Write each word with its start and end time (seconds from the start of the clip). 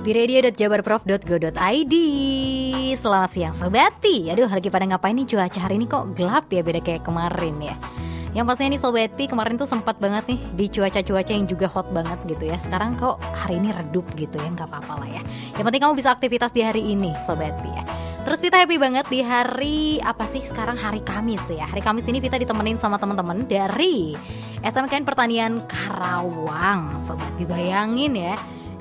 biradio.jabarprof.go.id 0.00 1.94
Selamat 2.96 3.30
siang 3.30 3.52
Sobati 3.52 4.32
Aduh 4.32 4.48
lagi 4.48 4.72
pada 4.72 4.88
ngapain 4.88 5.12
nih 5.12 5.28
cuaca 5.28 5.60
hari 5.60 5.76
ini? 5.76 5.84
Kok 5.84 6.16
gelap 6.16 6.48
ya 6.48 6.64
beda 6.64 6.80
kayak 6.80 7.04
kemarin 7.04 7.60
ya? 7.60 7.76
Yang 8.30 8.46
pastinya 8.46 8.70
nih 8.70 8.80
Sobat 8.80 9.10
Pi 9.18 9.26
kemarin 9.26 9.58
tuh 9.58 9.66
sempat 9.66 9.98
banget 9.98 10.22
nih 10.30 10.38
di 10.54 10.70
cuaca-cuaca 10.70 11.32
yang 11.34 11.50
juga 11.50 11.66
hot 11.66 11.90
banget 11.90 12.14
gitu 12.30 12.46
ya. 12.46 12.62
Sekarang 12.62 12.94
kok 12.94 13.18
hari 13.34 13.58
ini 13.58 13.74
redup 13.74 14.06
gitu 14.14 14.38
ya 14.38 14.46
nggak 14.54 14.70
apa-apa 14.70 15.02
lah 15.02 15.10
ya. 15.18 15.22
Yang 15.58 15.64
penting 15.66 15.82
kamu 15.82 15.94
bisa 15.98 16.14
aktivitas 16.14 16.54
di 16.54 16.62
hari 16.62 16.94
ini 16.94 17.10
Sobat 17.18 17.58
Pi 17.58 17.74
ya. 17.74 17.82
Terus 18.22 18.38
Vita 18.38 18.62
happy 18.62 18.78
banget 18.78 19.02
di 19.10 19.26
hari 19.26 19.98
apa 20.06 20.30
sih 20.30 20.46
sekarang 20.46 20.78
hari 20.78 21.02
Kamis 21.02 21.42
ya. 21.50 21.66
Hari 21.66 21.82
Kamis 21.82 22.06
ini 22.06 22.22
Vita 22.22 22.38
ditemenin 22.38 22.78
sama 22.78 23.02
teman-teman 23.02 23.50
dari 23.50 24.14
SMKN 24.62 25.02
Pertanian 25.02 25.58
Karawang. 25.66 27.02
Sobat 27.02 27.34
Pi 27.34 27.42
bayangin 27.42 28.14
ya 28.14 28.38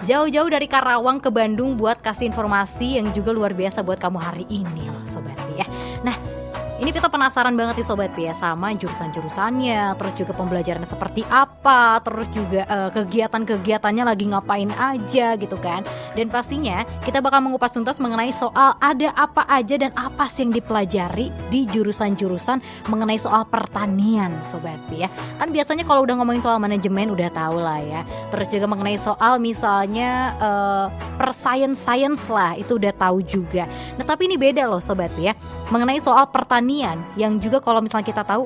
Jauh-jauh 0.08 0.48
dari 0.48 0.68
Karawang 0.72 1.20
ke 1.20 1.28
Bandung 1.28 1.76
buat 1.76 2.00
kasih 2.00 2.32
informasi 2.32 2.96
yang 2.96 3.12
juga 3.12 3.36
luar 3.36 3.52
biasa 3.52 3.84
buat 3.84 4.00
kamu 4.00 4.20
hari 4.20 4.46
ini 4.48 4.88
loh 4.88 5.04
Sobat 5.04 5.36
ya 5.60 5.68
Nah 6.08 6.39
ini 6.80 6.96
kita 6.96 7.12
penasaran 7.12 7.60
banget 7.60 7.84
nih 7.84 7.88
Sobat 7.92 8.16
ya 8.16 8.32
sama 8.32 8.72
jurusan-jurusannya, 8.72 10.00
terus 10.00 10.14
juga 10.16 10.32
pembelajarannya 10.32 10.88
seperti 10.88 11.28
apa, 11.28 12.00
terus 12.00 12.32
juga 12.32 12.64
uh, 12.72 12.88
kegiatan-kegiatannya 12.96 14.08
lagi 14.08 14.32
ngapain 14.32 14.72
aja 14.72 15.36
gitu 15.36 15.60
kan. 15.60 15.84
Dan 16.16 16.32
pastinya 16.32 16.88
kita 17.04 17.20
bakal 17.20 17.44
mengupas 17.44 17.76
tuntas 17.76 18.00
mengenai 18.00 18.32
soal 18.32 18.80
ada 18.80 19.12
apa 19.20 19.44
aja 19.52 19.76
dan 19.76 19.92
apa 19.92 20.24
sih 20.32 20.48
yang 20.48 20.56
dipelajari 20.56 21.28
di 21.52 21.68
jurusan-jurusan 21.68 22.88
mengenai 22.88 23.20
soal 23.20 23.44
pertanian 23.44 24.40
Sobat 24.40 24.80
ya. 24.96 25.12
Kan 25.36 25.52
biasanya 25.52 25.84
kalau 25.84 26.08
udah 26.08 26.16
ngomongin 26.16 26.40
soal 26.40 26.64
manajemen 26.64 27.12
udah 27.12 27.28
tahu 27.28 27.60
lah 27.60 27.84
ya. 27.84 28.08
Terus 28.32 28.48
juga 28.48 28.72
mengenai 28.72 28.96
soal 28.96 29.36
misalnya 29.44 30.32
uh, 30.40 30.88
per 31.20 31.36
science-science 31.36 32.32
lah 32.32 32.56
itu 32.56 32.80
udah 32.80 32.96
tahu 32.96 33.20
juga. 33.20 33.68
Nah 34.00 34.08
tapi 34.08 34.32
ini 34.32 34.40
beda 34.40 34.64
loh 34.64 34.80
Sobat 34.80 35.12
ya. 35.20 35.36
Mengenai 35.76 36.00
soal 36.00 36.24
pertanian 36.32 36.69
pertanian 36.70 37.02
yang 37.18 37.42
juga 37.42 37.58
kalau 37.58 37.82
misalnya 37.82 38.14
kita 38.14 38.22
tahu 38.22 38.46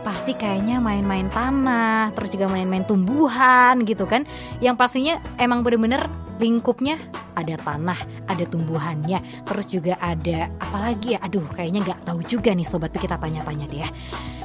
pasti 0.00 0.32
kayaknya 0.32 0.80
main-main 0.80 1.28
tanah, 1.28 2.16
terus 2.16 2.32
juga 2.32 2.48
main-main 2.48 2.80
tumbuhan 2.80 3.84
gitu 3.84 4.08
kan. 4.08 4.24
Yang 4.64 4.80
pastinya 4.80 5.14
emang 5.36 5.60
bener-bener 5.60 6.08
lingkupnya 6.40 6.96
ada 7.36 7.60
tanah, 7.60 8.00
ada 8.24 8.44
tumbuhannya, 8.48 9.20
terus 9.44 9.68
juga 9.68 10.00
ada 10.00 10.48
apalagi 10.56 11.12
ya. 11.12 11.20
Aduh, 11.20 11.44
kayaknya 11.52 11.92
nggak 11.92 12.08
tahu 12.08 12.24
juga 12.24 12.56
nih 12.56 12.64
sobat 12.64 12.88
kita 12.96 13.20
tanya-tanya 13.20 13.68
deh. 13.68 13.84
Ya. 13.84 13.92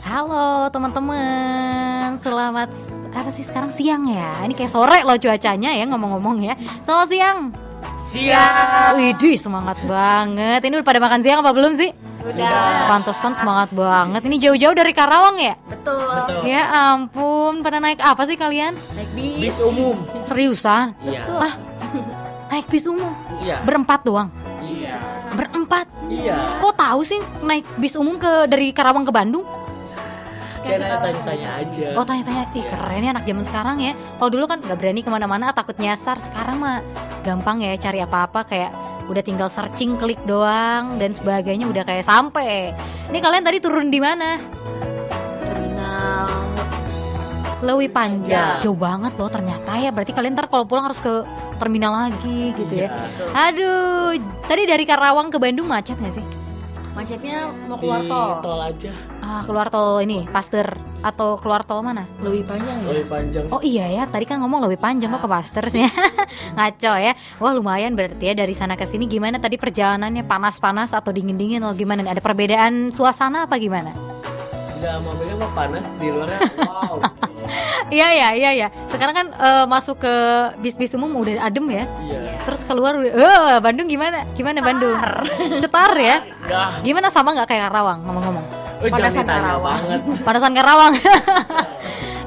Halo 0.04 0.68
teman-teman, 0.68 2.20
selamat 2.20 2.76
apa 3.16 3.32
sih 3.32 3.48
sekarang 3.48 3.72
siang 3.72 4.04
ya? 4.12 4.44
Ini 4.44 4.52
kayak 4.52 4.68
sore 4.68 5.00
loh 5.08 5.16
cuacanya 5.16 5.72
ya 5.72 5.88
ngomong-ngomong 5.88 6.44
ya. 6.44 6.60
Selamat 6.84 7.08
siang. 7.08 7.40
Siang. 8.04 9.00
Widih 9.00 9.40
semangat 9.40 9.80
banget. 9.88 10.60
Ini 10.60 10.84
udah 10.84 10.88
pada 10.92 11.00
makan 11.00 11.24
siang 11.24 11.40
apa 11.40 11.56
belum 11.56 11.72
sih? 11.80 12.03
Sudah. 12.14 12.94
Pantesan 12.94 13.34
semangat 13.34 13.74
banget. 13.74 14.22
Ini 14.30 14.38
jauh-jauh 14.38 14.76
dari 14.78 14.94
Karawang 14.94 15.42
ya? 15.42 15.58
Betul. 15.66 15.98
Betul. 15.98 16.42
Ya 16.46 16.94
ampun, 16.94 17.66
pada 17.66 17.82
naik 17.82 17.98
apa 18.00 18.22
sih 18.30 18.38
kalian? 18.38 18.78
Naik 18.94 19.10
bis. 19.18 19.34
Bis 19.42 19.58
umum. 19.60 19.98
Seriusan? 20.22 20.94
Iya. 21.02 21.26
Ah, 21.34 21.54
naik 22.54 22.70
bis 22.70 22.86
umum? 22.86 23.12
Iya. 23.42 23.66
Berempat 23.66 24.06
doang? 24.06 24.30
Iya. 24.62 25.02
Berempat? 25.34 25.90
Iya. 26.06 26.62
Kok 26.62 26.74
tahu 26.78 27.02
sih 27.02 27.20
naik 27.42 27.66
bis 27.82 27.98
umum 27.98 28.22
ke 28.22 28.46
dari 28.46 28.70
Karawang 28.70 29.04
ke 29.04 29.12
Bandung? 29.12 29.44
Kan 30.64 30.80
tanya-tanya 30.80 31.60
aja. 31.60 31.88
Oh 32.00 32.08
tanya-tanya, 32.08 32.48
ih 32.56 32.64
keren 32.64 33.04
ya 33.04 33.12
anak 33.12 33.28
zaman 33.28 33.44
sekarang 33.44 33.78
ya. 33.84 33.92
Kalau 34.16 34.32
dulu 34.32 34.48
kan 34.48 34.64
nggak 34.64 34.80
berani 34.80 35.04
ke 35.04 35.12
mana-mana, 35.12 35.52
takut 35.52 35.76
nyasar. 35.76 36.16
Sekarang 36.24 36.64
mah 36.64 36.80
gampang 37.28 37.60
ya 37.60 37.76
cari 37.76 38.00
apa-apa 38.00 38.48
kayak 38.48 38.72
udah 39.10 39.24
tinggal 39.24 39.50
searching, 39.52 40.00
klik 40.00 40.20
doang 40.24 41.00
dan 41.00 41.12
sebagainya 41.12 41.68
udah 41.68 41.84
kayak 41.84 42.06
sampai. 42.08 42.72
Ini 43.12 43.20
kalian 43.20 43.44
tadi 43.44 43.58
turun 43.60 43.88
di 43.92 44.00
mana? 44.00 44.40
Terminal. 45.44 46.28
Lewi 47.64 47.88
Panjang. 47.88 48.60
Ya. 48.60 48.64
Jauh 48.64 48.76
banget 48.76 49.16
loh 49.16 49.32
ternyata 49.32 49.80
ya. 49.80 49.90
Berarti 49.96 50.12
kalian 50.12 50.36
ntar 50.36 50.52
kalau 50.52 50.68
pulang 50.68 50.88
harus 50.88 51.00
ke 51.00 51.24
terminal 51.60 51.96
lagi 51.96 52.52
gitu 52.56 52.74
ya. 52.76 52.92
Iya. 52.92 53.50
Aduh, 53.50 54.20
tadi 54.48 54.68
dari 54.68 54.84
Karawang 54.84 55.32
ke 55.32 55.40
Bandung 55.40 55.72
macet 55.72 55.96
nggak 55.96 56.16
sih? 56.20 56.43
Macetnya 56.94 57.50
mau 57.66 57.74
Di 57.74 57.90
keluar 57.90 58.02
tol. 58.06 58.30
tol 58.46 58.60
aja. 58.62 58.92
Ah, 59.18 59.42
keluar 59.42 59.68
tol 59.74 59.98
ini, 60.06 60.30
Pasteur 60.30 60.78
atau 61.02 61.36
keluar 61.42 61.66
tol 61.66 61.82
mana? 61.82 62.06
Lebih 62.22 62.46
panjang 62.46 62.86
ya. 62.86 62.90
Lebih 62.94 63.08
panjang. 63.10 63.46
Oh 63.50 63.60
iya 63.66 63.90
ya, 63.90 64.04
tadi 64.06 64.30
kan 64.30 64.38
ngomong 64.40 64.70
lebih 64.70 64.78
panjang 64.78 65.10
kok 65.10 65.26
ke 65.26 65.30
Pasteur 65.30 65.66
sih. 65.74 65.82
Ngaco 66.56 66.94
ya. 67.02 67.18
Wah, 67.42 67.52
lumayan 67.52 67.98
berarti 67.98 68.30
ya 68.30 68.38
dari 68.38 68.54
sana 68.54 68.78
ke 68.78 68.86
sini 68.86 69.10
gimana 69.10 69.42
tadi 69.42 69.58
perjalanannya 69.58 70.22
panas-panas 70.24 70.94
atau 70.94 71.10
dingin-dingin 71.10 71.66
atau 71.66 71.74
gimana? 71.74 72.06
Ada 72.06 72.22
perbedaan 72.22 72.94
suasana 72.94 73.50
apa 73.50 73.58
gimana? 73.58 73.90
Enggak 74.78 75.02
mobilnya 75.02 75.36
mah 75.42 75.52
panas 75.58 75.86
di 75.98 76.08
luarnya. 76.14 76.40
Wow. 76.84 77.00
Iya 77.90 78.08
ya, 78.14 78.28
iya 78.36 78.52
ya. 78.56 78.68
Sekarang 78.88 79.16
kan 79.16 79.28
eh, 79.34 79.66
masuk 79.66 80.00
ke 80.00 80.14
bis-bis 80.62 80.94
umum 80.96 81.12
udah 81.20 81.44
adem 81.44 81.66
ya. 81.72 81.84
Iya. 82.06 82.40
Terus 82.46 82.62
keluar 82.64 82.96
udah, 82.96 83.12
eh 83.12 83.58
Bandung 83.60 83.88
gimana? 83.90 84.24
Gimana 84.36 84.60
Bandung? 84.64 84.96
Cetar 85.60 85.92
ya? 85.98 86.24
Enggak. 86.44 86.70
Gimana 86.84 87.08
sama 87.12 87.34
nggak 87.36 87.48
kayak 87.50 87.64
Karawang 87.72 88.00
ngomong-ngomong? 88.06 88.46
Oh, 88.84 88.92
Panasan 88.92 89.24
ditanya 89.24 89.40
Karawang. 89.40 89.80
banget. 89.80 90.00
Panasan 90.28 90.52
Karawang. 90.52 90.94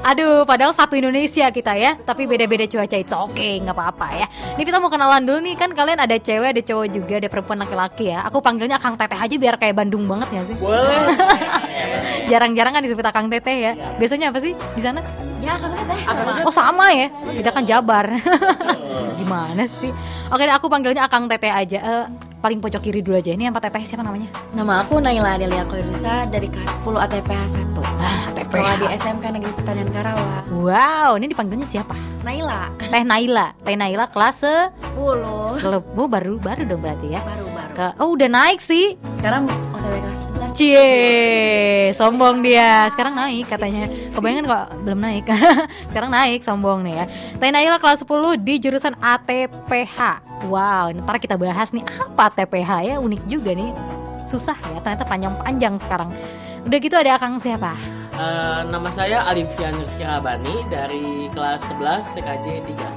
Aduh, 0.07 0.47
padahal 0.47 0.71
satu 0.71 0.95
Indonesia 0.95 1.51
kita 1.51 1.75
ya, 1.75 1.99
tapi 1.99 2.31
beda-beda 2.31 2.63
cuaca 2.63 2.95
itu 2.95 3.11
oke, 3.11 3.49
nggak 3.59 3.75
apa-apa 3.75 4.07
ya. 4.15 4.27
Ini 4.55 4.63
kita 4.63 4.79
mau 4.79 4.87
kenalan 4.87 5.19
dulu 5.27 5.43
nih, 5.43 5.59
kan 5.59 5.75
kalian 5.75 5.99
ada 5.99 6.15
cewek, 6.15 6.55
ada 6.55 6.61
cowok 6.63 6.87
juga, 6.95 7.13
ada 7.19 7.27
perempuan 7.27 7.59
laki-laki 7.59 8.15
ya. 8.15 8.23
Aku 8.23 8.39
panggilnya 8.39 8.79
Akang 8.79 8.95
Teteh 8.95 9.19
aja 9.19 9.35
biar 9.35 9.59
kayak 9.59 9.75
Bandung 9.75 10.07
banget 10.07 10.31
ya 10.31 10.41
sih. 10.47 10.55
Boleh. 10.63 11.11
Jarang-jarang 12.31 12.71
kan 12.79 12.81
disebut 12.87 13.03
Akang 13.03 13.27
Teteh 13.27 13.57
ya. 13.59 13.71
Biasanya 13.99 14.31
apa 14.31 14.39
sih 14.39 14.55
di 14.55 14.81
sana? 14.81 15.03
Ya 15.47 15.55
teh. 15.55 16.43
Oh 16.43 16.51
sama 16.51 16.91
ya, 16.91 17.07
kita 17.39 17.55
kan 17.55 17.63
Jabar. 17.63 18.11
Gimana 19.19 19.63
sih? 19.63 19.95
Oke, 20.27 20.43
aku 20.43 20.67
panggilnya 20.67 21.07
Akang 21.07 21.31
Teteh 21.31 21.47
aja. 21.47 21.79
Eh, 21.79 22.05
paling 22.39 22.59
pojok 22.61 22.81
kiri 22.81 23.01
dulu 23.01 23.17
aja. 23.17 23.33
Ini 23.33 23.49
yang 23.49 23.55
Pak 23.55 23.69
Teteh 23.69 23.83
siapa 23.83 24.05
namanya? 24.05 24.29
Nama 24.53 24.85
aku 24.85 25.01
Naila 25.01 25.37
Adelia 25.37 25.65
Koirisa 25.65 26.29
dari 26.29 26.47
kelas 26.47 26.69
10 26.85 26.97
ATPH 26.97 27.41
1. 27.75 27.81
Ah, 27.97 28.29
Sekolah 28.37 28.79
di 28.79 28.87
SMK 28.95 29.25
Negeri 29.33 29.51
Pertanian 29.57 29.89
Karawang. 29.91 30.45
Wow, 30.53 31.17
ini 31.17 31.33
dipanggilnya 31.33 31.67
siapa? 31.67 31.97
Naila. 32.21 32.69
Teh 32.79 33.03
Naila. 33.03 33.51
Teh 33.65 33.75
Naila 33.75 34.05
kelas 34.07 34.45
10. 34.45 34.71
10. 34.95 35.57
Selebu 35.59 36.03
baru 36.07 36.37
baru 36.37 36.63
dong 36.63 36.81
berarti 36.81 37.11
ya. 37.11 37.21
Baru 37.25 37.45
baru. 37.51 37.73
Ke, 37.73 37.87
oh 38.01 38.13
udah 38.13 38.29
naik 38.29 38.61
sih. 38.61 38.95
Sekarang 39.17 39.49
OTW 39.73 39.93
kelas 40.05 40.21
11. 40.31 40.57
Cie, 40.57 40.89
sombong 41.93 42.41
dia. 42.41 42.89
Sekarang 42.89 43.13
naik 43.13 43.45
katanya. 43.45 43.89
Kebayangkan 44.13 44.45
kok 44.49 44.65
belum 44.85 44.99
naik. 45.01 45.29
Sekarang 45.91 46.09
naik 46.09 46.41
sombong 46.41 46.81
nih 46.85 47.03
ya. 47.03 47.05
Teh 47.37 47.49
Naila 47.53 47.77
kelas 47.77 48.01
10 48.05 48.41
di 48.41 48.55
jurusan 48.57 48.93
ATPH. 48.97 50.25
Wow, 50.45 50.93
ntar 50.93 51.17
kita 51.17 51.33
bahas 51.33 51.73
nih 51.73 51.81
apa 51.97 52.26
ATPH 52.27 52.71
ya. 52.83 52.95
Unik 52.99 53.21
juga 53.25 53.51
nih. 53.55 53.71
Susah 54.27 54.59
ya, 54.59 54.79
ternyata 54.83 55.07
panjang-panjang 55.07 55.79
sekarang. 55.79 56.11
Udah 56.67 56.77
gitu 56.83 56.95
ada 56.99 57.15
Akang 57.15 57.39
siapa? 57.39 57.73
Eh, 58.17 58.61
nama 58.67 58.89
saya 58.91 59.23
Alifian 59.29 59.77
Rizky 59.77 60.03
Abani 60.03 60.65
dari 60.67 61.31
kelas 61.31 61.69
11 61.71 62.11
TKJ 62.11 62.45
3. 62.65 62.89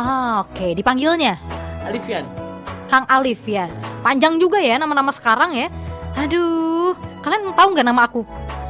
Ah, 0.00 0.42
oke, 0.42 0.74
dipanggilnya 0.74 1.38
Alifian. 1.86 2.26
Kang 2.86 3.06
Alif 3.10 3.42
ya. 3.46 3.66
Panjang 4.02 4.38
juga 4.38 4.62
ya 4.62 4.78
nama-nama 4.78 5.10
sekarang 5.10 5.54
ya. 5.54 5.68
Aduh, 6.16 6.94
kalian 7.20 7.50
tahu 7.52 7.68
nggak 7.74 7.86
nama 7.86 8.02
aku? 8.06 8.22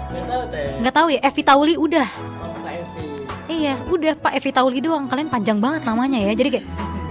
Enggak 0.08 0.26
tahu 0.26 0.42
teh. 0.48 0.68
Nggak 0.80 0.94
tahu 0.96 1.06
ya. 1.12 1.20
Evi 1.22 1.42
Tauli 1.44 1.74
udah. 1.76 2.08
Oh, 2.42 2.66
Evi. 2.66 3.06
Iya, 3.46 3.74
udah 3.92 4.12
Pak 4.16 4.32
Evi 4.40 4.50
Tauli 4.50 4.78
doang. 4.80 5.04
Kalian 5.06 5.28
panjang 5.28 5.60
banget 5.60 5.84
namanya 5.84 6.18
ya. 6.18 6.32
Jadi 6.32 6.48
kayak 6.58 6.66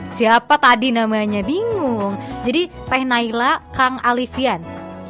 siapa 0.09 0.57
tadi 0.57 0.89
namanya 0.91 1.45
bingung. 1.45 2.17
Jadi 2.45 2.69
Teh 2.69 3.03
Naila, 3.03 3.65
Kang 3.73 3.97
Alifian, 4.05 4.61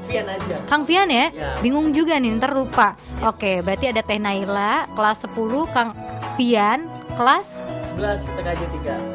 Vian 0.05 0.29
aja. 0.29 0.55
Kang 0.69 0.85
Fian 0.85 1.09
ya. 1.09 1.33
Ya. 1.33 1.57
Bingung 1.59 1.89
juga 1.89 2.15
nih, 2.21 2.37
ntar 2.37 2.53
lupa. 2.53 2.93
Oke, 3.25 3.59
berarti 3.65 3.89
ada 3.89 4.05
Teh 4.05 4.21
Naila 4.21 4.85
kelas 4.93 5.25
10, 5.27 5.65
Kang 5.73 5.91
Fian 6.37 6.87
kelas 7.17 7.63
11 7.95 8.27
TKJ 8.35 8.61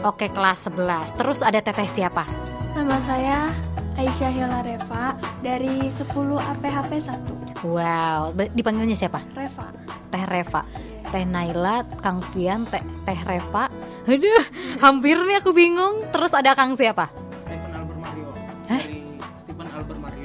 3. 0.03 0.09
Oke, 0.09 0.27
kelas 0.33 0.67
11. 0.67 1.13
Terus 1.15 1.41
ada 1.45 1.61
Teteh 1.61 1.85
siapa? 1.85 2.25
Nama 2.73 2.97
saya 2.97 3.53
Aisyah 4.01 4.33
Yola 4.33 4.65
Reva 4.65 5.13
dari 5.45 5.93
10 5.93 6.09
APHP 6.41 6.91
1. 6.97 7.61
Wow, 7.61 8.33
dipanggilnya 8.57 8.97
siapa? 8.97 9.21
Reva. 9.37 9.69
Teh 10.09 10.25
Reva. 10.25 10.65
Teh 11.13 11.25
Naila, 11.29 11.85
Kang 12.01 12.25
Fian, 12.33 12.65
Teh 12.65 12.81
Teh 13.05 13.21
Reva. 13.29 13.69
Aduh, 14.09 14.45
hampir 14.81 15.21
nih 15.21 15.45
aku 15.45 15.53
bingung. 15.53 16.09
Terus 16.09 16.33
ada 16.33 16.57
Kang 16.57 16.73
siapa? 16.73 17.13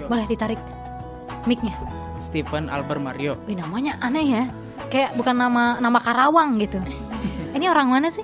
Mario 0.06 0.14
Boleh 0.14 0.26
ditarik 0.30 0.62
mic-nya. 1.50 1.74
Stephen 2.16 2.72
Albert 2.72 3.02
Mario 3.04 3.34
Wih, 3.46 3.58
namanya 3.58 3.98
aneh 4.02 4.26
ya. 4.26 4.44
Kayak 4.88 5.18
bukan 5.18 5.36
nama 5.36 5.78
nama 5.82 6.00
Karawang 6.00 6.62
gitu. 6.62 6.80
Ini 7.58 7.66
orang 7.70 7.90
mana 7.90 8.08
sih? 8.14 8.24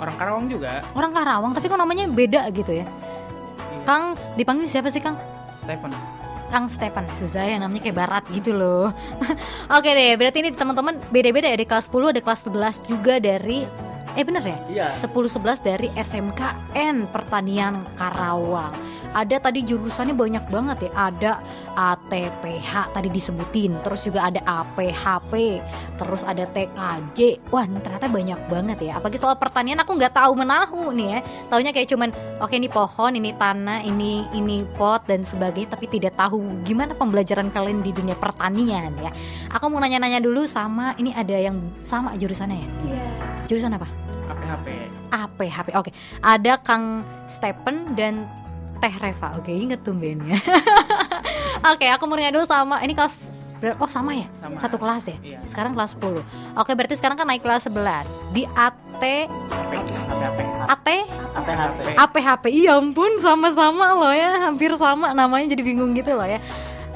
Orang 0.00 0.16
Karawang 0.16 0.46
juga. 0.48 0.80
Orang 0.96 1.12
Karawang, 1.12 1.52
tapi 1.52 1.68
kok 1.68 1.76
namanya 1.76 2.08
beda 2.08 2.48
gitu 2.56 2.72
ya? 2.72 2.86
Iya. 2.88 3.84
Kang, 3.84 4.16
dipanggil 4.38 4.64
siapa 4.64 4.88
sih 4.88 5.02
Kang? 5.02 5.18
Stephen. 5.52 5.92
Kang 6.50 6.66
Stefan 6.66 7.06
susah 7.14 7.46
ya 7.46 7.62
namanya 7.62 7.86
kayak 7.86 7.94
barat 8.02 8.24
gitu 8.34 8.50
loh 8.50 8.90
Oke 9.78 9.86
deh 9.94 10.18
berarti 10.18 10.42
ini 10.42 10.50
teman-teman 10.50 10.98
beda-beda 11.14 11.46
ya 11.46 11.54
di 11.54 11.62
kelas 11.62 11.86
10 11.86 12.10
ada 12.10 12.18
kelas 12.18 12.40
11 12.50 12.90
juga 12.90 13.22
dari 13.22 13.62
Eh 14.18 14.26
bener 14.26 14.42
ya? 14.42 14.58
Iya. 14.66 14.88
10-11 14.98 15.62
dari 15.62 15.86
SMKN 15.94 17.06
Pertanian 17.14 17.86
Karawang 17.94 18.74
ada 19.10 19.36
tadi 19.42 19.66
jurusannya 19.66 20.14
banyak 20.14 20.44
banget 20.50 20.88
ya. 20.88 20.90
Ada 21.10 21.32
ATPH 21.74 22.94
tadi 22.94 23.08
disebutin 23.10 23.78
terus 23.82 24.06
juga 24.06 24.30
ada 24.30 24.40
APHP 24.44 25.32
terus 25.98 26.22
ada 26.24 26.44
TKJ 26.46 27.50
wah 27.50 27.66
ini 27.66 27.80
ternyata 27.82 28.06
banyak 28.06 28.40
banget 28.46 28.78
ya. 28.86 28.92
Apalagi 28.98 29.18
soal 29.18 29.36
pertanian 29.36 29.78
aku 29.82 29.94
nggak 29.98 30.14
tahu 30.14 30.32
menahu 30.38 30.94
nih 30.94 31.08
ya. 31.16 31.20
Taunya 31.50 31.70
kayak 31.74 31.88
cuman 31.90 32.08
oke 32.42 32.54
ini 32.54 32.68
pohon 32.70 33.12
ini 33.18 33.30
tanah 33.34 33.82
ini 33.86 34.26
ini 34.34 34.62
pot 34.78 35.04
dan 35.06 35.26
sebagainya 35.26 35.74
tapi 35.74 35.86
tidak 35.90 36.14
tahu 36.18 36.42
gimana 36.62 36.94
pembelajaran 36.94 37.50
kalian 37.50 37.82
di 37.82 37.90
dunia 37.90 38.14
pertanian 38.14 38.94
ya. 39.02 39.10
Aku 39.54 39.66
mau 39.68 39.82
nanya-nanya 39.82 40.22
dulu 40.22 40.46
sama 40.46 40.94
ini 40.98 41.10
ada 41.14 41.34
yang 41.34 41.58
sama 41.82 42.14
jurusannya 42.14 42.58
ya? 42.58 42.68
Iya. 42.86 43.06
jurusan 43.50 43.74
apa? 43.74 43.90
APHP. 44.30 44.66
APHP. 45.10 45.68
Oke, 45.74 45.90
ada 46.22 46.58
Kang 46.62 47.02
Stephen 47.26 47.98
dan 47.98 48.26
Teh 48.80 48.94
Reva. 48.96 49.36
Oke, 49.36 49.52
inget 49.52 49.84
tumbennya. 49.84 50.40
Oke, 51.72 51.86
aku 51.92 52.08
mau 52.08 52.16
nanya 52.16 52.32
dulu 52.32 52.48
sama 52.48 52.80
ini 52.80 52.96
kelas? 52.96 53.48
Oh, 53.76 53.90
sama 53.92 54.16
ya? 54.16 54.24
Sama. 54.40 54.56
Satu 54.56 54.80
kelas 54.80 55.04
ya? 55.04 55.16
Iya. 55.20 55.38
Sekarang 55.44 55.76
kelas 55.76 55.92
10. 56.00 56.24
Oke, 56.56 56.72
berarti 56.72 56.96
sekarang 56.96 57.20
kan 57.20 57.28
naik 57.28 57.44
kelas 57.44 57.68
11. 57.68 58.32
Di 58.32 58.48
AT. 58.56 59.04
AT 60.64 60.88
APHP. 61.36 61.84
APHP. 61.96 62.44
Iya 62.52 62.78
ampun, 62.78 63.20
sama-sama 63.20 63.94
loh 63.96 64.12
ya. 64.12 64.48
Hampir 64.48 64.72
sama 64.76 65.12
namanya 65.12 65.52
jadi 65.52 65.62
bingung 65.62 65.92
gitu 65.96 66.14
loh 66.14 66.26
ya. 66.26 66.40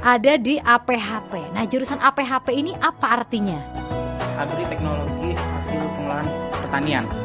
Ada 0.04 0.36
di 0.36 0.60
APHP. 0.60 1.32
Nah, 1.56 1.64
jurusan 1.64 1.96
APHP 2.00 2.52
ini 2.52 2.72
apa 2.76 3.24
artinya? 3.24 3.56
Agri 4.36 4.66
Teknologi 4.68 5.32
Hasil 5.32 5.80
Pengolahan 5.96 6.28
Pertanian. 6.52 7.23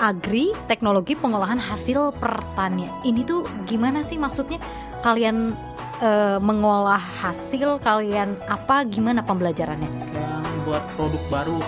Agri 0.00 0.56
teknologi 0.64 1.12
pengolahan 1.12 1.60
hasil 1.60 2.16
pertanian. 2.16 2.90
Ini 3.04 3.22
tuh 3.28 3.44
gimana 3.68 4.00
sih 4.00 4.16
maksudnya? 4.16 4.56
Kalian 5.04 5.52
eh, 6.00 6.40
mengolah 6.40 6.98
hasil 6.98 7.78
kalian 7.84 8.34
apa? 8.48 8.88
Gimana 8.88 9.20
pembelajarannya? 9.20 9.92
Yang 10.16 10.42
membuat 10.56 10.82
produk 10.96 11.22
baru. 11.28 11.58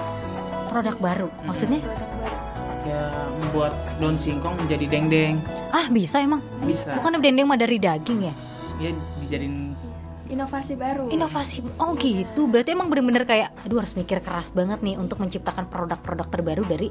produk 0.72 0.96
baru 1.04 1.28
maksudnya? 1.44 1.84
Ya 2.88 3.12
membuat 3.44 3.76
daun 4.00 4.16
singkong 4.16 4.56
menjadi 4.56 4.88
dendeng. 4.88 5.36
ah 5.68 5.84
bisa 5.92 6.16
emang? 6.24 6.40
Bisa. 6.64 6.96
bukan 6.96 7.20
dendeng 7.20 7.44
mah 7.44 7.60
dari 7.60 7.76
daging 7.76 8.32
ya? 8.32 8.34
Ya 8.80 8.90
dijadiin 9.20 9.76
Inovasi 10.32 10.80
baru. 10.80 11.12
inovasi 11.12 11.60
oh 11.76 11.92
gitu. 12.00 12.48
Berarti 12.48 12.72
emang 12.72 12.88
bener-bener 12.88 13.28
kayak 13.28 13.52
aduh 13.68 13.84
harus 13.84 13.92
mikir 13.92 14.24
keras 14.24 14.56
banget 14.56 14.80
nih 14.80 14.96
untuk 14.96 15.20
menciptakan 15.20 15.68
produk-produk 15.68 16.24
terbaru 16.32 16.64
dari 16.64 16.88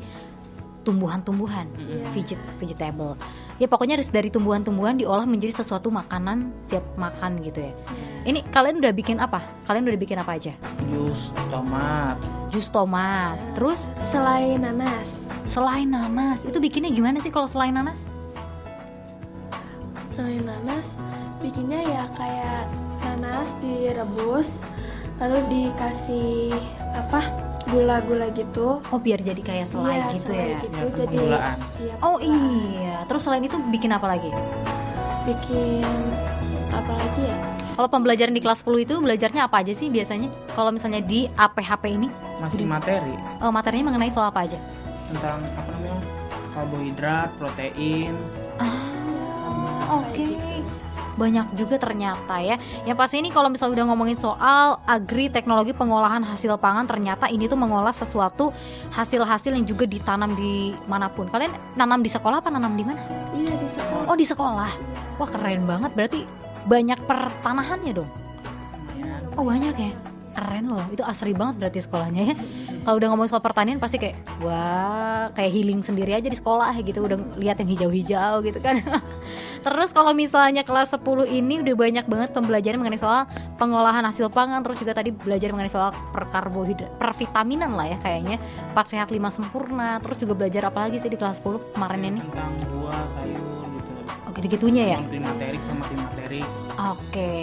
tumbuhan-tumbuhan 0.81 1.69
Iya. 1.77 2.05
veget 2.11 2.41
vegetable. 2.57 3.13
Ya 3.61 3.69
pokoknya 3.69 3.97
harus 4.01 4.09
dari 4.09 4.33
tumbuhan-tumbuhan 4.33 4.97
diolah 4.97 5.29
menjadi 5.29 5.61
sesuatu 5.61 5.93
makanan 5.93 6.49
siap 6.65 6.81
makan 6.97 7.37
gitu 7.45 7.61
ya. 7.61 7.73
Ini 8.25 8.41
kalian 8.49 8.81
udah 8.81 8.93
bikin 8.93 9.21
apa? 9.21 9.41
Kalian 9.69 9.85
udah 9.85 9.99
bikin 10.01 10.17
apa 10.17 10.37
aja? 10.37 10.53
Jus 10.89 11.29
tomat. 11.49 12.17
jus 12.51 12.67
tomat. 12.67 13.37
Terus? 13.55 13.87
Selain 14.11 14.59
nanas. 14.59 15.29
selain 15.47 15.87
nanas. 15.87 16.43
Itu 16.47 16.59
bikinnya 16.59 16.91
gimana 16.91 17.19
sih 17.19 17.31
kalau 17.31 17.47
selain 17.47 17.75
nanas? 17.75 18.07
Selain 20.11 20.43
nanas, 20.43 20.99
bikinnya 21.39 21.79
ya 21.79 22.03
kayak 22.15 22.67
nanas 23.03 23.55
direbus, 23.59 24.63
lalu 25.19 25.39
dikasih 25.47 26.51
apa? 26.91 27.50
Gula-gula 27.71 28.27
gitu. 28.29 28.83
oh 28.83 28.99
biar 28.99 29.17
jadi 29.17 29.39
kayak 29.39 29.63
selai 29.65 29.95
Iya, 29.97 30.05
gitu 30.13 30.29
selai 30.29 30.43
ya 30.43 30.57
gitu. 30.59 30.75
Ya, 30.75 30.83
Jadi 30.91 31.15
penggulaan. 31.15 31.55
iya, 31.79 31.93
oh 32.01 32.17
iya 32.19 32.95
terus 33.05 33.21
selain 33.23 33.41
itu 33.41 33.55
bikin 33.65 33.89
apa 33.89 34.07
lagi 34.07 34.27
Bikin 35.23 35.85
apa 36.69 36.91
lagi 36.91 37.21
ya? 37.23 37.35
kalau 37.71 37.87
pembelajaran 37.87 38.31
di 38.31 38.39
kelas 38.39 38.61
10 38.61 38.83
itu 38.83 38.95
belajarnya 38.99 39.47
apa 39.47 39.63
aja 39.63 39.71
sih 39.71 39.87
biasanya 39.87 40.27
kalau 40.51 40.69
misalnya 40.69 40.99
di 40.99 41.31
APHP 41.31 41.83
ini 41.89 42.07
Masih 42.37 42.67
materi 42.67 43.15
eh, 43.15 43.47
materinya 43.49 43.85
mengenai 43.87 44.11
soal 44.11 44.27
apa 44.27 44.43
aja 44.43 44.59
tentang 45.07 45.39
apa 45.49 45.69
namanya? 45.71 45.99
Karbohidrat, 46.51 47.29
protein. 47.35 48.11
Ah, 48.57 49.97
Oke. 49.97 50.35
Banyak 51.19 51.55
juga 51.59 51.75
ternyata 51.81 52.39
ya. 52.39 52.55
Yang 52.87 52.97
pasti 52.97 53.15
ini 53.19 53.29
kalau 53.31 53.51
misalnya 53.51 53.81
udah 53.81 53.85
ngomongin 53.91 54.17
soal 54.19 54.79
agri 54.87 55.27
teknologi 55.27 55.75
pengolahan 55.75 56.23
hasil 56.23 56.55
pangan 56.59 56.87
ternyata 56.87 57.27
ini 57.27 57.47
tuh 57.47 57.59
mengolah 57.59 57.91
sesuatu 57.91 58.51
hasil-hasil 58.95 59.51
yang 59.55 59.65
juga 59.67 59.87
ditanam 59.87 60.31
di 60.35 60.75
mana 60.87 61.11
pun. 61.11 61.27
Kalian 61.27 61.51
nanam 61.75 61.99
di 62.03 62.09
sekolah 62.11 62.39
apa 62.39 62.49
nanam 62.51 62.75
di 62.75 62.83
mana? 62.83 63.01
Iya 63.35 63.55
di 63.59 63.69
sekolah. 63.69 64.05
Oh, 64.07 64.17
di 64.17 64.25
sekolah. 64.27 64.71
Wah, 65.19 65.29
keren 65.29 65.63
banget. 65.67 65.91
Berarti 65.93 66.19
banyak 66.65 66.99
pertanahannya 67.09 67.91
dong. 67.95 68.09
Lumayan. 68.77 69.21
Oh, 69.35 69.43
banyak 69.45 69.75
ya. 69.75 69.91
Keren 70.31 70.71
loh. 70.71 70.85
Itu 70.93 71.03
asri 71.03 71.35
banget 71.35 71.59
berarti 71.59 71.79
sekolahnya 71.83 72.23
ya. 72.31 72.35
Kalau 72.81 72.97
udah 72.97 73.09
ngomong 73.13 73.29
soal 73.29 73.45
pertanian 73.45 73.77
pasti 73.77 74.01
kayak 74.01 74.17
wah, 74.41 75.29
kayak 75.37 75.53
healing 75.53 75.85
sendiri 75.85 76.17
aja 76.17 76.25
di 76.25 76.33
sekolah 76.33 76.73
gitu. 76.81 77.05
Udah 77.05 77.19
lihat 77.37 77.61
yang 77.61 77.69
hijau-hijau 77.69 78.41
gitu 78.41 78.57
kan. 78.57 78.81
Terus 79.61 79.93
kalau 79.93 80.11
misalnya 80.17 80.65
kelas 80.65 80.97
10 80.97 81.29
ini 81.29 81.61
udah 81.61 81.75
banyak 81.77 82.05
banget 82.09 82.29
pembelajaran 82.33 82.81
mengenai 82.81 82.97
soal 82.97 83.29
pengolahan 83.61 84.01
hasil 84.01 84.33
pangan 84.33 84.65
terus 84.65 84.81
juga 84.81 84.97
tadi 84.97 85.13
belajar 85.13 85.53
mengenai 85.53 85.69
soal 85.69 85.93
perkarbohidrat, 86.09 86.97
pervitaminan 86.97 87.77
lah 87.77 87.93
ya 87.93 87.97
kayaknya. 88.01 88.41
4 88.73 88.81
sehat 88.89 89.13
5 89.13 89.21
sempurna. 89.29 90.01
Terus 90.01 90.17
juga 90.17 90.33
belajar 90.33 90.73
apa 90.73 90.89
lagi 90.89 90.97
sih 90.97 91.13
di 91.13 91.17
kelas 91.17 91.39
10 91.45 91.77
kemarin 91.77 92.01
ini? 92.01 92.19
Tentang 92.25 92.53
buah, 92.73 93.05
sayur 93.05 93.65
gitu. 93.69 93.91
Oh, 94.25 94.31
gitu-gitunya 94.33 94.83
ya. 94.97 94.99
Yang 94.99 95.09
primaterik 95.13 95.61
sama 95.61 95.83
primaterik. 95.85 96.47
Oke. 96.89 97.33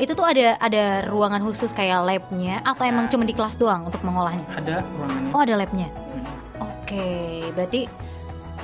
Itu 0.00 0.16
tuh 0.16 0.26
ada 0.26 0.56
ada 0.58 1.06
ruangan 1.06 1.44
khusus 1.44 1.70
kayak 1.76 2.02
labnya 2.02 2.64
atau 2.64 2.88
emang 2.88 3.06
cuma 3.12 3.22
di 3.22 3.36
kelas 3.36 3.54
doang 3.54 3.86
untuk 3.86 4.02
mengolahnya? 4.02 4.48
Ada 4.56 4.82
ruangannya. 4.82 5.30
Oh, 5.36 5.40
ada 5.44 5.54
labnya. 5.60 5.88
Hmm. 5.92 6.26
Oke, 6.64 7.06
berarti 7.52 7.86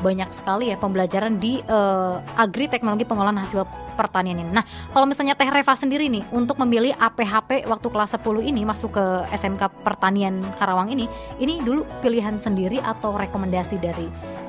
banyak 0.05 0.29
sekali 0.29 0.73
ya 0.73 0.77
pembelajaran 0.77 1.41
di 1.41 1.61
eh, 1.65 2.15
agri 2.37 2.69
teknologi 2.69 3.09
pengolahan 3.09 3.41
hasil 3.41 3.65
pertanian 3.97 4.45
ini. 4.45 4.53
Nah, 4.53 4.63
kalau 4.93 5.09
misalnya 5.09 5.33
Teh 5.33 5.49
Reva 5.49 5.73
sendiri 5.73 6.13
nih 6.13 6.23
untuk 6.31 6.61
memilih 6.61 6.93
APHP 7.01 7.65
waktu 7.65 7.89
kelas 7.89 8.13
10 8.21 8.45
ini 8.45 8.63
masuk 8.69 8.93
ke 9.01 9.05
SMK 9.33 9.83
Pertanian 9.83 10.45
Karawang 10.61 10.93
ini, 10.93 11.09
ini 11.41 11.65
dulu 11.65 11.89
pilihan 12.05 12.37
sendiri 12.37 12.79
atau 12.85 13.17
rekomendasi 13.17 13.81
dari 13.81 14.07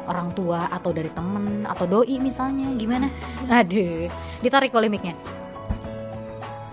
orang 0.07 0.31
tua 0.35 0.67
atau 0.71 0.91
dari 0.91 1.11
temen 1.11 1.63
atau 1.63 1.87
doi 1.87 2.19
misalnya 2.19 2.67
gimana? 2.75 3.07
Aduh, 3.63 4.11
ditarik 4.43 4.75
polemiknya. 4.75 5.15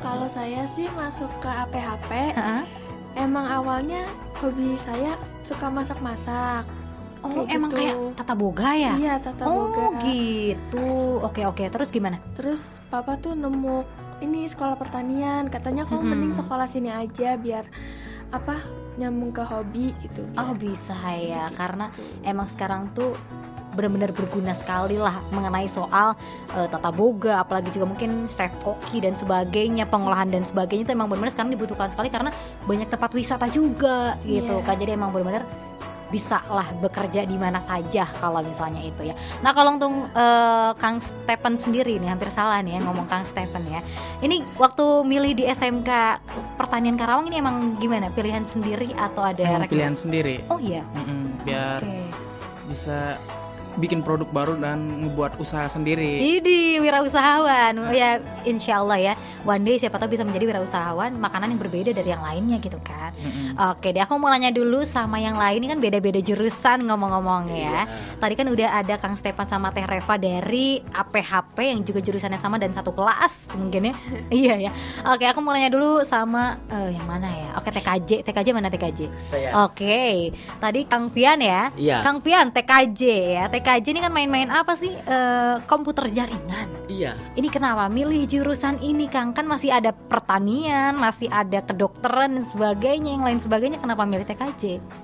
Kalau 0.02 0.28
saya 0.28 0.68
sih 0.68 0.90
masuk 0.92 1.30
ke 1.40 1.48
APHP, 1.48 2.10
Heeh. 2.36 2.62
emang 3.16 3.48
awalnya 3.48 4.04
hobi 4.42 4.76
saya 4.76 5.16
suka 5.46 5.72
masak-masak. 5.72 6.83
Oh, 7.24 7.32
Kayak 7.32 7.56
emang 7.56 7.70
gitu. 7.72 7.78
kayak 7.80 7.96
tata 8.14 8.34
boga 8.34 8.70
ya? 8.76 8.92
Iya, 8.94 9.14
tata 9.16 9.42
oh, 9.44 9.72
boga. 9.72 9.86
gitu. 10.04 10.86
Oke, 11.24 11.42
oke. 11.42 11.64
Terus 11.64 11.88
gimana? 11.88 12.20
Terus 12.36 12.84
papa 12.86 13.16
tuh 13.16 13.32
nemu 13.32 13.80
ini 14.20 14.44
sekolah 14.44 14.76
pertanian, 14.76 15.48
katanya 15.48 15.82
kamu 15.84 16.00
Mm-mm. 16.00 16.10
mending 16.12 16.34
sekolah 16.34 16.68
sini 16.68 16.88
aja 16.88 17.34
biar 17.34 17.64
apa 18.28 18.60
nyambung 18.94 19.32
ke 19.32 19.42
hobi 19.42 19.96
gitu. 20.00 20.22
Oh, 20.34 20.52
bisa 20.52 20.94
ya. 21.10 21.48
gitu. 21.48 21.56
Karena 21.56 21.88
emang 22.22 22.46
sekarang 22.46 22.92
tuh 22.92 23.16
benar-benar 23.74 24.14
berguna 24.14 24.54
sekali 24.54 24.94
lah 24.94 25.18
mengenai 25.34 25.66
soal 25.66 26.14
eh, 26.54 26.68
tata 26.70 26.94
boga 26.94 27.42
apalagi 27.42 27.74
juga 27.74 27.90
mungkin 27.90 28.22
chef 28.24 28.54
koki 28.62 29.02
dan 29.02 29.18
sebagainya 29.18 29.90
pengolahan 29.90 30.30
dan 30.30 30.46
sebagainya 30.46 30.86
itu 30.86 30.92
emang 30.94 31.10
benar-benar 31.10 31.34
sekarang 31.34 31.50
dibutuhkan 31.50 31.90
sekali 31.90 32.06
karena 32.06 32.30
banyak 32.70 32.86
tempat 32.86 33.10
wisata 33.10 33.50
juga 33.50 34.14
gitu 34.22 34.62
Iya. 34.62 34.62
kan 34.62 34.78
jadi 34.78 34.94
emang 34.94 35.10
benar-benar 35.10 35.42
bisa 36.14 36.38
lah 36.46 36.70
bekerja 36.78 37.26
di 37.26 37.34
mana 37.34 37.58
saja 37.58 38.06
kalau 38.22 38.38
misalnya 38.38 38.78
itu 38.78 39.10
ya. 39.10 39.14
Nah 39.42 39.50
kalau 39.50 39.74
untuk 39.74 39.90
eh, 40.14 40.70
Kang 40.78 41.02
Stephen 41.02 41.58
sendiri 41.58 41.98
nih 41.98 42.14
hampir 42.14 42.30
salah 42.30 42.62
nih 42.62 42.78
ya 42.78 42.80
ngomong 42.86 43.10
Kang 43.10 43.26
Stephen 43.26 43.66
ya. 43.66 43.82
Ini 44.22 44.46
waktu 44.54 45.02
milih 45.02 45.42
di 45.42 45.44
SMK 45.50 45.90
Pertanian 46.54 46.94
Karawang 46.94 47.26
ini 47.26 47.42
emang 47.42 47.74
gimana? 47.82 48.14
Pilihan 48.14 48.46
sendiri 48.46 48.94
atau 48.94 49.26
ada 49.26 49.42
Emang 49.42 49.66
pilihan 49.66 49.98
sendiri. 49.98 50.38
Oh 50.46 50.62
iya. 50.62 50.86
Mm-mm, 50.94 51.42
biar 51.42 51.82
Oke. 51.82 51.98
bisa 52.70 53.18
bikin 53.76 54.00
produk 54.06 54.28
baru 54.30 54.54
dan 54.54 55.04
ngebuat 55.04 55.38
usaha 55.42 55.66
sendiri. 55.66 56.22
Idi 56.22 56.78
wirausahawan. 56.78 57.94
Ya 57.94 58.22
insya 58.46 58.78
Allah 58.78 58.98
ya. 58.98 59.14
One 59.44 59.66
day 59.66 59.76
siapa 59.76 60.00
tahu 60.00 60.16
bisa 60.16 60.24
menjadi 60.24 60.48
wirausahawan 60.48 61.20
makanan 61.20 61.52
yang 61.52 61.60
berbeda 61.60 61.90
dari 61.92 62.08
yang 62.08 62.22
lainnya 62.22 62.56
gitu 62.62 62.78
kan. 62.80 63.12
Mm-mm. 63.18 63.60
Oke 63.76 63.92
deh 63.92 64.00
aku 64.00 64.16
mau 64.16 64.30
nanya 64.30 64.54
dulu 64.54 64.86
sama 64.86 65.20
yang 65.20 65.36
lain. 65.36 65.60
Ini 65.64 65.76
kan 65.76 65.78
beda-beda 65.82 66.20
jurusan 66.22 66.86
ngomong-ngomong 66.86 67.52
ya. 67.52 67.84
Tadi 68.22 68.34
kan 68.38 68.46
udah 68.48 68.80
ada 68.80 68.94
Kang 68.96 69.18
Stepan 69.18 69.44
sama 69.44 69.74
Teh 69.74 69.84
Reva 69.84 70.14
dari 70.16 70.80
APHP 70.80 71.56
yang 71.60 71.80
juga 71.82 72.00
jurusannya 72.00 72.40
sama 72.40 72.56
dan 72.56 72.72
satu 72.72 72.94
kelas 72.94 73.52
mungkin 73.58 73.92
ya. 73.92 73.94
Iya 74.34 74.54
ya. 74.56 74.72
Oke 75.14 75.28
aku 75.28 75.38
mau 75.44 75.54
nanya 75.54 75.70
dulu 75.70 76.02
sama 76.02 76.58
eh, 76.72 76.96
yang 76.96 77.06
mana 77.06 77.28
ya? 77.30 77.48
Oke 77.60 77.70
TKJ 77.70 78.24
TKJ 78.26 78.48
mana 78.56 78.72
TKJ 78.72 79.00
Saya. 79.28 79.50
Oke. 79.66 80.32
Tadi 80.58 80.80
Kang 80.88 81.12
Fian 81.12 81.38
ya? 81.38 81.70
Iya. 81.76 82.00
Kang 82.00 82.24
Fian 82.24 82.50
TKJ 82.50 83.02
ya. 83.36 83.44
TKJ 83.52 83.63
ini 83.64 83.98
kan 83.98 84.12
main-main 84.12 84.52
apa 84.52 84.76
sih 84.76 84.92
Eh, 84.94 85.56
komputer 85.64 86.04
jaringan 86.06 86.68
Iya. 86.84 87.16
ini 87.34 87.48
kenapa 87.48 87.88
milih 87.88 88.24
jurusan 88.24 88.76
ini 88.78 89.08
Kang? 89.08 89.32
Kan 89.32 89.44
masih 89.44 89.72
ada 89.72 89.90
pertanian, 89.90 90.92
masih 90.94 91.26
ada 91.26 91.60
kedokteran 91.60 92.36
dan 92.36 92.44
sebagainya, 92.44 93.16
yang 93.16 93.24
lain 93.24 93.40
sebagainya. 93.40 93.80
Kenapa 93.80 94.04
milih 94.04 94.22
TKJ? 94.22 94.62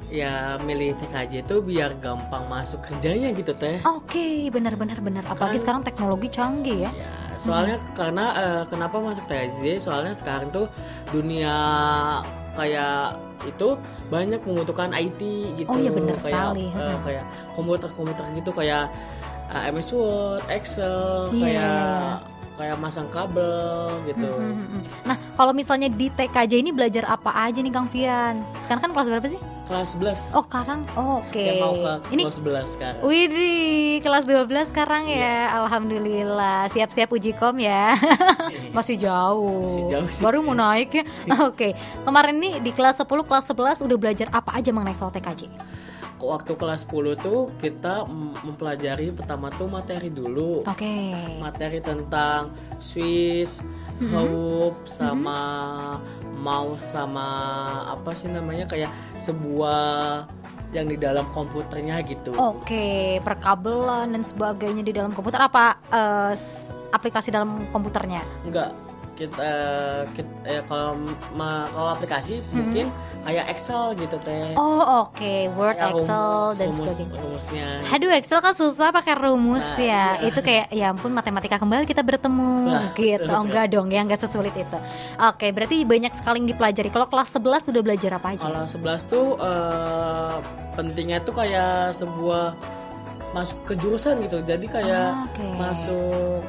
Ya 0.08 0.60
milih 0.60 0.92
TKJ 0.94 1.40
itu 1.42 1.56
biar 1.60 1.96
gampang 1.96 2.44
masuk 2.46 2.80
kerjanya 2.82 3.32
gitu 3.32 3.52
teh. 3.52 3.80
Oke, 3.82 4.48
benar-benar 4.48 5.00
benar. 5.00 5.24
Apalagi 5.24 5.56
Kan- 5.56 5.62
sekarang 5.64 5.82
teknologi 5.82 6.28
canggih 6.28 6.88
ya. 6.88 6.92
Ya, 6.92 7.10
soalnya 7.38 7.76
karena 7.92 8.24
eh, 8.36 8.62
kenapa 8.68 9.00
masuk 9.00 9.24
TKJ? 9.24 9.80
Soalnya 9.80 10.12
sekarang 10.12 10.52
tuh 10.52 10.68
dunia 11.08 11.56
kayak 12.54 13.29
itu 13.48 13.68
banyak 14.12 14.40
membutuhkan 14.44 14.92
IT 14.92 15.20
gitu. 15.56 15.70
Oh 15.70 15.78
iya, 15.80 15.90
benar 15.92 16.16
kayak, 16.20 16.24
sekali. 16.24 16.66
Hmm. 16.72 16.98
kayak 17.06 17.24
komputer-komputer 17.56 18.24
gitu 18.36 18.50
kayak 18.52 18.92
eh, 19.50 19.70
MS 19.72 19.90
Word, 19.96 20.44
Excel, 20.52 21.32
Iya, 21.32 21.40
kayak 21.40 21.54
iya, 21.54 21.70
iya. 21.70 22.39
Kayak 22.60 22.76
masang 22.76 23.08
kabel 23.08 23.88
gitu. 24.04 24.28
Hmm, 24.28 24.52
hmm, 24.52 24.68
hmm. 24.68 24.82
Nah, 25.08 25.16
kalau 25.32 25.56
misalnya 25.56 25.88
di 25.88 26.12
TKJ 26.12 26.60
ini 26.60 26.70
belajar 26.76 27.08
apa 27.08 27.32
aja 27.32 27.56
nih 27.56 27.72
Kang 27.72 27.88
Fian? 27.88 28.36
Sekarang 28.60 28.84
kan 28.84 28.90
kelas 28.92 29.08
berapa 29.08 29.28
sih? 29.32 29.40
Kelas 29.70 29.94
11. 29.94 30.34
Oh, 30.34 30.44
sekarang. 30.44 30.80
Oh, 30.98 31.22
Oke. 31.22 31.46
Yang 31.46 31.62
mau 31.62 31.74
ke 31.78 31.92
Ini 32.10 32.22
kelas 32.26 32.38
11 32.42 32.74
sekarang. 32.74 33.00
Widih, 33.06 34.02
kelas 34.02 34.24
12 34.26 34.66
sekarang 34.74 35.02
ya. 35.06 35.56
Alhamdulillah. 35.62 36.66
Siap-siap 36.74 37.06
uji 37.14 37.32
kom 37.38 37.54
ya. 37.62 37.94
Masih 38.76 38.98
jauh. 38.98 39.70
Masih 39.70 39.86
jauh 39.86 40.08
sih. 40.10 40.22
Baru 40.26 40.42
mau 40.42 40.58
naik 40.58 40.90
ya. 41.00 41.04
Oke. 41.48 41.78
Kemarin 42.02 42.36
nih 42.42 42.54
di 42.58 42.74
kelas 42.74 42.98
10, 42.98 43.06
kelas 43.06 43.46
11 43.46 43.86
udah 43.86 43.96
belajar 43.96 44.26
apa 44.34 44.58
aja 44.58 44.74
mengenai 44.74 44.98
soal 44.98 45.14
TKJ? 45.14 45.46
Waktu 46.22 46.52
kelas 46.52 46.84
10 46.84 46.92
tuh 47.16 47.48
kita 47.56 48.04
mm, 48.04 48.44
mempelajari 48.44 49.10
pertama 49.10 49.48
tuh 49.50 49.66
materi 49.66 50.08
dulu. 50.08 50.62
Oke. 50.64 51.16
materi 51.38 51.80
tentang 51.80 52.50
switch, 52.76 53.64
Mhm. 53.96 54.12
hub, 54.12 54.74
sama 54.82 55.40
mouse 56.34 56.84
sama 56.86 57.28
apa 57.86 58.12
sih 58.12 58.28
namanya 58.28 58.64
kayak 58.64 58.88
sebuah 59.18 60.24
yang 60.70 60.86
di 60.86 60.96
dalam 60.96 61.26
komputernya 61.28 61.98
gitu. 62.02 62.30
Oke, 62.32 63.18
perkabelan 63.20 64.10
dan 64.10 64.22
sebagainya 64.22 64.80
di 64.80 64.92
dalam 64.92 65.10
komputer 65.10 65.42
apa 65.42 65.76
s- 66.30 66.70
aplikasi 66.90 67.28
dalam 67.28 67.66
komputernya? 67.68 68.22
Enggak 68.42 68.70
kita, 69.20 69.52
kita 70.10 70.32
eh, 70.42 70.62
kalau 70.64 70.96
ma- 71.30 71.68
kalau 71.68 71.92
aplikasi 71.92 72.40
mungkin 72.50 72.88
kayak 73.20 73.46
Excel 73.48 73.92
gitu 73.94 74.16
teh. 74.18 74.56
Oh, 74.56 75.04
oke, 75.04 75.20
Word, 75.52 75.76
Kayak 75.76 75.92
Excel 75.94 76.16
rumus- 76.16 76.56
dan 76.56 76.66
rumus- 76.66 76.80
sebagainya. 76.88 77.18
Rumusnya. 77.20 77.68
Aduh 77.86 78.10
Excel 78.10 78.40
kan 78.40 78.54
susah 78.54 78.88
pakai 78.90 79.14
rumus 79.14 79.60
Nah, 79.60 79.76
ya 79.76 80.04
iya. 80.16 80.24
Itu 80.24 80.40
kayak 80.40 80.66
ya 80.70 80.86
ampun 80.88 81.12
matematika 81.12 81.56
kembali 81.56 81.84
kita 81.84 82.00
bertemu 82.00 82.52
Nah, 82.66 82.88
gitu 82.94 83.28
Oh 83.28 83.44
enggak 83.44 83.68
dong 83.68 83.88
ya 83.88 84.00
enggak 84.00 84.18
sesulit 84.18 84.54
itu 84.54 84.78
Oke 85.20 85.50
berarti 85.50 85.84
banyak 85.84 86.12
sekali 86.12 86.40
yang 86.40 86.48
dipelajari 86.48 86.88
Kalau 86.88 87.04
kelas 87.06 87.28
11 87.30 87.44
udah 87.66 87.82
belajar 87.82 88.10
apa 88.14 88.26
aja? 88.30 88.42
Kalau 88.42 88.64
11 88.64 89.00
tuh 89.04 89.26
eh, 89.36 90.34
pentingnya 90.72 91.20
tuh 91.20 91.34
kayak 91.34 91.92
sebuah 91.92 92.56
masuk 93.30 93.62
ke 93.64 93.74
jurusan 93.76 94.18
gitu. 94.20 94.40
Jadi 94.40 94.66
kayak 94.66 95.06
Ah, 95.12 95.22
oke. 95.22 95.46
masuk 95.54 96.40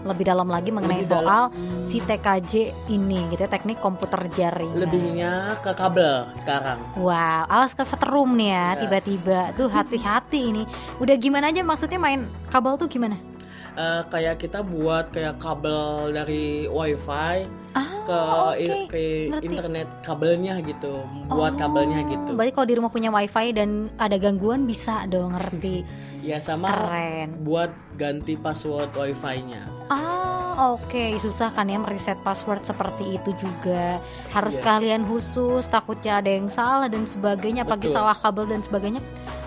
Lebih 0.00 0.24
dalam 0.24 0.46
lagi 0.46 0.70
mengenai 0.70 1.00
lebih 1.00 1.10
soal 1.10 1.48
dalam- 1.48 1.82
si 1.82 1.98
TKJ 1.98 2.52
ini 2.88 3.26
gitu 3.28 3.40
ya 3.40 3.48
Teknik 3.48 3.78
komputer 3.78 4.20
jaringan 4.30 4.78
lebihnya 4.78 5.32
ke 5.58 5.72
kabel 5.72 6.26
sekarang. 6.36 6.78
Wow, 6.94 7.46
awas 7.46 7.72
kesetrum 7.72 8.34
nih 8.34 8.48
ya 8.48 8.66
Ya. 8.68 8.78
tiba-tiba 8.78 9.40
Tuh 9.54 9.66
hati-hati 9.66 10.40
ini 10.48 10.62
Udah 10.98 11.14
gimana 11.14 11.48
aja 11.48 11.60
maksudnya 11.60 11.96
main 11.96 12.22
kabel 12.46 12.76
tuh 12.76 12.86
gimana? 12.86 13.18
Eh, 13.74 14.02
kayak 14.04 14.38
kita 14.38 14.58
buat 14.60 15.06
kayak 15.08 15.38
kabel 15.38 16.10
dari 16.10 16.66
wifi 16.66 17.46
Ah, 17.70 17.86
ke 18.02 18.20
oke. 18.50 18.58
i- 18.58 18.88
ke 18.88 19.02
ngerti. 19.28 19.44
internet 19.46 19.86
kabelnya 20.00 20.58
gitu, 20.60 20.98
buat 21.28 21.54
Oh, 21.54 21.58
kabelnya 21.60 22.02
gitu. 22.02 22.34
Berarti 22.34 22.50
kalau 22.50 22.66
di 22.66 22.74
rumah 22.74 22.88
punya 22.88 23.06
wifi 23.08 23.52
dan 23.52 23.86
ada 23.96 24.16
gangguan 24.16 24.64
bisa 24.64 25.06
dong 25.06 25.30
ngerti 25.30 25.86
Ya 26.18 26.42
sama 26.42 26.68
Keren 26.68 27.46
buat 27.46 27.70
ganti 27.94 28.34
password 28.34 28.90
wifi-nya. 28.94 29.62
Ah, 29.88 30.74
oke, 30.76 31.16
susah 31.16 31.48
kan 31.54 31.70
ya 31.70 31.78
mereset 31.78 32.18
password 32.20 32.60
seperti 32.62 33.16
itu 33.16 33.30
juga. 33.38 34.02
Harus 34.34 34.58
Iya. 34.58 34.64
kalian 34.66 35.02
khusus, 35.06 35.64
takutnya 35.66 36.20
ada 36.20 36.28
yang 36.28 36.50
salah 36.50 36.90
dan 36.90 37.06
sebagainya, 37.06 37.64
apalagi 37.64 37.88
Betul. 37.88 37.96
salah 37.96 38.16
kabel 38.18 38.50
dan 38.50 38.60
sebagainya. 38.60 39.00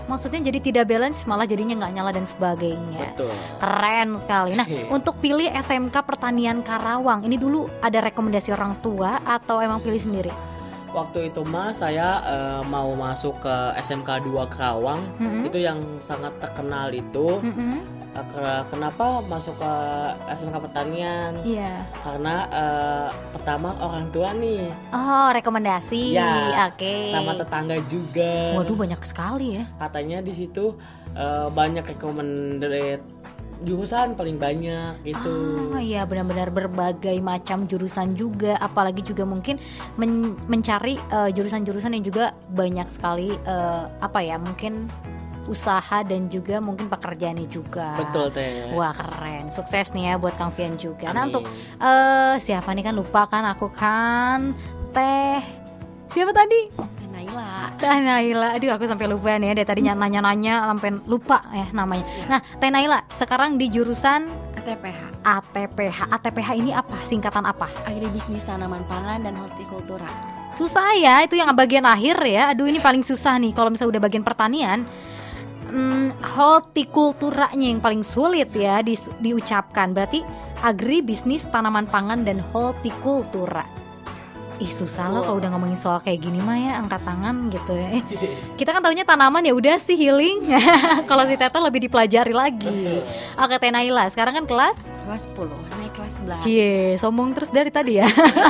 Maksudnya 0.09 0.41
jadi 0.43 0.59
tidak 0.59 0.85
balance, 0.89 1.23
malah 1.23 1.45
jadinya 1.45 1.77
nggak 1.77 1.93
nyala 1.93 2.11
dan 2.11 2.25
sebagainya. 2.27 3.15
Betul. 3.15 3.31
Keren 3.61 4.09
sekali. 4.17 4.51
Nah, 4.57 4.67
Iya. 4.67 4.89
untuk 4.89 5.15
pilih 5.21 5.47
SMK 5.47 5.93
Pertanian 6.03 6.65
Karawang, 6.65 7.23
ini 7.23 7.37
dulu 7.37 7.69
ada 7.79 8.01
rekomendasi 8.01 8.51
orang 8.51 8.75
tua 8.81 9.21
atau 9.23 9.61
emang 9.61 9.79
pilih 9.79 10.01
sendiri? 10.01 10.33
Waktu 10.91 11.27
itu 11.27 11.41
mah 11.41 11.71
saya 11.71 12.19
eh, 12.21 12.61
mau 12.65 12.91
masuk 12.93 13.39
ke 13.39 13.55
SMK 13.77 14.21
2 14.21 14.43
Karawang, 14.49 14.99
Mm-mm. 15.17 15.47
itu 15.47 15.57
yang 15.57 15.79
sangat 15.97 16.35
terkenal 16.37 16.91
itu. 16.91 17.39
Eh, 18.11 18.25
ke- 18.27 18.63
kenapa 18.67 19.23
masuk 19.23 19.55
ke 19.55 19.73
SMK 20.29 20.59
Pertanian? 20.59 21.31
Iya. 21.41 21.87
Karena 21.97 22.35
eh, 22.45 23.07
pertama 23.31 23.71
orang 23.77 24.11
tua 24.11 24.31
nih, 24.33 24.67
Oh, 24.91 25.31
rekomendasi. 25.31 26.11
Ya, 26.11 26.67
Oke. 26.67 27.07
sama 27.07 27.33
tetangga 27.33 27.79
juga. 27.87 28.51
Waduh, 28.53 28.75
banyak 28.75 28.99
sekali 29.01 29.55
ya. 29.55 29.65
katanya 29.79 30.19
di 30.19 30.33
situ 30.33 30.75
eh, 31.13 31.47
banyak 31.49 31.87
recommended 31.87 32.99
jurusan 33.61 34.17
paling 34.17 34.41
banyak 34.41 34.97
gitu. 35.05 35.69
Ah 35.73 35.81
iya 35.81 36.01
benar-benar 36.05 36.49
berbagai 36.49 37.17
macam 37.21 37.69
jurusan 37.69 38.17
juga 38.17 38.57
apalagi 38.57 39.05
juga 39.05 39.23
mungkin 39.23 39.61
men- 39.97 40.37
mencari 40.49 40.97
eh, 40.97 41.29
jurusan-jurusan 41.33 41.93
yang 41.93 42.05
juga 42.05 42.33
banyak 42.51 42.87
sekali 42.89 43.37
eh, 43.37 43.83
apa 44.01 44.19
ya 44.25 44.41
mungkin 44.41 44.89
usaha 45.49 46.05
dan 46.05 46.29
juga 46.29 46.61
mungkin 46.61 46.85
pekerjaannya 46.87 47.49
juga. 47.49 47.97
Betul 47.97 48.29
teh. 48.31 48.71
Wah 48.77 48.93
keren, 48.93 49.49
sukses 49.49 49.89
nih 49.91 50.13
ya 50.13 50.13
buat 50.21 50.37
Kang 50.37 50.53
Fian 50.53 50.77
juga. 50.77 51.09
Nah 51.11 51.25
Amin. 51.25 51.33
untuk 51.33 51.43
eh 51.81 52.35
siapa 52.39 52.71
nih 52.71 52.85
kan 52.87 52.95
lupa 52.95 53.25
kan 53.27 53.43
aku 53.49 53.67
kan 53.73 54.53
Teh 54.91 55.41
siapa 56.11 56.31
tadi? 56.35 56.67
Naila. 57.11 57.60
Teh 57.81 57.97
Naila, 57.97 58.53
aduh 58.53 58.77
aku 58.77 58.85
sampai 58.85 59.09
lupa 59.09 59.41
nih 59.41 59.49
ya 59.49 59.53
dari 59.57 59.65
tadi 59.65 59.81
nanya-nanya 59.81 60.69
sampai 60.69 61.01
lupa 61.09 61.41
ya 61.49 61.65
namanya. 61.73 62.05
Iya. 62.05 62.25
Nah 62.29 62.39
Teh 62.61 62.69
Naila 62.69 63.01
sekarang 63.09 63.57
di 63.57 63.73
jurusan 63.73 64.29
ATPH, 64.61 65.25
ATPH. 65.25 65.99
ATPH 66.13 66.49
ini 66.61 66.77
apa? 66.77 66.93
Singkatan 67.01 67.41
apa? 67.41 67.65
Agribisnis 67.89 68.45
Tanaman 68.45 68.85
Pangan 68.85 69.25
dan 69.25 69.33
Hortikultura. 69.33 70.05
Susah 70.53 70.93
ya, 70.93 71.25
itu 71.25 71.33
yang 71.33 71.49
bagian 71.57 71.81
akhir 71.89 72.21
ya. 72.21 72.53
Aduh 72.53 72.69
ini 72.69 72.77
paling 72.77 73.01
susah 73.01 73.41
nih 73.41 73.49
kalau 73.57 73.73
misalnya 73.73 73.97
udah 73.97 74.03
bagian 74.05 74.21
pertanian. 74.21 74.85
Hmm, 75.71 76.13
hortikulturanya 76.21 77.65
yang 77.65 77.81
paling 77.81 78.05
sulit 78.05 78.53
ya 78.53 78.85
di, 78.85 78.93
diucapkan. 79.17 79.97
Berarti 79.97 80.21
agribisnis 80.61 81.49
tanaman 81.49 81.89
pangan 81.89 82.21
dan 82.21 82.45
hortikultura. 82.53 83.80
Ih 84.61 84.69
susah 84.69 85.09
loh 85.09 85.25
kalau 85.25 85.41
udah 85.41 85.49
ngomongin 85.57 85.73
soal 85.73 85.97
kayak 86.05 86.21
gini 86.21 86.37
mah 86.37 86.53
ya 86.53 86.77
angkat 86.77 87.01
tangan 87.01 87.49
gitu 87.49 87.73
ya. 87.73 87.97
Eh, 87.97 88.03
kita 88.61 88.77
kan 88.77 88.85
taunya 88.85 89.01
tanaman 89.01 89.41
ya 89.41 89.57
udah 89.57 89.81
sih 89.81 89.97
healing. 89.97 90.45
kalau 91.09 91.25
si 91.25 91.33
Teta 91.33 91.57
lebih 91.57 91.89
dipelajari 91.89 92.29
lagi. 92.29 93.01
Oke 93.41 93.57
Teh 93.57 93.73
Naila, 93.73 94.05
sekarang 94.13 94.37
kan 94.37 94.45
kelas 94.45 94.77
Kelas 95.01 95.25
10, 95.33 95.49
naik 95.81 95.91
kelas 95.97 96.13
11. 96.21 96.45
Cie, 96.45 96.73
sombong 97.01 97.33
terus 97.33 97.49
dari 97.49 97.73
tadi 97.73 97.97
ya. 97.97 98.05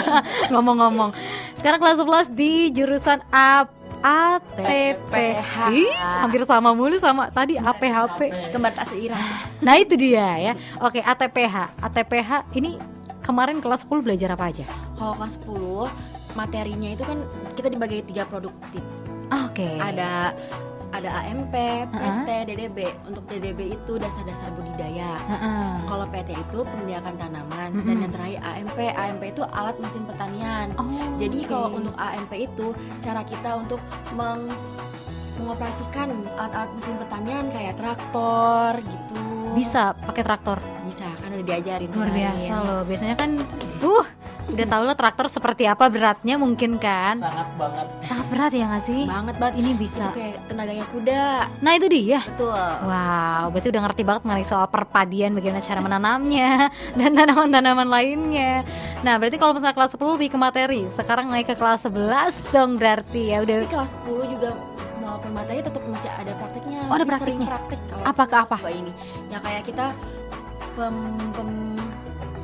Ngomong-ngomong. 0.51 1.15
Sekarang 1.55 1.79
kelas 1.79 2.03
11 2.03 2.35
di 2.35 2.75
jurusan 2.75 3.23
A 3.31 3.63
ATPH. 4.01 5.53
Ih, 5.71 5.93
hampir 5.95 6.41
sama 6.43 6.73
mulu 6.73 6.97
sama 6.97 7.29
tadi 7.29 7.55
APHP. 7.55 8.51
Kembar 8.51 8.73
tak 8.73 8.89
seiras. 8.89 9.45
Nah, 9.61 9.77
itu 9.77 9.93
dia 9.93 10.25
ya. 10.41 10.53
Oke, 10.81 10.99
ATPH. 10.99 11.77
ATPH 11.79 12.49
ini 12.57 12.81
kemarin 13.21 13.61
kelas 13.61 13.85
10 13.87 14.01
belajar 14.05 14.29
apa 14.33 14.49
aja? 14.49 14.65
Kalau 14.97 15.13
kelas 15.17 15.39
10, 15.41 15.89
materinya 16.35 16.89
itu 16.91 17.03
kan 17.05 17.17
kita 17.55 17.67
dibagi 17.69 18.03
tiga 18.05 18.25
produktif. 18.27 18.83
Oke. 19.31 19.79
Ada 19.79 20.35
ada 20.91 21.23
AMP, 21.23 21.55
PT, 21.87 22.29
DDB. 22.51 22.79
Untuk 23.07 23.23
DDB 23.31 23.79
itu 23.79 23.95
dasar-dasar 23.95 24.51
budidaya. 24.51 25.15
Heeh. 25.23 25.87
Kalau 25.87 26.05
PT 26.11 26.35
itu 26.35 26.59
pembiakan 26.67 27.15
tanaman 27.15 27.69
Mm-mm. 27.71 27.87
dan 27.87 27.95
yang 28.03 28.11
terakhir 28.11 28.39
AMP. 28.43 28.77
AMP 28.91 29.23
itu 29.31 29.41
alat 29.55 29.79
mesin 29.79 30.03
pertanian. 30.03 30.67
Oh, 30.75 30.83
Jadi 31.15 31.47
oke. 31.47 31.49
kalau 31.49 31.67
untuk 31.79 31.95
AMP 31.95 32.31
itu 32.35 32.75
cara 32.99 33.23
kita 33.23 33.55
untuk 33.55 33.79
meng 34.19 34.51
mengoperasikan 35.39 36.11
alat-alat 36.37 36.71
mesin 36.75 36.95
pertanian 37.01 37.45
kayak 37.55 37.79
traktor 37.79 38.77
gitu. 38.83 39.40
Bisa 39.51 39.81
pakai 39.97 40.21
traktor 40.21 40.57
Bisa 40.83 41.07
kan 41.13 41.29
udah 41.29 41.45
diajarin. 41.45 41.87
luar 41.87 42.09
biasa 42.09 42.53
loh 42.59 42.81
biasanya 42.83 43.15
kan 43.15 43.29
uh 43.81 44.07
udah 44.43 44.67
tau 44.67 44.83
lah 44.83 44.93
traktor 44.93 45.29
seperti 45.29 45.63
apa 45.63 45.87
beratnya 45.87 46.35
mungkin 46.35 46.75
kan 46.75 47.15
sangat 47.15 47.47
banget 47.55 47.85
sangat 48.01 48.25
berat 48.27 48.51
ya 48.51 48.65
nggak 48.65 48.83
sih 48.83 49.01
Banget 49.05 49.35
banget. 49.37 49.53
ini 49.55 49.69
Itu 49.69 49.79
bisa 49.79 50.05
kayak 50.09 50.37
tenaganya 50.43 50.85
kuda. 50.87 51.25
nah 51.61 51.71
itu 51.71 51.87
dia 51.87 52.19
Betul. 52.25 52.51
Wow, 52.83 53.43
berarti 53.47 53.67
udah 53.69 53.81
ngerti 53.81 54.01
banget 54.01 54.21
mengenai 54.21 54.43
soal 54.43 54.67
perpadian 54.67 55.31
bagaimana 55.31 55.61
cara 55.61 55.79
menanamnya 55.79 56.67
dan 56.99 57.09
tanaman-tanaman 57.13 57.87
lainnya. 57.87 58.65
Nah, 58.99 59.15
berarti 59.15 59.37
kalau 59.37 59.53
misalnya 59.53 59.77
kelas 59.77 59.91
10 59.93 60.15
lebih 60.15 60.29
ke 60.29 60.37
materi, 60.37 60.81
sekarang 60.85 61.25
naik 61.27 61.47
ke 61.47 61.55
kelas 61.55 61.85
11 61.85 61.95
dong 62.51 62.71
berarti 62.75 63.31
ya 63.31 63.39
udah 63.39 63.55
Tapi 63.57 63.69
kelas 63.69 63.91
10 64.03 64.25
juga 64.27 64.49
walaupun 65.11 65.31
materi 65.35 65.59
tetap 65.59 65.83
masih 65.83 66.07
ada 66.07 66.31
prakteknya. 66.39 66.79
Oh, 66.87 66.95
ada 66.95 67.03
Lebih 67.03 67.19
sering 67.19 67.39
prakteknya. 67.43 67.47
praktek 67.51 67.79
kalau 67.91 68.03
Apa 68.07 68.23
ke 68.23 68.31
misalnya 68.31 68.55
apa? 68.55 68.57
ini. 68.71 68.91
Ya 69.27 69.37
kayak 69.43 69.63
kita 69.67 69.85
pem, 70.71 70.95
pem- 71.35 71.85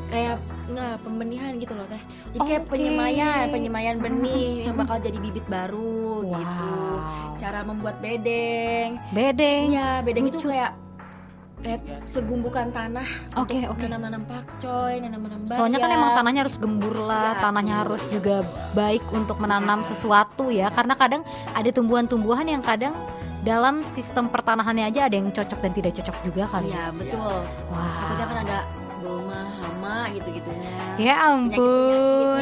kayak 0.07 0.35
nggak 0.67 0.93
pembenihan 0.99 1.51
gitu 1.55 1.73
loh 1.79 1.87
teh. 1.87 2.01
Jadi 2.35 2.43
kayak 2.43 2.63
Oke. 2.67 2.71
penyemayan, 2.75 3.45
penyemayan 3.47 3.95
benih 3.97 4.67
yang 4.67 4.75
bakal 4.75 4.99
jadi 4.99 5.15
bibit 5.15 5.47
baru 5.47 6.27
gitu. 6.27 6.67
Wow. 6.67 7.39
Cara 7.39 7.63
membuat 7.63 8.03
bedeng. 8.03 8.99
Bedeng. 9.15 9.71
Iya, 9.71 10.03
bedeng 10.03 10.27
itu 10.27 10.43
Lucu. 10.43 10.51
kayak 10.51 10.75
kayak 11.57 11.81
segumbukan 12.05 12.69
tanah 12.69 13.07
Oke, 13.33 13.65
untuk 13.65 13.73
oke. 13.73 13.83
nanam-nanam 13.89 14.23
pakcoy, 14.29 15.01
nanam-nanam 15.01 15.41
bayam. 15.45 15.57
Soalnya 15.57 15.79
kan 15.81 15.89
emang 15.89 16.11
tanahnya 16.13 16.41
harus 16.45 16.57
gembur 16.61 16.95
lah, 17.01 17.33
Ya, 17.33 17.41
tanahnya 17.41 17.73
betul. 17.75 17.81
harus 17.83 18.01
juga 18.13 18.35
baik 18.77 19.03
untuk 19.09 19.37
menanam 19.41 19.79
sesuatu 19.81 20.53
ya. 20.53 20.69
Karena 20.69 20.93
kadang 20.93 21.21
ada 21.51 21.69
tumbuhan-tumbuhan 21.73 22.45
yang 22.45 22.61
kadang 22.61 22.93
dalam 23.41 23.81
sistem 23.81 24.29
pertanahannya 24.29 24.85
aja 24.91 25.07
ada 25.09 25.15
yang 25.17 25.33
cocok 25.33 25.59
dan 25.63 25.71
tidak 25.73 25.91
cocok 25.97 26.15
juga 26.25 26.43
kali. 26.51 26.69
Iya, 26.69 26.85
betul. 26.93 27.35
Wah. 27.73 27.89
Takutnya 28.05 28.25
kan 28.27 28.37
ada 28.45 28.57
gulma, 29.01 29.41
hama 29.61 29.97
gitu-gitunya. 30.13 30.73
Ya 30.97 31.15
ampun. 31.29 32.37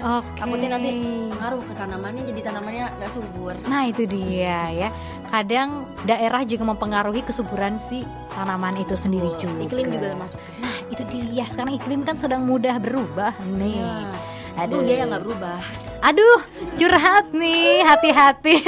Oke. 0.00 0.32
Takutnya 0.40 0.68
nanti 0.80 0.90
ngaruh 1.36 1.60
ke 1.60 1.74
tanamannya 1.76 2.22
jadi 2.24 2.40
tanamannya 2.40 2.84
nggak 2.96 3.12
subur. 3.12 3.54
Nah 3.68 3.84
itu 3.84 4.08
dia 4.08 4.72
ya. 4.72 4.88
Kadang 5.30 5.86
daerah 6.04 6.42
juga 6.42 6.66
mempengaruhi 6.66 7.22
kesuburan 7.22 7.78
si 7.78 8.02
tanaman 8.34 8.82
itu 8.82 8.98
sendiri 8.98 9.30
juga. 9.38 9.62
Iklim 9.62 9.86
juga 9.94 10.10
termasuk. 10.14 10.38
Nah 10.58 10.76
itu 10.90 11.02
dia. 11.06 11.46
Sekarang 11.46 11.78
iklim 11.78 12.02
kan 12.02 12.18
sedang 12.18 12.42
mudah 12.42 12.82
berubah 12.82 13.30
nih. 13.54 13.78
Nah, 14.58 14.66
Aduh. 14.66 14.82
dia 14.82 15.06
yang 15.06 15.14
nggak 15.14 15.22
berubah. 15.22 15.62
Aduh, 16.00 16.40
curhat 16.80 17.28
nih, 17.36 17.84
hati-hati. 17.84 18.64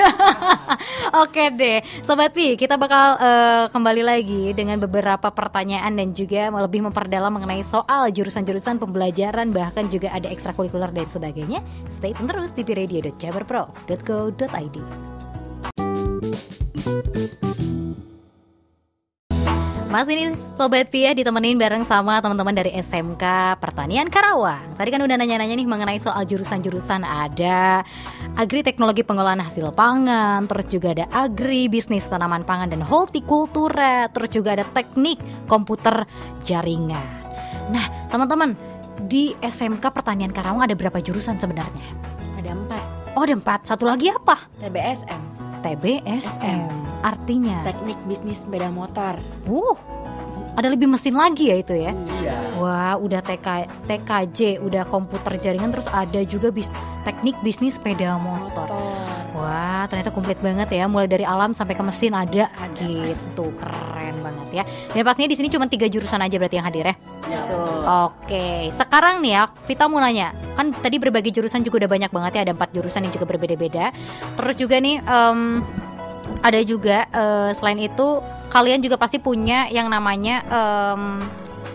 Oke 1.24 1.48
deh, 1.48 1.80
Sobat 2.04 2.36
Pi, 2.36 2.60
kita 2.60 2.76
bakal 2.76 3.16
eh, 3.16 3.72
kembali 3.72 4.04
lagi 4.04 4.52
dengan 4.52 4.76
beberapa 4.76 5.32
pertanyaan 5.32 5.96
dan 5.96 6.12
juga 6.12 6.52
lebih 6.52 6.84
memperdalam 6.84 7.32
mengenai 7.32 7.64
soal 7.64 8.12
jurusan-jurusan 8.12 8.76
pembelajaran, 8.76 9.48
bahkan 9.48 9.88
juga 9.88 10.12
ada 10.12 10.28
ekstrakurikuler 10.28 10.92
dan 10.92 11.08
sebagainya. 11.08 11.64
Stay 11.88 12.12
tune 12.12 12.28
terus 12.28 12.52
di 12.52 12.68
piradio.jabarpro.co.id. 12.68 14.76
Mas 19.92 20.08
ini 20.08 20.32
Sobat 20.56 20.88
Pia 20.88 21.12
ditemenin 21.12 21.60
bareng 21.60 21.84
sama 21.84 22.16
teman-teman 22.24 22.56
dari 22.56 22.72
SMK 22.72 23.20
Pertanian 23.60 24.08
Karawang. 24.08 24.72
Tadi 24.72 24.88
kan 24.88 25.04
udah 25.04 25.20
nanya-nanya 25.20 25.52
nih 25.52 25.68
mengenai 25.68 26.00
soal 26.00 26.24
jurusan-jurusan. 26.24 27.04
Ada 27.04 27.84
Agri 28.40 28.64
Teknologi 28.64 29.04
Pengolahan 29.04 29.36
Hasil 29.44 29.68
Pangan 29.76 30.48
Terus 30.48 30.66
juga 30.72 30.96
ada 30.96 31.04
Agri 31.12 31.68
Bisnis 31.68 32.08
Tanaman 32.08 32.48
Pangan 32.48 32.72
dan 32.72 32.80
Hortikultura 32.80 34.08
Terus 34.08 34.32
juga 34.32 34.56
ada 34.56 34.64
Teknik 34.64 35.20
Komputer 35.44 36.08
Jaringan. 36.40 37.04
Nah 37.68 38.08
teman-teman 38.08 38.56
di 39.04 39.36
SMK 39.44 39.92
Pertanian 39.92 40.32
Karawang 40.32 40.64
ada 40.64 40.72
berapa 40.72 41.04
jurusan 41.04 41.36
sebenarnya? 41.36 41.84
Ada 42.40 42.56
empat. 42.56 42.84
Oh 43.12 43.28
ada 43.28 43.36
empat, 43.36 43.68
satu 43.68 43.84
lagi 43.84 44.08
apa? 44.08 44.48
TBSM, 44.56 45.31
TBSM 45.62 46.60
Artinya 47.02 47.62
teknik 47.66 47.98
bisnis 48.06 48.46
sepeda 48.46 48.70
motor. 48.70 49.18
Uh, 49.46 49.74
ada 50.52 50.68
lebih 50.68 50.84
mesin 50.84 51.16
lagi 51.16 51.48
ya 51.48 51.56
itu 51.58 51.74
ya? 51.74 51.92
iya 52.20 52.36
Wah, 52.60 52.94
udah 53.00 53.24
TK, 53.24 53.66
TKJ, 53.88 54.60
udah 54.60 54.84
komputer 54.86 55.40
jaringan, 55.40 55.72
terus 55.72 55.88
ada 55.88 56.20
juga 56.28 56.52
bis, 56.52 56.68
teknik 57.02 57.34
bisnis 57.40 57.80
sepeda 57.80 58.20
motor. 58.20 58.68
Wah, 59.42 59.90
ternyata 59.90 60.14
komplit 60.14 60.38
banget 60.38 60.70
ya, 60.70 60.86
mulai 60.86 61.10
dari 61.10 61.26
alam 61.26 61.50
sampai 61.50 61.74
ke 61.74 61.82
mesin 61.82 62.14
ada 62.14 62.46
gitu, 62.78 63.50
keren 63.58 64.22
banget 64.22 64.62
ya. 64.62 64.64
Dan 64.94 65.02
pastinya 65.02 65.26
di 65.26 65.34
sini 65.34 65.50
cuma 65.50 65.66
tiga 65.66 65.90
jurusan 65.90 66.22
aja 66.22 66.38
berarti 66.38 66.62
yang 66.62 66.66
hadir 66.70 66.86
ya. 66.86 66.94
Betul. 67.26 67.78
Oke, 67.82 68.70
sekarang 68.70 69.18
nih 69.18 69.34
ya, 69.34 69.42
Vita 69.66 69.90
mau 69.90 69.98
nanya, 69.98 70.30
kan 70.54 70.70
tadi 70.70 71.02
berbagai 71.02 71.34
jurusan 71.34 71.66
juga 71.66 71.82
udah 71.82 71.90
banyak 71.90 72.10
banget 72.14 72.32
ya, 72.38 72.40
ada 72.46 72.52
empat 72.54 72.70
jurusan 72.70 73.02
yang 73.02 73.12
juga 73.18 73.26
berbeda-beda. 73.26 73.90
Terus 74.38 74.54
juga 74.54 74.78
nih, 74.78 75.02
em, 75.02 75.66
ada 76.38 76.60
juga 76.62 77.10
eh, 77.10 77.50
selain 77.58 77.82
itu 77.82 78.22
kalian 78.54 78.78
juga 78.78 78.94
pasti 78.94 79.18
punya 79.18 79.66
yang 79.74 79.90
namanya 79.90 80.46
em, 80.46 81.18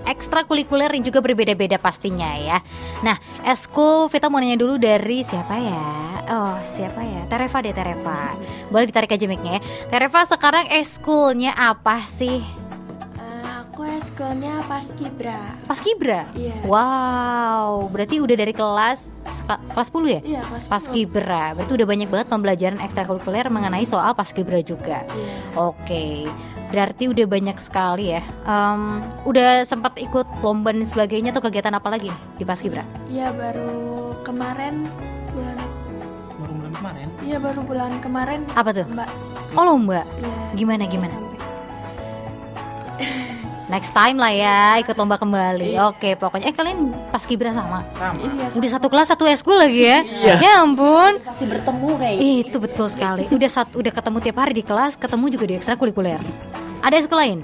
ekstrakurikuler 0.07 0.89
yang 0.91 1.03
juga 1.03 1.19
berbeda-beda 1.19 1.77
pastinya 1.77 2.33
ya. 2.39 2.63
Nah, 3.03 3.19
eskul 3.43 4.07
Vita 4.07 4.31
mau 4.31 4.39
nanya 4.39 4.57
dulu 4.59 4.79
dari 4.79 5.23
siapa 5.23 5.55
ya? 5.59 5.85
Oh, 6.27 6.57
siapa 6.63 7.03
ya? 7.03 7.23
Tereva 7.31 7.57
deh 7.63 7.73
Tereva. 7.75 8.35
Boleh 8.67 8.87
ditarik 8.87 9.11
aja 9.15 9.25
mic-nya 9.27 9.59
ya. 9.59 9.61
Tereva 9.87 10.27
sekarang 10.27 10.67
eskulnya 10.71 11.55
apa 11.55 12.03
sih? 12.03 12.66
Aku 13.77 13.85
eskulnya 13.85 14.65
pas 14.65 14.89
kibra. 14.97 15.37
Pas 15.69 15.77
Kibra. 15.77 16.25
Iya. 16.33 16.65
Wow, 16.65 17.85
berarti 17.93 18.17
udah 18.17 18.33
dari 18.33 18.49
kelas 18.49 19.13
kelas 19.45 19.87
10 19.93 20.17
ya? 20.17 20.21
Iya, 20.25 20.41
pas 20.49 20.65
Paskibra. 20.65 21.53
Berarti 21.53 21.77
udah 21.77 21.85
banyak 21.85 22.09
banget 22.09 22.25
pembelajaran 22.25 22.81
ekstrakurikuler 22.81 23.53
mengenai 23.53 23.85
soal 23.85 24.17
Paskibra 24.17 24.65
juga. 24.65 25.05
Iya. 25.13 25.61
Oke. 25.61 26.25
Berarti 26.73 27.05
udah 27.05 27.29
banyak 27.29 27.53
sekali 27.61 28.17
ya. 28.17 28.25
Em, 28.49 29.05
udah 29.29 29.61
sempat 29.61 29.93
ikut 30.01 30.25
lomba 30.41 30.73
dan 30.73 30.81
sebagainya 30.81 31.29
tuh 31.29 31.45
kegiatan 31.45 31.77
apa 31.77 31.93
lagi 31.93 32.09
nih 32.09 32.21
di 32.41 32.43
Paskibra? 32.49 32.81
Iya, 33.13 33.29
baru 33.29 34.17
kemarin 34.25 34.89
bulan 35.37 35.57
baru 36.33 36.49
bulan 36.57 36.73
kemarin 36.81 37.07
Iya, 37.21 37.37
baru 37.37 37.61
bulan 37.61 37.91
kemarin 38.01 38.41
Apa 38.57 38.73
tuh? 38.73 38.89
Mbak. 38.89 39.09
Oh 39.53 39.69
lomba. 39.69 40.01
Iya. 40.01 40.65
Gimana 40.65 40.89
gimana? 40.89 41.26
Next 43.67 43.91
time 43.91 44.15
lah 44.15 44.31
ya 44.31 44.59
ikut 44.79 44.95
lomba 44.95 45.19
kembali. 45.19 45.75
Oke, 45.85 46.15
pokoknya 46.15 46.47
eh 46.47 46.55
kalian 46.55 46.87
Paskibra 47.11 47.51
sama. 47.51 47.83
sama 47.91 48.15
Iya, 48.15 48.47
Udah 48.55 48.69
satu 48.71 48.87
kelas 48.87 49.11
satu 49.11 49.27
eskul 49.27 49.59
lagi 49.59 49.83
ya? 49.83 50.07
Ya 50.39 50.63
ampun. 50.63 51.19
Pasti 51.19 51.43
bertemu 51.43 51.99
kayak 51.99 52.15
Itu 52.15 52.57
betul 52.57 52.87
sekali. 52.87 53.27
Udah 53.27 53.49
sat, 53.51 53.67
udah 53.71 53.91
ketemu 53.91 54.17
tiap 54.23 54.37
hari 54.37 54.55
di 54.55 54.63
kelas, 54.63 54.95
ketemu 54.95 55.25
juga 55.29 55.45
di 55.45 55.55
ekstrakurikuler. 55.55 56.19
Ada 56.79 56.95
eskul 56.97 57.19
lain? 57.19 57.39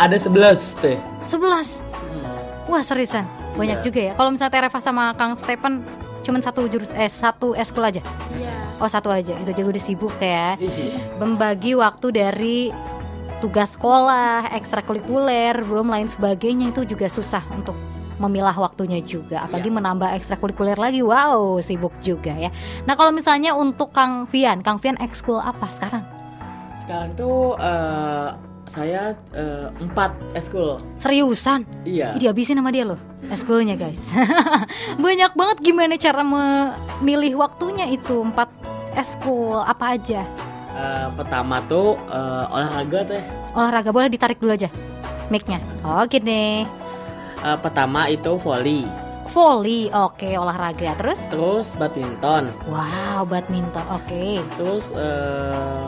ada 0.00 0.16
11 0.16 0.32
teh 0.80 0.96
11. 1.20 1.84
Wah, 2.64 2.80
seriusan. 2.80 3.28
Banyak 3.52 3.78
Iya. 3.78 3.84
juga 3.84 4.00
ya. 4.00 4.12
Kalau 4.16 4.32
misalnya 4.32 4.52
Tereva 4.56 4.80
sama 4.80 5.12
Kang 5.12 5.36
Stephen 5.36 5.84
cuman 6.22 6.40
satu 6.40 6.64
jurus 6.64 6.88
eh 6.96 7.04
satu 7.04 7.52
eskul 7.52 7.84
aja. 7.84 8.00
Iya. 8.32 8.52
Oh, 8.80 8.88
satu 8.88 9.12
aja. 9.12 9.36
Itu 9.36 9.52
juga 9.52 9.76
udah 9.76 9.82
sibuk 9.82 10.16
ya. 10.16 10.56
Membagi 11.20 11.76
waktu 11.76 12.06
dari 12.10 12.72
tugas 13.40 13.74
sekolah, 13.74 14.52
ekstrakurikuler, 14.52 15.64
belum 15.64 15.88
lain 15.88 16.06
sebagainya 16.06 16.70
itu 16.70 16.84
juga 16.84 17.08
susah 17.08 17.42
untuk 17.56 17.74
memilah 18.20 18.52
waktunya 18.52 19.00
juga. 19.00 19.48
Apalagi 19.48 19.72
menambah 19.72 20.12
ekstrakurikuler 20.12 20.76
lagi 20.76 21.00
wow 21.00 21.56
sibuk 21.58 21.96
juga 22.04 22.36
ya. 22.36 22.52
Nah 22.84 22.94
kalau 22.94 23.10
misalnya 23.10 23.56
untuk 23.56 23.96
Kang 23.96 24.28
Vian 24.28 24.60
Kang 24.60 24.76
Vian 24.76 25.00
ekskul 25.00 25.40
apa 25.40 25.72
sekarang? 25.72 26.04
Sekarang 26.84 27.16
tuh 27.16 27.56
eh, 27.56 28.28
saya 28.68 29.16
eh, 29.32 29.66
empat 29.80 30.12
eskul 30.36 30.76
seriusan? 30.92 31.64
Iya. 31.88 32.14
Ih, 32.20 32.28
dihabisin 32.28 32.60
sama 32.60 32.70
dia 32.70 32.84
loh 32.84 33.00
eskulnya 33.32 33.74
guys. 33.80 34.12
Banyak 35.04 35.32
banget 35.32 35.58
gimana 35.64 35.96
cara 35.96 36.20
memilih 36.20 37.40
waktunya 37.40 37.88
itu 37.88 38.20
empat 38.20 38.52
eskul 38.96 39.64
apa 39.64 39.96
aja 39.96 40.28
Eh, 40.70 41.08
pertama 41.12 41.58
tuh 41.64 41.98
eh, 42.06 42.44
olahraga 42.46 43.00
teh 43.04 43.22
olahraga 43.52 43.90
boleh 43.90 44.06
ditarik 44.06 44.38
dulu 44.38 44.54
aja 44.54 44.70
mic-nya 45.28 45.58
oke 45.82 46.16
deh 46.16 46.62
Eh, 47.40 47.56
pertama 47.58 48.04
itu 48.06 48.36
volley 48.36 48.84
volley, 49.30 49.86
oke 49.94 50.26
olahraga. 50.34 50.90
Terus, 50.98 51.30
terus 51.30 51.78
badminton, 51.78 52.50
wow 52.66 53.22
badminton, 53.22 53.86
oke. 53.88 54.42
terus 54.58 54.90
eh, 54.90 55.86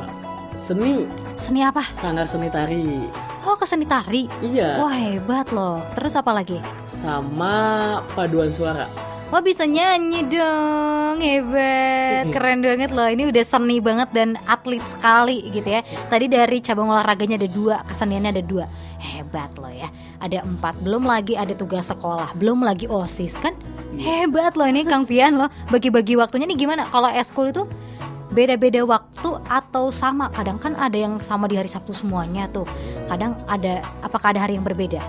seni, 0.54 1.10
Seni 1.34 1.58
apa? 1.60 1.82
sanggar 1.90 2.30
seni 2.30 2.46
tari. 2.48 3.02
Oh 3.42 3.58
ke 3.58 3.66
seni 3.66 3.82
tari. 3.82 4.30
Iya, 4.38 4.78
Wah 4.78 4.94
hebat 4.94 5.50
loh. 5.50 5.82
Terus 5.98 6.14
apa 6.14 6.30
lagi? 6.30 6.62
sama 6.86 7.98
paduan 8.14 8.54
suara. 8.54 8.86
Wah 9.32 9.40
bisa 9.40 9.64
nyanyi 9.64 10.28
dong, 10.28 11.16
hebat, 11.24 12.28
keren 12.36 12.60
banget 12.60 12.92
loh. 12.92 13.08
Ini 13.08 13.32
udah 13.32 13.40
seni 13.40 13.80
banget 13.80 14.12
dan 14.12 14.36
atlet 14.44 14.84
sekali 14.84 15.48
gitu 15.48 15.72
ya. 15.72 15.80
Tadi 16.12 16.28
dari 16.28 16.60
cabang 16.60 16.92
olahraganya 16.92 17.40
ada 17.40 17.48
dua, 17.48 17.80
keseniannya 17.88 18.28
ada 18.28 18.44
dua, 18.44 18.68
hebat 19.00 19.48
loh 19.56 19.72
ya. 19.72 19.88
Ada 20.20 20.44
empat, 20.44 20.84
belum 20.84 21.08
lagi 21.08 21.32
ada 21.32 21.56
tugas 21.56 21.88
sekolah, 21.88 22.36
belum 22.36 22.60
lagi 22.60 22.84
osis 22.92 23.40
kan? 23.40 23.56
Hebat 23.96 24.52
loh 24.60 24.68
ini 24.68 24.84
Kang 24.84 25.08
Fian 25.08 25.40
loh. 25.40 25.48
Bagi-bagi 25.72 26.12
waktunya 26.12 26.44
nih 26.44 26.68
gimana? 26.68 26.84
Kalau 26.92 27.08
eskul 27.08 27.56
itu 27.56 27.64
beda-beda 28.36 28.84
waktu 28.84 29.40
atau 29.48 29.88
sama? 29.88 30.28
Kadang 30.28 30.60
kan 30.60 30.76
ada 30.76 31.00
yang 31.00 31.16
sama 31.24 31.48
di 31.48 31.56
hari 31.56 31.72
Sabtu 31.72 31.96
semuanya 31.96 32.52
tuh. 32.52 32.68
Kadang 33.08 33.40
ada, 33.48 33.80
apakah 34.04 34.36
ada 34.36 34.44
hari 34.44 34.60
yang 34.60 34.64
berbeda? 34.68 35.00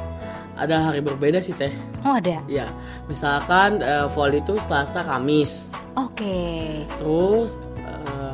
Ada 0.54 0.92
hari 0.92 1.02
berbeda 1.02 1.42
sih 1.42 1.54
teh. 1.54 1.74
Oh 2.06 2.14
ada. 2.14 2.38
Iya, 2.46 2.70
misalkan 3.06 3.82
eh, 3.82 4.06
volley 4.12 4.38
itu 4.38 4.54
Selasa, 4.58 5.02
Kamis. 5.02 5.74
Oke. 5.98 6.86
Terus 6.98 7.58
eh, 7.80 8.34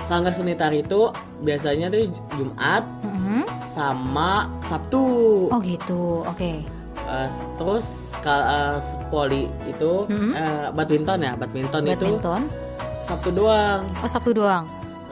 sanggar 0.00 0.32
seni 0.32 0.52
tari 0.52 0.80
itu 0.80 1.12
biasanya 1.40 1.88
tuh 1.88 2.08
Jumat 2.34 2.84
Mhm. 3.04 3.44
sama 3.54 4.48
Sabtu. 4.62 5.04
Oh 5.52 5.60
gitu. 5.60 6.24
Oke. 6.24 6.64
Eh, 6.98 7.28
terus 7.60 8.16
kalau 8.20 8.80
poli 9.08 9.52
itu 9.64 10.08
Mhm. 10.08 10.30
eh, 10.32 10.66
badminton 10.72 11.18
ya, 11.20 11.32
badminton, 11.36 11.82
itu 11.84 12.04
Badminton. 12.08 12.42
Sabtu 13.04 13.28
doang. 13.32 13.80
Oh 14.00 14.08
Sabtu 14.08 14.32
doang. 14.32 14.64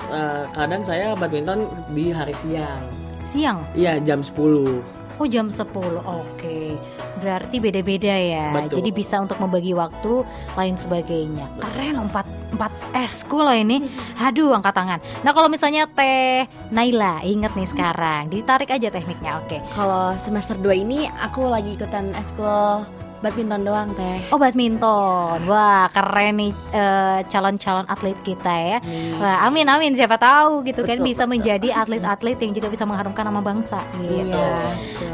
Eh, 0.06 0.44
kadang 0.52 0.80
saya 0.80 1.12
badminton 1.12 1.64
di 1.90 2.08
hari 2.08 2.32
siang. 2.32 2.80
Siang. 3.26 3.58
Iya, 3.74 3.98
jam 4.00 4.22
10. 4.22 4.80
Oh 5.16 5.24
jam 5.24 5.48
10. 5.48 5.64
Oke. 6.04 6.76
Berarti 7.20 7.56
beda-beda 7.56 8.12
ya. 8.12 8.52
Betul. 8.52 8.84
Jadi 8.84 8.90
bisa 8.92 9.16
untuk 9.20 9.40
membagi 9.40 9.72
waktu 9.72 10.24
lain 10.52 10.76
sebagainya. 10.76 11.48
Keren 11.60 11.96
4 12.12 12.56
4 12.56 13.00
eskul 13.04 13.48
loh 13.48 13.56
ini. 13.56 13.88
Aduh 14.26 14.52
angkat 14.52 14.76
tangan. 14.76 15.00
Nah, 15.24 15.32
kalau 15.32 15.48
misalnya 15.48 15.88
Teh 15.88 16.44
Naila 16.68 17.24
inget 17.24 17.52
nih 17.56 17.68
sekarang, 17.68 18.28
ditarik 18.28 18.68
aja 18.68 18.92
tekniknya. 18.92 19.40
Oke. 19.40 19.64
Kalau 19.72 20.12
semester 20.20 20.56
2 20.60 20.84
ini 20.84 21.08
aku 21.08 21.48
lagi 21.48 21.72
ikutan 21.76 22.12
eskul 22.16 22.84
badminton 23.24 23.62
doang 23.64 23.88
teh. 23.96 24.18
Oh 24.32 24.38
badminton. 24.38 25.38
Wah, 25.48 25.88
keren 25.92 26.40
nih 26.40 26.52
eh, 26.72 27.20
calon-calon 27.28 27.86
atlet 27.88 28.18
kita 28.22 28.54
ya. 28.54 28.78
Wah, 29.18 29.46
amin 29.48 29.66
amin 29.68 29.92
siapa 29.96 30.20
tahu 30.20 30.64
gitu 30.68 30.84
kan 30.84 31.00
Betul, 31.00 31.08
bisa 31.12 31.24
menjadi 31.24 31.68
atlet-atlet 31.72 32.38
yang 32.40 32.52
juga 32.52 32.68
bisa 32.68 32.84
mengharumkan 32.84 33.24
nama 33.24 33.40
bangsa 33.40 33.80
gitu. 34.00 34.36
Iya. 34.36 34.72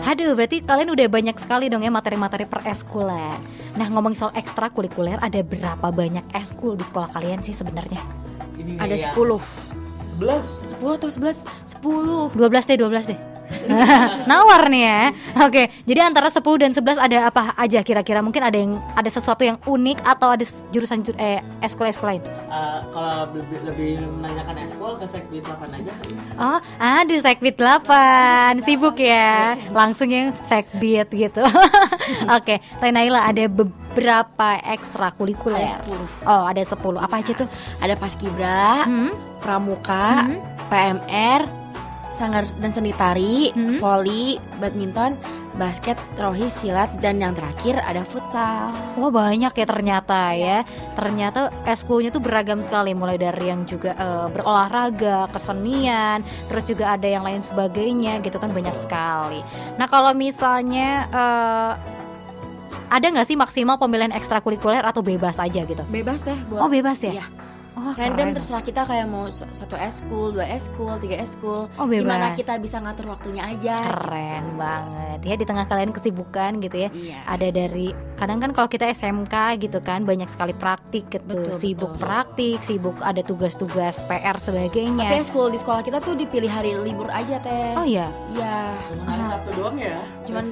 Aduh, 0.09 0.35
berarti 0.35 0.62
kalian 0.62 0.91
udah 0.93 1.07
banyak 1.09 1.37
sekali 1.38 1.71
dong 1.71 1.87
ya 1.87 1.91
materi-materi 1.95 2.45
per 2.47 2.67
eskuler. 2.67 3.38
Nah, 3.79 3.87
ngomongin 3.88 4.19
soal 4.19 4.33
ekstrakurikuler, 4.37 5.17
ada 5.23 5.41
berapa 5.41 5.88
banyak 5.88 6.27
eskul 6.37 6.77
di 6.77 6.85
sekolah 6.85 7.09
kalian 7.15 7.41
sih 7.41 7.57
sebenarnya? 7.57 8.03
Ada 8.79 9.15
10 9.15 9.73
11. 10.21 10.77
10 10.77 10.99
atau 11.01 11.09
11? 11.09 11.49
10 11.81 12.37
12 12.37 12.69
deh, 12.69 12.77
12 12.79 13.11
deh. 13.11 13.32
Nawar 14.28 14.66
nih 14.66 14.83
ya. 14.83 15.00
Oke, 15.40 15.68
jadi 15.83 16.00
antara 16.05 16.28
10 16.28 16.42
dan 16.59 16.70
11 16.70 16.98
ada 16.98 17.18
apa 17.26 17.52
aja 17.55 17.81
kira-kira? 17.81 18.18
Mungkin 18.18 18.40
ada 18.40 18.55
yang 18.55 18.76
ada 18.92 19.07
sesuatu 19.07 19.42
yang 19.42 19.59
unik 19.61 20.02
atau 20.02 20.28
ada 20.31 20.42
jurusan 20.68 21.00
jur- 21.00 21.16
eh 21.16 21.38
eskul-eskul 21.61 22.09
lain? 22.09 22.22
Eh, 22.22 22.81
kalau 22.90 23.26
lebih, 23.28 23.59
lebih 23.64 23.90
menanyakan 24.12 24.57
eskul 24.61 24.94
ke 24.94 25.07
sekbid 25.07 25.42
8 25.42 25.68
aja. 25.72 25.92
Oh, 26.35 26.59
aduh 26.78 27.18
Sekbid 27.18 27.55
8 27.55 27.85
Sibuk 28.59 28.96
ya 28.96 29.52
Langsung 29.70 30.09
yang 30.09 30.33
Sekbid 30.42 31.07
gitu 31.09 31.44
Oke, 32.37 32.57
Teh 32.59 32.90
Naila 32.90 33.26
ada 33.26 33.44
beberapa 33.46 34.57
ekstrakurikuler 34.64 35.61
Ada 35.62 35.85
10 35.85 36.24
Oh, 36.24 36.42
ada 36.42 36.62
10 36.62 36.72
Apa 36.98 37.14
aja 37.14 37.33
tuh? 37.37 37.48
Ada 37.78 37.94
paskibra, 37.94 38.85
Hmm? 38.85 39.12
pramuka, 39.38 40.24
Hmm? 40.24 40.38
PMR, 40.66 41.40
sanggar 42.12 42.44
dan 42.61 42.70
seni 42.70 42.92
tari, 42.92 43.51
Hmm. 43.53 43.77
volley, 43.77 44.37
badminton, 44.61 45.16
basket, 45.53 45.96
rohis, 46.16 46.53
silat, 46.53 46.88
dan 47.01 47.20
yang 47.20 47.33
terakhir 47.33 47.77
ada 47.83 48.05
futsal. 48.05 48.72
Wah 48.96 49.09
banyak 49.09 49.53
ya 49.53 49.66
ternyata 49.66 50.33
ya 50.33 50.64
Ternyata 50.92 51.53
eskulnya 51.64 52.09
tuh 52.09 52.20
beragam 52.20 52.61
sekali 52.61 52.92
Mulai 52.92 53.16
dari 53.16 53.48
yang 53.48 53.64
juga 53.64 53.92
eh, 53.92 54.29
berolahraga, 54.29 55.29
kesenian 55.29 56.20
Terus 56.48 56.64
juga 56.64 56.96
ada 56.96 57.05
yang 57.05 57.25
lain 57.25 57.40
sebagainya 57.40 58.20
gitu 58.20 58.37
kan 58.37 58.48
banyak 58.48 58.72
sekali 58.77 59.40
Nah 59.77 59.88
kalau 59.88 60.12
misalnya 60.12 61.09
eh, 61.09 61.72
Ada 62.92 63.09
nggak 63.09 63.25
sih 63.25 63.37
maksimal 63.37 63.77
pemilihan 63.77 64.12
ekstrakurikuler 64.12 64.85
atau 64.85 65.01
bebas 65.01 65.40
aja 65.40 65.64
gitu? 65.64 65.81
Bebas 65.88 66.25
deh 66.25 66.37
buat 66.48 66.61
Oh 66.61 66.68
bebas 66.68 67.01
ya? 67.01 67.16
Iya. 67.16 67.27
Oh, 67.75 67.91
keren. 67.91 68.13
random 68.13 68.29
terserah 68.33 68.61
kita 68.61 68.83
kayak 68.83 69.07
mau 69.07 69.27
s- 69.27 69.49
satu 69.49 69.75
eskul, 69.75 70.31
dua 70.31 70.45
eskul, 70.47 70.93
tiga 70.99 71.17
eskul. 71.17 71.73
Oh 71.73 71.85
bebas 71.85 72.05
Gimana 72.05 72.27
kita 72.33 72.57
bisa 72.57 72.77
ngatur 72.79 73.09
waktunya 73.09 73.43
aja. 73.43 73.81
Keren 73.83 74.55
banget 74.55 75.19
ya 75.23 75.35
di 75.35 75.45
tengah 75.45 75.65
kalian 75.65 75.91
kesibukan 75.91 76.59
gitu 76.59 76.77
ya 76.79 76.91
Iya. 76.91 77.19
ada 77.27 77.49
dari 77.49 77.91
kadang 78.15 78.39
kan 78.39 78.51
kalau 78.51 78.67
kita 78.67 78.85
SMK 78.87 79.35
gitu 79.59 79.79
kan 79.79 80.03
banyak 80.03 80.27
sekali 80.27 80.53
praktik 80.53 81.09
gitu 81.09 81.25
Betul, 81.25 81.55
sibuk 81.55 81.91
betul. 81.91 82.01
praktik 82.01 82.59
sibuk 82.61 82.97
ada 83.01 83.21
tugas-tugas 83.21 84.03
PR 84.03 84.35
Tapi 84.35 84.45
sebagainya 84.69 85.09
eskul 85.15 85.49
di 85.49 85.57
sekolah 85.57 85.81
kita 85.81 85.99
tuh 85.99 86.13
dipilih 86.13 86.49
hari 86.49 86.75
libur 86.77 87.09
aja 87.09 87.39
teh. 87.39 87.73
oh 87.73 87.85
ya 87.85 88.11
Iya. 88.31 88.77
Cuma 88.85 89.03
hari. 89.09 89.25
Sabtu 89.25 89.51
doang 89.55 89.77
ya. 89.77 89.97
Cuman 90.25 90.45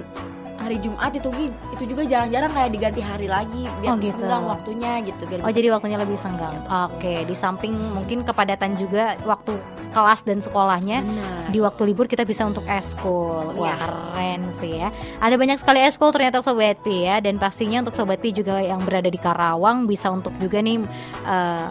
hari 0.60 0.76
Jumat 0.78 1.10
itu 1.10 1.28
itu 1.72 1.84
juga 1.88 2.04
jarang-jarang 2.04 2.52
kayak 2.52 2.70
diganti 2.70 3.00
hari 3.00 3.26
lagi 3.26 3.64
Oh, 3.64 3.80
biar 3.80 3.96
gitu. 3.98 4.20
senggang 4.20 4.44
waktunya 4.44 5.00
gitu 5.00 5.22
biar 5.24 5.40
oh 5.40 5.48
jadi 5.50 5.68
waktunya 5.70 5.96
lebih 5.96 6.14
senggang 6.14 6.52
oke 6.62 7.14
di 7.24 7.32
samping 7.32 7.72
mungkin 7.90 8.22
kepadatan 8.22 8.76
juga 8.76 9.16
waktu 9.24 9.56
kelas 9.90 10.22
dan 10.22 10.38
sekolahnya 10.38 11.02
Benar. 11.02 11.50
di 11.50 11.58
waktu 11.58 11.82
libur 11.84 12.06
kita 12.06 12.22
bisa 12.22 12.44
untuk 12.44 12.62
eskul 12.64 13.56
Wah 13.56 13.66
Iya. 13.66 13.74
keren 13.74 14.40
sih 14.48 14.72
ya 14.76 14.88
Ada 15.18 15.34
banyak 15.34 15.58
sekali 15.58 15.80
eskul 15.80 16.10
ternyata 16.10 16.38
Sobat 16.38 16.78
Pi 16.78 17.02
ya 17.02 17.18
Dan 17.18 17.36
pastinya 17.36 17.82
untuk 17.82 17.98
Sobat 17.98 18.22
Pi 18.22 18.30
juga 18.30 18.60
yang 18.60 18.78
berada 18.80 19.06
di 19.06 19.18
Karawang 19.18 19.90
Bisa 19.90 20.06
untuk 20.08 20.30
juga 20.36 20.62
nih 20.62 20.78
eh, 21.24 21.66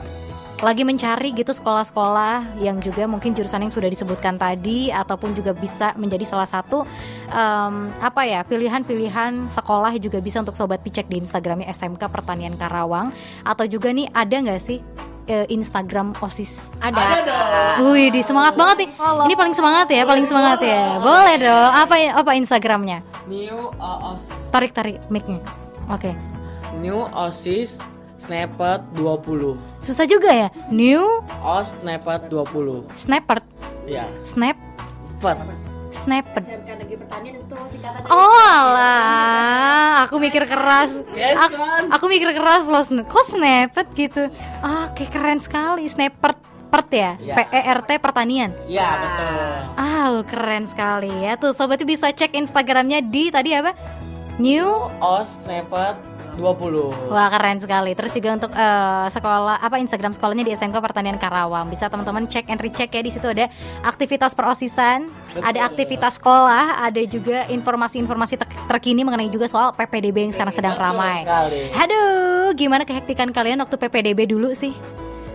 lagi 0.60 0.84
mencari 0.84 1.32
gitu 1.32 1.56
sekolah-sekolah 1.56 2.60
yang 2.60 2.84
juga 2.84 3.08
mungkin 3.08 3.32
jurusan 3.32 3.63
yang 3.63 3.72
sudah 3.72 3.88
disebutkan 3.88 4.36
tadi 4.36 4.91
ataupun 4.91 5.32
juga 5.32 5.56
bisa 5.56 5.95
menjadi 5.95 6.28
salah 6.28 6.48
satu 6.48 6.84
em, 7.32 7.88
apa 8.04 8.28
ya 8.28 8.43
pilihan-pilihan 8.43 9.48
sekolah 9.48 9.95
juga 10.04 10.19
bisa 10.19 10.43
untuk 10.43 10.60
sobat 10.60 10.84
picek 10.84 11.08
di 11.08 11.24
Instagramnya 11.24 11.72
SMK 11.72 12.04
Pertanian 12.12 12.60
Karawang 12.60 13.15
atau 13.48 13.63
juga 13.72 13.95
nih 13.95 14.12
ada 14.12 14.36
nggak 14.36 14.60
sih 14.60 14.84
eh, 15.32 15.48
Instagram 15.48 16.12
osis 16.19 16.67
ada. 16.84 17.00
Wih, 17.80 18.12
di 18.12 18.19
semangat 18.19 18.60
banget 18.60 18.84
nih. 18.84 18.89
Ini 19.00 19.36
paling 19.39 19.56
semangat 19.56 19.88
ya, 19.88 20.04
paling 20.04 20.26
semangat 20.28 20.60
ya. 20.60 21.00
Boleh 21.00 21.36
dong. 21.39 21.72
Apa 21.72 21.95
apa 22.17 22.32
Instagramnya? 22.36 23.00
New 23.30 23.72
uh, 23.80 24.12
os, 24.12 24.28
Tarik 24.52 24.76
tarik 24.76 25.00
mic-nya. 25.08 25.39
Oke. 25.88 26.12
New 26.76 27.08
Osis 27.13 27.80
Snapchat 28.19 28.84
20. 28.99 29.55
Susah 29.79 30.03
juga 30.03 30.29
ya. 30.36 30.47
New 30.69 31.01
Os 31.39 31.71
Snapchat 31.79 32.27
20. 32.27 32.91
Snapper, 32.93 33.39
Ya, 33.89 34.05
Snap, 34.21 34.53
Fat. 35.17 35.39
Snapper. 35.89 36.45
SMK 36.45 36.69
Negeri 36.77 36.97
Pertanian 37.01 37.34
itu 37.41 37.55
singkatannya. 37.73 38.13
Oh 38.13 38.29
alah, 38.29 40.05
aku 40.05 40.21
mikir 40.21 40.45
keras. 40.45 41.01
Aku, 41.17 41.58
aku 41.89 42.05
mikir 42.05 42.29
keras 42.38 42.69
loh. 42.69 42.86
Kok 42.86 43.25
Snapper 43.25 43.89
gitu? 43.97 44.29
Oke, 44.62 45.10
keren 45.10 45.41
sekali. 45.41 45.89
Snapper, 45.89 46.38
pert 46.69 46.89
ya. 46.93 47.17
Iya. 47.17 47.34
P 47.34 47.39
E 47.49 47.62
R 47.65 47.79
T 47.82 47.89
pertanian. 47.97 48.53
Ya, 48.69 48.86
betul. 49.01 49.41
Ah, 49.82 50.21
keren 50.29 50.69
sekali 50.69 51.10
ya. 51.25 51.34
Tuh 51.41 51.58
sobat 51.58 51.82
bisa 51.82 52.13
cek 52.13 52.38
Instagramnya 52.38 53.01
di 53.01 53.34
tadi 53.34 53.58
apa? 53.58 53.73
New 54.38 54.69
Os 55.01 55.41
Snapchat 55.41 55.97
20. 56.38 57.10
Wah 57.10 57.28
keren 57.34 57.58
sekali. 57.58 57.92
Terus 57.98 58.12
juga 58.13 58.30
untuk 58.38 58.52
eh, 58.54 59.08
sekolah 59.10 59.58
apa 59.63 59.76
Instagram 59.82 60.13
sekolahnya 60.13 60.46
di 60.46 60.54
SMK 60.54 60.78
Pertanian 60.78 61.18
Karawang. 61.18 61.65
Bisa 61.72 61.89
teman-teman 61.89 62.30
cek 62.30 62.52
and 62.52 62.62
recheck 62.62 62.94
ya 62.94 63.02
di 63.02 63.12
situ 63.12 63.26
ada 63.26 63.50
aktivitas 63.82 64.38
perosisan, 64.38 65.10
Betul. 65.34 65.42
ada 65.44 65.60
aktivitas 65.65 66.22
sekolah, 66.22 66.86
ada 66.86 67.02
juga 67.08 67.50
informasi-informasi 67.50 68.36
ter- 68.38 68.52
terkini 68.70 69.02
mengenai 69.02 69.32
juga 69.34 69.50
soal 69.50 69.74
PPDB 69.74 70.30
yang 70.30 70.34
sekarang 70.36 70.54
sedang 70.54 70.76
ramai. 70.78 71.26
Aduh, 71.74 72.54
gimana 72.54 72.86
kehektikan 72.86 73.34
kalian 73.34 73.60
waktu 73.63 73.76
PPDB 73.80 74.30
dulu 74.30 74.54
sih? 74.54 74.74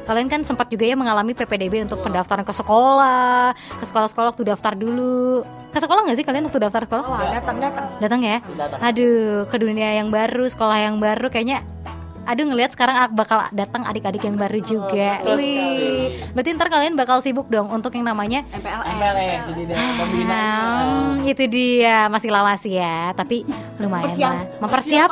Kalian 0.04 0.28
kan 0.28 0.40
sempat 0.40 0.68
juga 0.68 0.84
ya 0.84 0.94
mengalami 0.94 1.32
PPDB 1.32 1.82
untuk 1.82 1.98
pendaftaran 1.98 2.40
ke 2.40 2.52
sekolah, 2.52 3.52
ke 3.56 3.84
sekolah-sekolah 3.84 4.28
waktu 4.30 4.44
daftar 4.46 4.72
dulu. 4.72 5.40
Ke 5.68 5.80
sekolah 5.80 6.04
nggak 6.04 6.16
sih 6.16 6.24
kalian 6.24 6.44
waktu 6.44 6.60
daftar 6.60 6.84
sekolah? 6.84 7.02
Oh, 7.02 7.16
datang 7.18 7.56
datang. 7.58 7.86
Datang 7.98 8.20
ya? 8.20 8.36
Datang. 8.54 8.78
Aduh, 8.80 9.48
ke 9.48 9.56
dunia 9.56 9.96
yang 9.96 10.08
baru, 10.08 10.44
sekolah 10.44 10.76
yang 10.78 10.96
baru 10.98 11.28
kayaknya 11.28 11.64
Aduh 12.24 12.48
ngelihat 12.48 12.72
sekarang 12.72 12.96
ak- 12.98 13.12
bakal 13.12 13.44
datang 13.52 13.84
adik-adik 13.84 14.24
yang 14.24 14.32
baru 14.34 14.56
juga. 14.58 15.20
betul 15.20 15.36
Wih. 15.36 16.16
Berarti 16.32 16.56
ntar 16.56 16.72
kalian 16.72 16.96
bakal 16.96 17.20
sibuk 17.20 17.52
dong 17.52 17.68
untuk 17.68 17.92
yang 17.92 18.08
namanya 18.08 18.40
MPLS. 18.48 18.96
MPLS. 18.96 19.42
Hmm, 20.24 21.20
itu 21.22 21.44
dia 21.44 22.08
masih 22.08 22.32
lama 22.32 22.56
sih 22.56 22.80
ya, 22.80 23.12
tapi 23.12 23.44
lumayan 23.76 24.08
Persiap- 24.08 24.32
lah. 24.32 24.44
Mempersiap. 24.56 25.10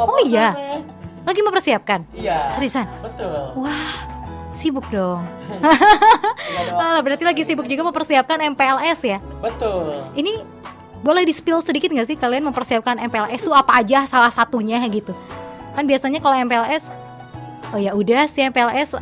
Oh 0.00 0.20
iya, 0.24 0.56
lagi 1.22 1.40
mempersiapkan. 1.40 2.08
Iya. 2.14 2.48
Seriusan? 2.50 2.88
Betul. 3.04 3.52
Wah, 3.58 4.15
sibuk 4.56 4.88
dong. 4.90 5.22
Iya 6.56 7.04
berarti 7.04 7.24
lagi 7.28 7.42
sibuk 7.44 7.68
juga 7.68 7.84
mempersiapkan 7.84 8.40
MPLS 8.56 9.00
ya. 9.04 9.18
Betul. 9.44 10.00
Ini 10.16 10.40
boleh 11.04 11.28
di 11.28 11.32
spill 11.36 11.60
sedikit 11.60 11.92
nggak 11.92 12.08
sih 12.08 12.16
kalian 12.16 12.48
mempersiapkan 12.48 12.96
MPLS 12.96 13.44
itu 13.44 13.52
apa 13.52 13.76
aja 13.76 14.08
salah 14.08 14.32
satunya 14.32 14.80
gitu? 14.88 15.12
Kan 15.76 15.84
biasanya 15.84 16.24
kalau 16.24 16.40
MPLS, 16.40 16.88
oh 17.70 17.78
ya 17.78 17.92
udah 17.92 18.24
sih 18.24 18.40
MPLS 18.48 18.96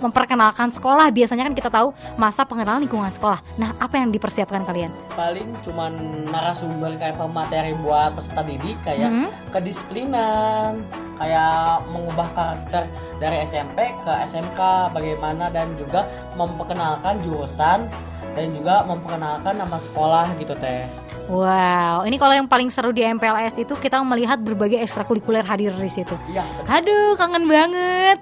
memperkenalkan 0.00 0.72
sekolah. 0.72 1.12
Biasanya 1.12 1.48
kan 1.48 1.54
kita 1.56 1.68
tahu 1.68 1.92
masa 2.16 2.48
pengenalan 2.48 2.84
lingkungan 2.84 3.12
sekolah. 3.12 3.40
Nah, 3.60 3.76
apa 3.76 4.00
yang 4.00 4.08
dipersiapkan 4.08 4.64
kalian? 4.64 4.92
Paling 5.12 5.48
cuman 5.64 5.92
narasumber 6.28 6.96
kayak 6.96 7.16
pemateri 7.16 7.72
buat 7.80 8.16
peserta 8.16 8.40
didik 8.44 8.76
kayak 8.84 9.08
Hmm? 9.08 9.28
kedisiplinan, 9.52 10.80
kayak 11.20 11.84
mengubah 11.92 12.28
karakter 12.36 12.84
dari 13.24 13.40
SMP 13.48 13.88
ke 14.04 14.12
SMK 14.28 14.92
bagaimana 14.92 15.48
dan 15.48 15.72
juga 15.80 16.04
memperkenalkan 16.36 17.24
jurusan 17.24 17.88
dan 18.36 18.46
juga 18.52 18.84
memperkenalkan 18.84 19.56
nama 19.56 19.80
sekolah 19.80 20.36
gitu 20.36 20.52
teh. 20.60 20.84
Wow, 21.24 22.04
ini 22.04 22.20
kalau 22.20 22.36
yang 22.36 22.44
paling 22.44 22.68
seru 22.68 22.92
di 22.92 23.00
MPLS 23.00 23.56
itu 23.56 23.72
kita 23.80 23.98
melihat 24.04 24.36
berbagai 24.36 24.76
ekstrakurikuler 24.84 25.42
hadir 25.42 25.72
di 25.72 25.88
situ. 25.88 26.12
Iya. 26.28 26.44
Aduh, 26.68 27.16
kangen 27.16 27.48
banget. 27.48 28.20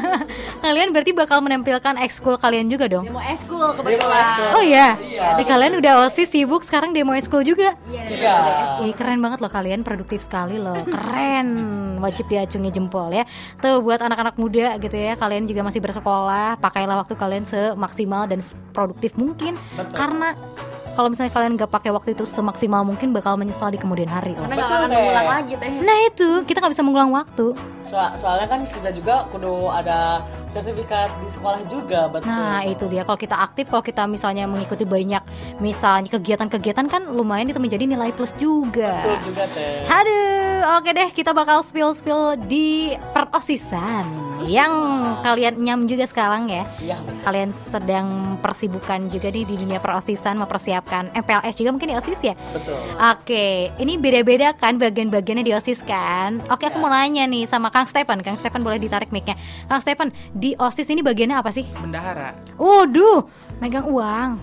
kalian 0.64 0.92
berarti 0.92 1.16
bakal 1.16 1.40
menampilkan 1.40 1.96
ekskul 2.04 2.36
kalian 2.36 2.68
juga 2.68 2.86
dong? 2.86 3.08
Demo 3.08 3.20
Demo 3.64 3.80
kebetulan. 3.80 4.24
Oh 4.52 4.64
iya. 4.64 4.88
Iya. 5.00 5.40
Di 5.40 5.44
kalian 5.48 5.80
udah 5.80 6.04
OSIS 6.04 6.28
sibuk 6.28 6.60
sekarang 6.60 6.92
demo 6.92 7.16
ekskul 7.16 7.40
juga. 7.40 7.72
Iya, 7.88 8.02
Iya. 8.12 8.92
keren 8.92 9.24
banget 9.24 9.40
loh 9.40 9.48
kalian, 9.48 9.80
produktif 9.80 10.20
sekali 10.20 10.60
loh. 10.60 10.76
Keren. 10.84 11.48
Wajib 12.04 12.28
diacungi 12.28 12.68
jempol 12.68 13.08
ya. 13.16 13.24
Tuh 13.64 13.80
buat 13.80 14.04
anak-anak 14.04 14.36
muda 14.36 14.76
gitu 14.76 14.92
ya, 14.92 15.16
kalian 15.16 15.48
juga 15.48 15.64
masih 15.64 15.80
bersekolah, 15.80 16.60
pakailah 16.60 17.00
waktu 17.00 17.16
kalian 17.16 17.48
semaksimal 17.48 18.28
dan 18.28 18.44
produktif 18.76 19.16
mungkin 19.16 19.56
Betul. 19.72 19.96
karena 19.96 20.28
kalau 20.94 21.10
misalnya 21.10 21.34
kalian 21.34 21.58
gak 21.58 21.70
pakai 21.70 21.90
waktu 21.90 22.14
itu 22.14 22.22
semaksimal 22.22 22.86
mungkin 22.86 23.10
bakal 23.10 23.34
menyesal 23.34 23.68
di 23.74 23.78
kemudian 23.78 24.06
hari. 24.06 24.32
Karena 24.38 24.54
Betul, 24.54 24.62
gak 24.62 24.78
akan 24.78 24.90
mengulang 24.90 25.28
lagi 25.28 25.52
teh. 25.58 25.70
Nah 25.82 25.98
itu 26.06 26.28
kita 26.46 26.58
nggak 26.62 26.72
bisa 26.72 26.84
mengulang 26.86 27.10
waktu. 27.10 27.46
So- 27.82 28.14
soalnya 28.16 28.46
kan 28.46 28.62
kita 28.64 28.94
juga 28.94 29.26
kudu 29.28 29.68
ada 29.68 30.22
sertifikat 30.48 31.10
di 31.18 31.28
sekolah 31.28 31.60
juga, 31.66 32.06
betul. 32.06 32.30
Nah 32.30 32.62
itu 32.62 32.86
dia 32.86 33.02
kalau 33.02 33.18
kita 33.18 33.36
aktif 33.36 33.66
kalau 33.66 33.82
kita 33.82 34.06
misalnya 34.06 34.46
mengikuti 34.46 34.86
banyak 34.86 35.20
misalnya 35.58 36.08
kegiatan-kegiatan 36.14 36.86
kan 36.86 37.02
lumayan 37.10 37.50
itu 37.50 37.58
menjadi 37.58 37.84
nilai 37.90 38.14
plus 38.14 38.32
juga. 38.38 39.02
Betul 39.02 39.34
juga 39.34 39.44
teh. 39.50 39.82
Aduh, 39.90 40.78
oke 40.78 40.90
deh 40.94 41.10
kita 41.10 41.34
bakal 41.34 41.66
spill-spill 41.66 42.38
di 42.46 42.94
perosisan 43.10 44.33
yang 44.48 44.72
kalian 45.24 45.60
nyam 45.60 45.80
juga 45.88 46.04
sekarang 46.04 46.48
ya. 46.52 46.64
Iya. 46.80 46.96
Kalian 47.24 47.50
sedang 47.50 48.36
persibukan 48.40 49.08
juga 49.08 49.32
nih 49.32 49.44
di 49.48 49.54
dunia 49.56 49.80
perosisan 49.80 50.36
mempersiapkan 50.36 51.12
MPLS 51.16 51.56
juga 51.56 51.70
mungkin 51.72 51.92
di 51.92 51.96
OSIS 51.96 52.20
ya. 52.20 52.34
Betul. 52.52 52.76
Oke, 53.00 53.72
ini 53.80 53.96
beda-beda 53.96 54.52
kan 54.52 54.76
bagian-bagiannya 54.76 55.44
di 55.44 55.52
OSIS 55.56 55.80
kan? 55.84 56.44
Oke, 56.52 56.68
aku 56.68 56.76
mau 56.80 56.92
nanya 56.92 57.24
nih 57.24 57.48
sama 57.48 57.72
Kang 57.72 57.88
Stephen. 57.88 58.20
Kang 58.20 58.36
Stephen 58.36 58.60
boleh 58.60 58.76
ditarik 58.76 59.08
mic-nya. 59.10 59.38
Kang 59.66 59.80
Stephen, 59.80 60.12
di 60.36 60.52
OSIS 60.56 60.88
ini 60.92 61.00
bagiannya 61.00 61.36
apa 61.40 61.50
sih? 61.50 61.64
Bendahara. 61.80 62.36
Waduh, 62.60 63.24
megang 63.58 63.88
uang. 63.88 64.36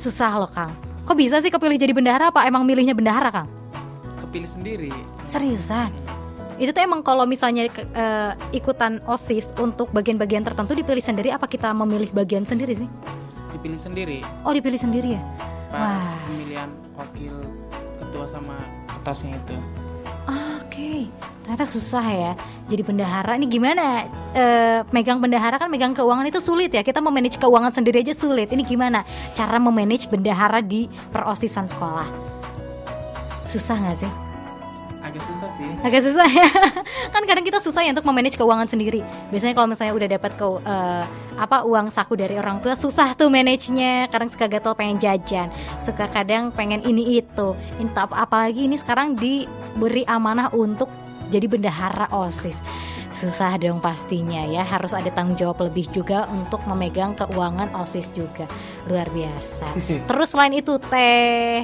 Susah 0.00 0.40
loh, 0.40 0.50
Kang. 0.50 0.72
Kok 1.04 1.16
bisa 1.20 1.38
sih 1.44 1.52
kepilih 1.52 1.76
jadi 1.76 1.92
bendahara 1.92 2.32
apa 2.32 2.48
emang 2.48 2.64
milihnya 2.64 2.96
bendahara, 2.96 3.28
Kang? 3.28 3.48
Kepilih 4.24 4.48
sendiri. 4.48 4.90
Seriusan? 5.28 5.92
Itu 6.56 6.70
tuh 6.70 6.82
emang 6.86 7.02
kalau 7.02 7.26
misalnya 7.26 7.66
eh, 7.70 8.32
ikutan 8.54 9.02
OSIS 9.10 9.54
untuk 9.58 9.90
bagian-bagian 9.90 10.46
tertentu 10.46 10.74
dipilih 10.78 11.02
sendiri 11.02 11.34
apa 11.34 11.50
kita 11.50 11.74
memilih 11.74 12.10
bagian 12.14 12.46
sendiri 12.46 12.74
sih? 12.78 12.88
Dipilih 13.54 13.78
sendiri. 13.78 14.18
Oh, 14.46 14.54
dipilih 14.54 14.78
sendiri 14.78 15.18
ya? 15.18 15.22
Pas 15.70 15.98
Wah. 15.98 16.14
pemilihan 16.30 16.70
wakil 16.94 17.34
ketua 17.98 18.26
sama 18.30 18.56
ketosnya 18.86 19.34
itu. 19.34 19.56
Oke, 20.64 21.10
ternyata 21.44 21.66
susah 21.66 22.06
ya. 22.06 22.32
Jadi 22.70 22.82
bendahara 22.82 23.36
ini 23.36 23.46
gimana? 23.50 24.06
Eh, 24.32 24.80
megang 24.94 25.20
bendahara 25.20 25.60
kan 25.60 25.68
megang 25.68 25.92
keuangan 25.92 26.24
itu 26.26 26.40
sulit 26.40 26.72
ya. 26.72 26.80
Kita 26.80 27.02
memanage 27.02 27.36
keuangan 27.36 27.74
sendiri 27.74 28.00
aja 28.00 28.14
sulit. 28.14 28.48
Ini 28.50 28.62
gimana 28.64 29.02
cara 29.34 29.58
memanage 29.58 30.06
bendahara 30.06 30.62
di 30.64 30.86
perosisan 31.10 31.68
sekolah? 31.68 32.06
Susah 33.50 33.76
nggak 33.76 33.98
sih? 34.06 34.23
Agak 35.04 35.20
susah 35.28 35.48
sih. 35.52 35.68
Agak 35.84 36.00
susah 36.00 36.28
ya. 36.32 36.48
kan 37.14 37.22
kadang 37.28 37.44
kita 37.44 37.60
susah 37.60 37.84
ya 37.84 37.92
untuk 37.92 38.08
memanage 38.08 38.40
keuangan 38.40 38.64
sendiri. 38.64 39.04
Biasanya 39.28 39.52
kalau 39.52 39.68
misalnya 39.68 39.92
udah 39.92 40.08
dapat 40.08 40.32
ke 40.32 40.46
eh, 40.64 41.04
apa 41.36 41.56
uang 41.68 41.92
saku 41.92 42.16
dari 42.16 42.40
orang 42.40 42.64
tua 42.64 42.72
susah 42.72 43.12
tuh 43.12 43.28
manage-nya. 43.28 44.08
Kadang 44.08 44.32
suka 44.32 44.48
gatel 44.48 44.72
pengen 44.72 44.96
jajan, 44.96 45.52
suka 45.76 46.08
kadang 46.08 46.48
pengen 46.56 46.80
ini 46.88 47.20
itu. 47.20 47.52
Ap- 47.94 48.16
apalagi 48.16 48.64
ini 48.64 48.80
sekarang 48.80 49.12
diberi 49.12 50.08
amanah 50.08 50.48
untuk 50.56 50.88
jadi 51.28 51.46
bendahara 51.52 52.08
OSIS. 52.08 52.64
Susah 53.14 53.54
dong 53.62 53.78
pastinya 53.78 54.42
ya, 54.42 54.66
harus 54.66 54.90
ada 54.90 55.06
tanggung 55.12 55.38
jawab 55.38 55.70
lebih 55.70 55.86
juga 55.94 56.26
untuk 56.32 56.64
memegang 56.66 57.14
keuangan 57.14 57.70
OSIS 57.76 58.10
juga. 58.10 58.48
Luar 58.90 59.06
biasa. 59.12 59.68
Terus 60.08 60.28
selain 60.32 60.56
itu 60.56 60.74
Teh 60.80 61.62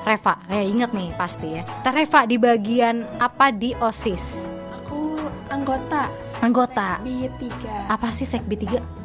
Reva, 0.00 0.40
ya 0.48 0.64
inget 0.64 0.90
nih 0.90 1.12
pasti 1.14 1.60
ya. 1.60 1.62
Teh 1.84 1.92
Reva 1.92 2.24
di 2.24 2.40
bagian 2.40 3.04
apa 3.20 3.52
di 3.52 3.76
OSIS? 3.76 4.48
Aku 4.80 5.20
anggota 5.52 6.08
Anggota. 6.40 6.96
B3 7.04 7.44
Apa 7.84 8.08
sih 8.08 8.24
Sekbi 8.24 8.56
3? 8.56 9.00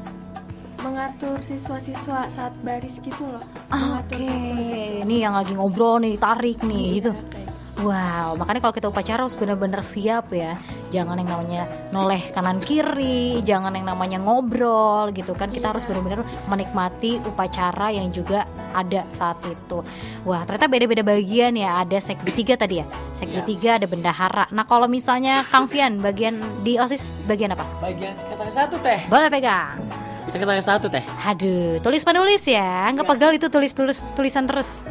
mengatur 0.86 1.42
siswa-siswa 1.42 2.30
saat 2.30 2.54
baris 2.62 3.02
gitu 3.02 3.26
loh. 3.26 3.42
Ah, 3.74 4.06
Oke, 4.06 4.22
Mengatur 4.22 5.02
ini 5.02 5.16
yang 5.18 5.34
lagi 5.34 5.58
ngobrol 5.58 5.98
nih, 5.98 6.14
tarik 6.14 6.62
nih 6.62 7.02
gitu. 7.02 7.10
Iya, 7.10 7.26
kayak 7.34 7.45
Wow, 7.76 8.40
makanya 8.40 8.64
kalau 8.64 8.72
kita 8.72 8.88
upacara 8.88 9.28
harus 9.28 9.36
benar-benar 9.36 9.84
siap 9.84 10.32
ya. 10.32 10.56
Jangan 10.96 11.20
yang 11.20 11.28
namanya 11.28 11.68
noleh 11.92 12.32
kanan 12.32 12.64
kiri, 12.64 13.44
jangan 13.44 13.76
yang 13.76 13.84
namanya 13.84 14.16
ngobrol 14.16 15.12
gitu 15.12 15.36
kan. 15.36 15.52
Kita 15.52 15.76
harus 15.76 15.84
benar-benar 15.84 16.24
menikmati 16.48 17.20
upacara 17.20 17.92
yang 17.92 18.16
juga 18.16 18.48
ada 18.72 19.04
saat 19.12 19.44
itu. 19.44 19.84
Wah, 20.24 20.48
ternyata 20.48 20.72
beda-beda 20.72 21.04
bagian 21.04 21.60
ya. 21.60 21.84
Ada 21.84 22.00
sekbi 22.00 22.32
3 22.32 22.56
tadi 22.56 22.80
ya. 22.80 22.88
Sekbi 23.12 23.44
3 23.44 23.84
ada 23.84 23.88
bendahara. 23.92 24.48
Nah, 24.56 24.64
kalau 24.64 24.88
misalnya 24.88 25.44
Kang 25.52 25.68
Fian 25.68 26.00
bagian 26.00 26.40
di 26.64 26.80
OSIS 26.80 27.28
bagian 27.28 27.60
apa? 27.60 27.68
Bagian 27.84 28.16
sekretaris 28.16 28.56
satu 28.56 28.80
teh. 28.80 29.04
Boleh 29.12 29.28
pegang. 29.28 30.05
Sekretaris 30.26 30.66
satu 30.66 30.88
teh. 30.88 31.06
Aduh, 31.24 31.78
tulis 31.80 32.02
penulis 32.02 32.44
ya. 32.44 32.90
Nggak 32.90 33.06
Ya. 33.06 33.12
pegal 33.12 33.32
itu 33.32 33.48
tulis-tulis 33.48 34.02
tulisan 34.14 34.46
terus. 34.46 34.82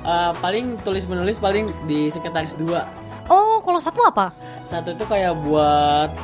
Eh, 0.00 0.32
paling 0.38 0.78
tulis 0.80 1.04
menulis 1.04 1.36
paling 1.36 1.68
di 1.84 2.06
sekretaris 2.08 2.54
dua. 2.54 2.86
Oh, 3.26 3.58
kalau 3.58 3.82
satu 3.82 4.00
apa? 4.00 4.30
Satu 4.62 4.94
itu 4.94 5.02
kayak 5.02 5.34
buat 5.42 6.14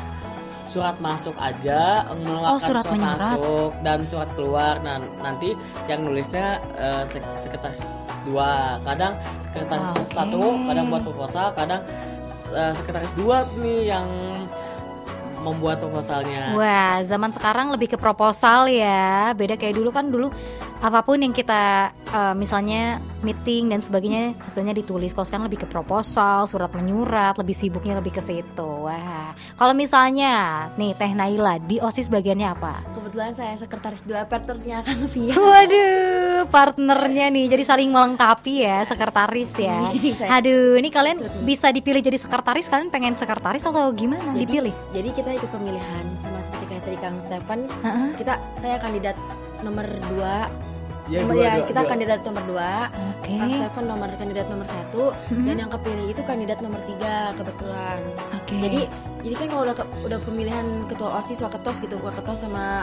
surat 0.70 0.96
masuk 0.96 1.34
aja, 1.36 2.06
mengeluarkan 2.08 2.48
Oh, 2.48 2.62
surat 2.62 2.86
menyurat. 2.86 3.18
masuk 3.34 3.70
dan 3.82 3.98
surat 4.06 4.30
keluar. 4.32 4.74
Nah, 4.80 5.02
nanti 5.20 5.52
yang 5.84 6.00
nulisnya 6.00 6.56
eh, 6.74 7.02
sek- 7.04 7.34
sekretaris 7.36 8.06
dua. 8.22 8.78
Kadang 8.80 9.18
sekretaris 9.42 9.92
Oke. 9.92 10.14
satu, 10.14 10.40
kadang 10.64 10.86
buat 10.88 11.02
proposal, 11.02 11.50
kadang 11.52 11.82
eh, 12.54 12.72
sekretaris 12.72 13.12
dua 13.12 13.42
nih 13.58 13.90
yang 13.90 14.06
membuat 15.42 15.82
proposalnya. 15.82 16.54
Wah, 16.54 17.02
zaman 17.02 17.34
sekarang 17.34 17.74
lebih 17.74 17.92
ke 17.92 17.98
proposal 17.98 18.70
ya. 18.70 19.34
Beda 19.34 19.58
kayak 19.58 19.74
dulu 19.74 19.90
kan 19.90 20.08
dulu 20.08 20.30
apa 20.82 20.98
pun 21.00 21.14
yang 21.16 21.30
kita 21.30 21.62
eh, 21.94 22.34
misalnya 22.34 22.98
meeting 23.22 23.70
dan 23.70 23.78
sebagainya 23.78 24.34
hasilnya 24.42 24.74
ditulis 24.74 25.10
kalau 25.10 25.22
sekarang 25.22 25.46
lebih 25.46 25.62
ke 25.62 25.68
proposal 25.68 26.42
surat 26.44 26.68
menyurat 26.72 27.38
lebih 27.38 27.54
sibuknya 27.54 27.94
lebih 27.94 28.10
ke 28.10 28.20
situ 28.20 28.66
wah 28.82 29.30
kalau 29.54 29.72
misalnya 29.72 30.32
nih 30.74 30.92
Teh 30.92 31.12
Naila 31.12 31.56
di 31.58 31.78
osis 31.78 32.06
bagiannya 32.06 32.48
apa 32.48 32.74
Kebetulan 32.92 33.32
saya 33.32 33.54
sekretaris 33.54 34.02
dua 34.02 34.24
partnernya 34.24 34.80
Kang 34.82 35.04
Via. 35.06 35.34
Waduh, 35.34 36.48
partnernya 36.48 37.28
nih, 37.28 37.44
jadi 37.46 37.60
saling 37.62 37.90
melengkapi 37.90 38.64
ya, 38.64 38.80
sekretaris 38.82 39.52
ya. 39.54 39.84
Saya- 40.16 40.40
Aduh, 40.40 40.80
ini 40.80 40.88
kalian 40.88 41.20
bisa 41.44 41.68
dipilih 41.68 42.00
jadi 42.00 42.16
sekretaris, 42.16 42.66
kalian 42.66 42.88
pengen 42.88 43.12
sekretaris 43.12 43.62
atau 43.62 43.92
gimana? 43.92 44.32
Jadi- 44.32 44.40
Dipilih? 44.42 44.74
Jadi 44.90 45.08
kita 45.12 45.30
ikut 45.30 45.50
pemilihan 45.50 46.04
sama 46.16 46.40
seperti 46.40 46.64
kayak 46.68 46.82
tadi 46.82 46.96
Kang 46.98 47.20
Stefan. 47.20 47.58
Heeh. 47.84 48.08
Kita 48.16 48.32
saya 48.56 48.80
kandidat 48.80 49.18
nomor 49.60 49.84
dua. 50.08 50.48
Nomor 51.20 51.34
dua, 51.34 51.44
ya 51.44 51.52
dua, 51.54 51.66
kita 51.66 51.80
dua. 51.80 51.90
kandidat 51.90 52.20
nomor 52.22 52.42
dua. 52.46 52.72
Oke. 53.12 53.34
Kang 53.34 53.52
Stefan 53.52 53.84
nomor 53.84 54.08
kandidat 54.14 54.46
nomor 54.48 54.66
satu 54.66 55.04
Mhm. 55.28 55.44
dan 55.44 55.56
yang 55.58 55.70
kepilih 55.70 56.06
itu 56.08 56.22
kandidat 56.22 56.58
nomor 56.58 56.80
tiga 56.82 57.14
kebetulan. 57.34 58.00
Oke. 58.32 58.56
Jadi 58.58 58.80
jadi 59.22 59.34
kan 59.36 59.46
kalau 59.48 59.62
udah 59.62 59.76
ke- 59.76 59.90
udah 60.02 60.18
pemilihan 60.20 60.66
ketua 60.86 61.10
osis 61.16 61.38
waketos 61.38 61.76
gitu 61.78 61.96
waketos 61.98 62.38
sama 62.40 62.82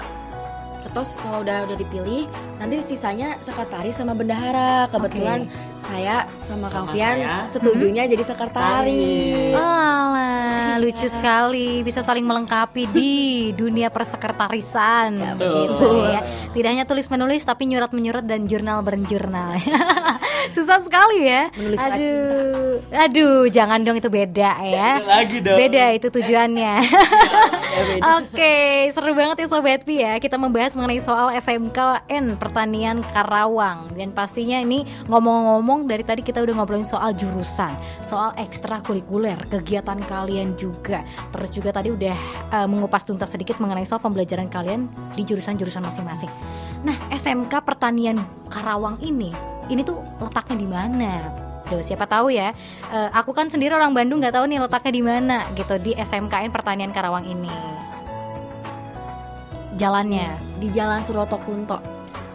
ketos 0.80 1.20
kalau 1.20 1.44
udah 1.44 1.68
udah 1.68 1.78
dipilih 1.78 2.26
nanti 2.58 2.80
sisanya 2.84 3.36
sekretaris 3.44 4.00
sama 4.00 4.16
bendahara 4.16 4.88
kebetulan 4.92 5.46
saya 5.80 6.28
sama, 6.36 6.68
Kang 6.68 6.86
Sama 6.86 6.94
Fian 6.94 7.18
saya. 7.24 7.48
setujunya 7.48 8.04
jadi 8.06 8.24
sekretaris. 8.24 9.56
Alah, 9.56 10.78
lucu 10.78 11.08
sekali 11.08 11.82
bisa 11.82 12.04
saling 12.04 12.28
melengkapi 12.28 12.84
di 12.92 13.12
dunia 13.56 13.88
persekretarisan 13.90 15.18
Ya, 15.18 15.34
begitu 15.34 15.88
ya. 16.04 16.22
Tidak 16.52 16.70
hanya 16.70 16.86
tulis 16.86 17.08
menulis 17.08 17.42
tapi 17.48 17.66
nyurat 17.66 17.92
menyurat 17.96 18.24
dan 18.28 18.46
jurnal 18.46 18.84
berjurnal. 18.84 19.56
Susah 20.56 20.80
sekali 20.82 21.28
ya. 21.28 21.52
Menulis 21.54 21.80
aduh, 21.80 22.80
aduh, 22.92 23.42
jangan 23.52 23.82
dong 23.84 23.98
itu 24.00 24.10
beda 24.10 24.52
ya. 24.64 25.02
lagi 25.04 25.44
dong 25.44 25.58
Beda 25.58 25.84
itu 25.96 26.08
tujuannya. 26.10 26.76
Ya, 27.70 27.86
beda. 27.86 28.02
Oke, 28.18 28.56
seru 28.92 29.14
banget 29.14 29.46
ya 29.46 29.48
Sobat 29.48 29.86
Pi 29.86 30.02
ya. 30.02 30.18
Kita 30.18 30.42
membahas 30.42 30.74
mengenai 30.74 30.98
soal 31.00 31.32
SMKN 31.38 32.36
Pertanian 32.42 33.06
Karawang 33.14 33.94
dan 33.94 34.10
pastinya 34.10 34.58
ini 34.58 34.90
ngomong-ngomong 35.06 35.86
dari 35.86 36.02
tadi 36.02 36.26
kita 36.26 36.42
udah 36.42 36.60
ngobrolin 36.60 36.84
soal 36.90 37.14
jurusan, 37.14 37.72
soal 38.02 38.34
ekstrakurikuler, 38.42 39.38
kegiatan 39.54 40.02
kalian 40.10 40.58
juga. 40.58 41.06
Terus 41.30 41.50
juga 41.54 41.70
tadi 41.70 41.94
udah 41.94 42.18
eh, 42.58 42.68
mengupas 42.68 43.06
tuntas 43.06 43.32
sedikit 43.32 43.62
mengenai 43.62 43.86
soal 43.86 44.02
pembelajaran 44.02 44.50
kalian 44.50 44.90
di 45.14 45.22
jurusan-jurusan 45.24 45.86
masing-masing. 45.86 46.34
Nah, 46.84 46.98
SMK 47.14 47.54
Pertanian 47.64 48.18
Karawang 48.50 48.98
ini 49.06 49.32
ini 49.70 49.82
tuh 49.82 50.02
letaknya 50.20 50.58
di 50.58 50.68
mana? 50.68 51.14
Tuh, 51.70 51.86
siapa 51.86 52.10
tahu 52.10 52.34
ya. 52.34 52.50
Eh, 52.90 53.10
aku 53.14 53.30
kan 53.30 53.46
sendiri 53.46 53.72
orang 53.72 53.94
Bandung 53.94 54.18
nggak 54.18 54.34
tahu 54.34 54.50
nih 54.50 54.58
letaknya 54.58 54.92
di 54.92 55.04
mana 55.06 55.38
gitu 55.54 55.78
di 55.78 55.94
SMKN 55.94 56.50
Pertanian 56.50 56.90
Karawang 56.90 57.24
ini. 57.24 57.54
Jalannya 59.78 60.36
di 60.60 60.68
Jalan 60.74 61.06
Suroto 61.06 61.38
Kunto. 61.40 61.80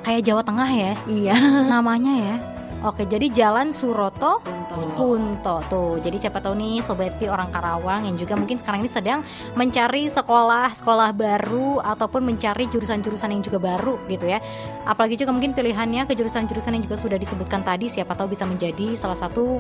kayak 0.05 0.21
Jawa 0.21 0.45
Tengah 0.45 0.69
ya 0.69 0.93
Iya. 1.09 1.33
namanya 1.73 2.13
ya. 2.13 2.37
Oke, 2.85 3.09
jadi 3.09 3.33
Jalan 3.33 3.73
Suroto 3.73 4.45
Kunto. 4.45 4.93
Kunto 4.93 5.57
tuh. 5.73 5.93
Jadi 6.05 6.21
siapa 6.21 6.43
tahu 6.45 6.53
nih 6.59 6.85
sobat 6.85 7.17
Pi 7.17 7.33
orang 7.33 7.49
Karawang 7.49 8.05
yang 8.05 8.21
juga 8.21 8.37
mungkin 8.37 8.61
sekarang 8.61 8.85
ini 8.85 8.91
sedang 8.93 9.25
mencari 9.57 10.05
sekolah 10.11 10.77
sekolah 10.77 11.17
baru 11.17 11.81
ataupun 11.81 12.21
mencari 12.27 12.69
jurusan-jurusan 12.69 13.33
yang 13.33 13.41
juga 13.41 13.57
baru 13.57 13.97
gitu 14.11 14.29
ya. 14.29 14.43
Apalagi 14.85 15.17
juga 15.17 15.33
mungkin 15.33 15.57
pilihannya 15.57 16.05
ke 16.05 16.13
jurusan-jurusan 16.13 16.77
yang 16.77 16.85
juga 16.85 17.01
sudah 17.01 17.17
disebutkan 17.17 17.65
tadi 17.65 17.89
siapa 17.89 18.13
tahu 18.13 18.37
bisa 18.37 18.45
menjadi 18.45 18.93
salah 18.99 19.17
satu 19.17 19.57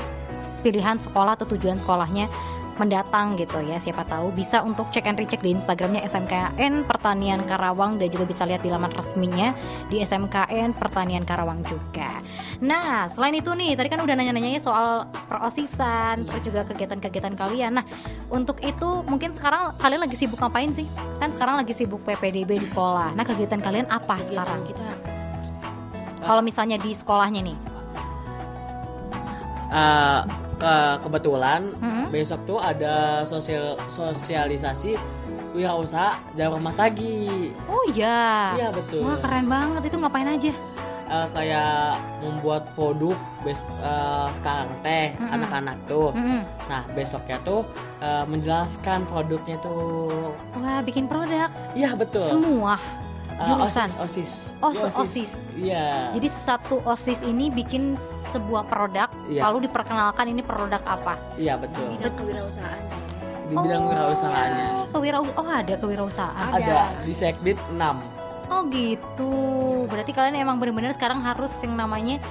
pilihan 0.60 1.00
sekolah 1.00 1.40
atau 1.40 1.48
tujuan 1.56 1.80
sekolahnya 1.80 2.28
mendatang 2.74 3.38
gitu 3.38 3.62
ya 3.62 3.78
siapa 3.78 4.02
tahu 4.02 4.34
bisa 4.34 4.62
untuk 4.66 4.90
cek 4.90 5.06
and 5.06 5.18
recheck 5.18 5.40
di 5.40 5.54
Instagramnya 5.54 6.02
SMKN 6.06 6.87
Pertanian 6.87 7.42
Karawang 7.46 8.02
dan 8.02 8.10
juga 8.10 8.26
bisa 8.26 8.42
lihat 8.42 8.66
di 8.66 8.70
laman 8.70 8.90
resminya 8.90 9.54
di 9.87 10.02
SMKN 10.02 10.74
Pertanian 10.74 11.22
Karawang 11.22 11.62
juga. 11.62 12.18
Nah 12.58 13.06
selain 13.06 13.38
itu 13.38 13.54
nih 13.54 13.78
tadi 13.78 13.88
kan 13.90 14.02
udah 14.02 14.14
nanya-nanya 14.18 14.58
soal 14.58 15.06
perosisan 15.30 16.26
terus 16.26 16.42
juga 16.42 16.66
kegiatan-kegiatan 16.66 17.34
kalian. 17.38 17.78
Nah 17.78 17.84
untuk 18.30 18.58
itu 18.62 19.06
mungkin 19.06 19.30
sekarang 19.30 19.78
kalian 19.78 20.02
lagi 20.02 20.16
sibuk 20.18 20.42
ngapain 20.42 20.74
sih? 20.74 20.87
Kan 21.22 21.30
sekarang 21.30 21.62
lagi 21.62 21.70
sibuk 21.70 22.02
PPDB 22.02 22.58
di 22.58 22.66
sekolah. 22.66 23.14
Nah 23.14 23.22
kegiatan 23.22 23.62
kalian 23.62 23.87
apa 23.87 24.18
Kegiatan 24.18 24.28
sekarang? 24.30 24.60
kita 24.66 24.88
Kalau 26.24 26.40
misalnya 26.40 26.80
di 26.80 26.90
sekolahnya 26.90 27.44
nih? 27.44 27.58
Eh, 29.74 30.20
ke 30.55 30.75
kebetulan 31.03 31.75
Mm-mm. 31.79 32.07
besok 32.09 32.40
tuh 32.47 32.59
ada 32.59 33.23
sosial 33.27 33.75
sosialisasi 33.88 34.95
wirausaha 35.55 36.19
Jawa 36.35 36.59
Masagi. 36.59 37.55
Oh 37.71 37.85
iya. 37.90 38.55
Iya 38.59 38.69
betul. 38.75 39.07
Wah 39.07 39.19
keren 39.23 39.47
banget 39.47 39.83
itu 39.87 39.97
ngapain 39.99 40.27
aja? 40.27 40.53
Eh, 41.05 41.27
kayak 41.31 42.01
membuat 42.25 42.64
produk 42.75 43.14
bes 43.45 43.61
eh, 43.79 44.29
sekarang 44.35 44.73
teh 44.83 45.14
Mm-mm. 45.14 45.35
anak-anak 45.37 45.77
tuh. 45.87 46.11
Mm-mm. 46.11 46.43
Nah 46.67 46.83
besoknya 46.97 47.38
tuh 47.47 47.62
eh, 48.03 48.25
menjelaskan 48.27 49.07
produknya 49.07 49.61
tuh. 49.62 50.35
Wah 50.59 50.83
bikin 50.83 51.07
produk 51.07 51.53
Iya 51.79 51.95
betul. 51.95 52.25
semua. 52.25 52.81
Eh, 53.35 53.44
jurusan. 53.44 53.88
osis 53.90 53.99
osis. 53.99 54.31
Oh, 54.62 54.70
Iya, 54.70 54.87
osis. 54.94 55.31
Iya. 55.55 55.87
Jadi 56.14 56.29
satu 56.31 56.79
osis 56.85 57.18
ini 57.20 57.51
bikin 57.51 57.99
sebuah 58.31 58.62
produk, 58.64 59.11
Iya. 59.27 59.42
lalu 59.44 59.66
diperkenalkan 59.66 60.31
ini 60.31 60.40
produk 60.40 60.79
apa? 60.81 61.18
Iya 61.35 61.59
betul. 61.59 61.94
bidang 61.94 62.14
kewirausahaan. 62.14 62.83
Di 63.44 63.55
bidang. 63.55 63.83
Oh, 63.85 64.87
kewirau- 64.90 65.35
oh 65.35 65.47
ada 65.47 65.75
kewirausahaan. 65.75 66.51
Ada. 66.55 66.64
Ada 66.64 67.03
di 67.03 67.12
Sekbid 67.12 67.59
6. 67.70 67.99
Oh 68.47 68.62
gitu. 68.70 69.33
Berarti 69.87 70.12
kalian 70.12 70.38
emang 70.38 70.57
benar-benar 70.57 70.92
sekarang 70.92 71.18
harus 71.20 71.51
yang 71.61 71.75
namanya 71.75 72.23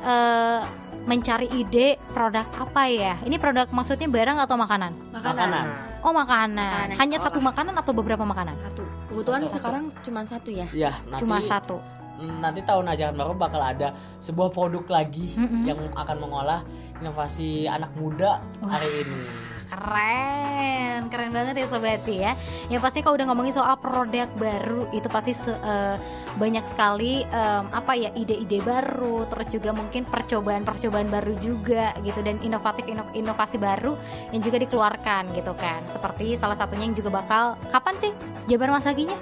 eh 0.00 0.60
mencari 1.04 1.48
ide 1.50 1.96
produk 2.12 2.44
apa 2.52 2.82
ya? 2.84 3.14
Ini 3.22 3.38
produk 3.38 3.64
maksudnya 3.70 4.06
barang 4.06 4.38
atau 4.38 4.56
makanan? 4.56 4.92
Makanan. 5.08 5.64
Oh 6.00 6.12
makanan. 6.12 6.92
Makanan. 6.92 6.98
Hanya 7.00 7.16
Oh. 7.16 7.24
satu 7.24 7.38
makanan 7.38 7.74
atau 7.74 7.92
beberapa 7.92 8.22
makanan? 8.22 8.58
Satu. 8.60 8.84
Kebetulan 9.08 9.40
Satu. 9.42 9.54
sekarang 9.56 9.84
cuma 9.98 10.20
satu 10.22 10.50
ya. 10.50 10.66
Iya, 10.70 10.92
nanti 11.06 11.22
Cuma 11.24 11.40
satu. 11.40 11.76
mm, 12.18 12.38
nanti 12.38 12.60
tahun 12.60 12.84
ajaran 12.88 13.14
baru 13.14 13.32
bakal 13.32 13.58
ada 13.58 13.88
sebuah 14.18 14.50
produk 14.50 14.84
lagi 14.86 15.32
Mm-mm. 15.32 15.64
yang 15.64 15.78
akan 15.94 16.16
mengolah 16.18 16.60
inovasi 16.96 17.64
anak 17.64 17.88
muda 17.94 18.44
Wah. 18.60 18.76
hari 18.76 19.02
ini. 19.02 19.47
Keren, 19.68 21.12
keren 21.12 21.28
banget 21.28 21.60
ya 21.60 21.66
Sobat 21.68 22.00
ya. 22.08 22.32
Yang 22.72 22.80
pasti 22.80 22.98
kalau 23.04 23.20
udah 23.20 23.28
ngomongin 23.28 23.52
soal 23.52 23.76
produk 23.76 24.24
baru 24.34 24.88
itu 24.90 25.04
pasti 25.06 25.36
se- 25.36 25.60
eh, 25.60 25.96
banyak 26.34 26.64
sekali 26.64 27.20
em, 27.22 27.64
apa 27.68 27.92
ya 27.92 28.08
ide-ide 28.16 28.64
baru, 28.64 29.28
terus 29.28 29.52
juga 29.52 29.76
mungkin 29.76 30.08
percobaan-percobaan 30.08 31.12
baru 31.12 31.36
juga 31.38 31.92
gitu 32.00 32.24
dan 32.24 32.40
inovatif 32.40 32.88
ino- 32.88 33.12
inovasi 33.12 33.60
baru 33.60 33.92
yang 34.32 34.40
juga 34.40 34.56
dikeluarkan 34.56 35.36
gitu 35.36 35.52
kan. 35.52 35.84
Seperti 35.84 36.32
salah 36.32 36.56
satunya 36.56 36.88
yang 36.88 36.96
juga 36.96 37.12
bakal 37.12 37.60
kapan 37.68 37.94
sih 38.00 38.12
Jabar 38.48 38.72
Masaginya? 38.72 39.16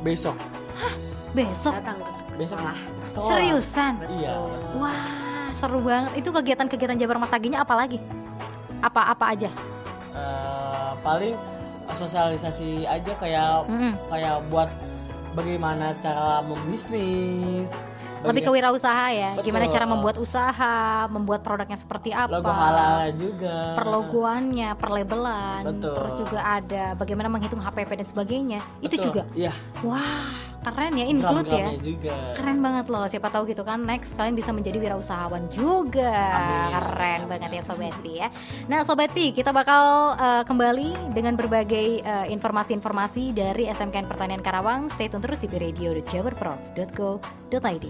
Besok. 0.00 0.36
Besok. 1.36 1.76
Datang 1.76 1.98
ke 2.00 2.10
Besok. 2.40 2.56
sekolah. 2.56 2.78
Sekolah. 3.08 3.28
Seriusan? 3.36 3.94
Iya. 4.16 4.32
Wah, 4.80 5.04
seru 5.52 5.84
banget. 5.84 6.12
Itu 6.16 6.32
kegiatan-kegiatan 6.32 6.96
Jabar 6.96 7.20
Masaginya 7.20 7.60
apa 7.60 7.76
lagi? 7.76 8.00
Apa-apa 8.80 9.24
aja? 9.34 9.50
Eh, 10.14 10.90
paling 11.02 11.34
sosialisasi 11.96 12.84
aja 12.84 13.12
kayak 13.16 13.66
Mm-mm. 13.66 13.92
kayak 14.12 14.36
buat 14.52 14.70
bagaimana 15.32 15.94
cara 15.98 16.42
membisnis. 16.44 17.72
Lebih 18.18 18.50
ke 18.50 18.50
wirausaha 18.50 19.14
ya. 19.14 19.30
Betul. 19.38 19.46
Gimana 19.46 19.70
cara 19.70 19.86
membuat 19.86 20.18
usaha, 20.18 21.06
membuat 21.06 21.46
produknya 21.46 21.78
seperti 21.78 22.10
apa. 22.10 22.26
logo 22.34 22.50
halal 22.50 23.14
juga. 23.14 23.78
Perlogoannya, 23.78 24.74
perlabelan, 24.74 25.62
Betul. 25.62 25.94
terus 25.94 26.12
juga 26.26 26.40
ada 26.42 26.98
bagaimana 26.98 27.30
menghitung 27.30 27.62
HPP 27.62 28.02
dan 28.02 28.06
sebagainya. 28.10 28.60
Itu 28.82 28.98
Betul. 28.98 29.06
juga. 29.06 29.22
Iya, 29.38 29.54
Wah, 29.86 30.34
keren 30.62 30.94
ya, 30.98 31.06
include 31.06 31.48
ya. 31.48 31.72
juga. 31.78 32.34
Keren 32.34 32.60
banget 32.60 32.88
loh, 32.90 33.06
siapa 33.06 33.30
tahu 33.30 33.46
gitu 33.48 33.62
kan 33.62 33.84
next 33.84 34.16
kalian 34.18 34.36
bisa 34.36 34.52
menjadi 34.52 34.78
wirausahawan 34.82 35.48
juga. 35.50 36.12
Amin. 36.12 36.72
Keren 36.74 37.28
banget 37.30 37.50
ya 37.60 37.62
Sobat 37.62 37.94
Pi 38.02 38.18
ya. 38.20 38.30
Nah 38.66 38.82
Sobat 38.84 39.10
Pi, 39.14 39.32
kita 39.32 39.52
bakal 39.54 40.16
eh, 40.18 40.42
kembali 40.44 41.14
dengan 41.14 41.36
berbagai 41.38 42.02
eh, 42.02 42.26
informasi-informasi 42.34 43.32
dari 43.32 43.70
SMKN 43.70 44.06
Pertanian 44.10 44.42
Karawang. 44.42 44.90
Stay 44.92 45.08
tune 45.08 45.22
terus 45.22 45.38
di 45.40 45.48
radio.jabarprof.go.id. 45.48 47.86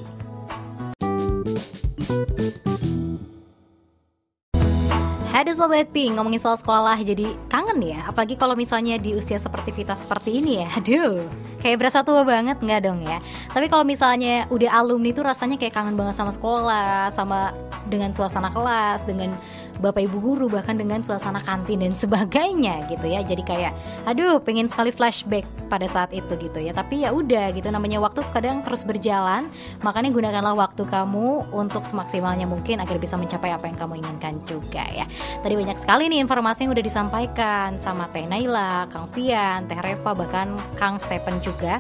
Hadi 5.49 5.57
Sobat 5.57 5.89
Pi, 5.97 6.13
ngomongin 6.13 6.37
soal 6.37 6.61
sekolah 6.61 7.01
jadi 7.01 7.33
kangen 7.49 7.81
ya. 7.81 8.05
Apalagi 8.05 8.37
kalau 8.37 8.53
misalnya 8.53 9.01
di 9.01 9.17
usia 9.17 9.41
seperti 9.41 9.73
Vita 9.73 9.97
seperti 9.97 10.45
ini 10.45 10.61
ya. 10.61 10.69
Aduh, 10.77 11.25
Kayak 11.65 11.81
berasa 11.81 12.05
tua 12.05 12.21
banget. 12.21 12.61
Nggak 12.61 12.81
dong 12.85 13.01
ya? 13.01 13.17
Tapi 13.57 13.73
kalau 13.73 13.81
misalnya 13.81 14.45
udah 14.53 14.69
alumni 14.77 15.09
tuh 15.09 15.25
rasanya 15.25 15.57
kayak 15.57 15.73
kangen 15.73 15.97
banget 15.97 16.21
sama 16.21 16.37
sekolah, 16.37 17.09
sama 17.17 17.57
dengan 17.89 18.13
suasana 18.13 18.53
kelas, 18.53 19.09
dengan 19.09 19.41
bapak 19.79 20.07
ibu 20.11 20.19
guru, 20.19 20.47
bahkan 20.51 20.75
dengan 20.75 21.03
suasana 21.03 21.43
kantin 21.43 21.83
dan 21.83 21.95
sebagainya 21.95 22.87
gitu 22.91 23.07
ya. 23.07 23.23
Jadi 23.23 23.43
kayak, 23.47 23.73
aduh, 24.05 24.43
pengen 24.43 24.67
sekali 24.67 24.91
flashback 24.91 25.47
pada 25.71 25.87
saat 25.87 26.11
itu 26.11 26.35
gitu 26.39 26.59
ya. 26.59 26.75
Tapi 26.75 27.07
ya 27.07 27.15
udah 27.15 27.55
gitu, 27.55 27.71
namanya 27.71 28.03
waktu 28.03 28.23
kadang 28.35 28.63
terus 28.67 28.83
berjalan. 28.83 29.51
Makanya 29.83 30.11
gunakanlah 30.11 30.55
waktu 30.59 30.83
kamu 30.87 31.51
untuk 31.55 31.87
semaksimalnya 31.87 32.47
mungkin 32.51 32.83
agar 32.83 32.99
bisa 32.99 33.15
mencapai 33.15 33.55
apa 33.55 33.71
yang 33.71 33.79
kamu 33.79 34.03
inginkan 34.03 34.39
juga 34.45 34.85
ya. 34.95 35.07
Tadi 35.41 35.55
banyak 35.55 35.79
sekali 35.79 36.11
nih 36.11 36.21
informasi 36.23 36.67
yang 36.67 36.73
udah 36.75 36.85
disampaikan 36.85 37.79
sama 37.79 38.11
Teh 38.11 38.27
Naila, 38.27 38.91
Kang 38.91 39.07
Fian, 39.15 39.71
Teh 39.71 39.79
Reva, 39.79 40.13
bahkan 40.13 40.59
Kang 40.75 40.99
Stephen 40.99 41.39
juga 41.39 41.79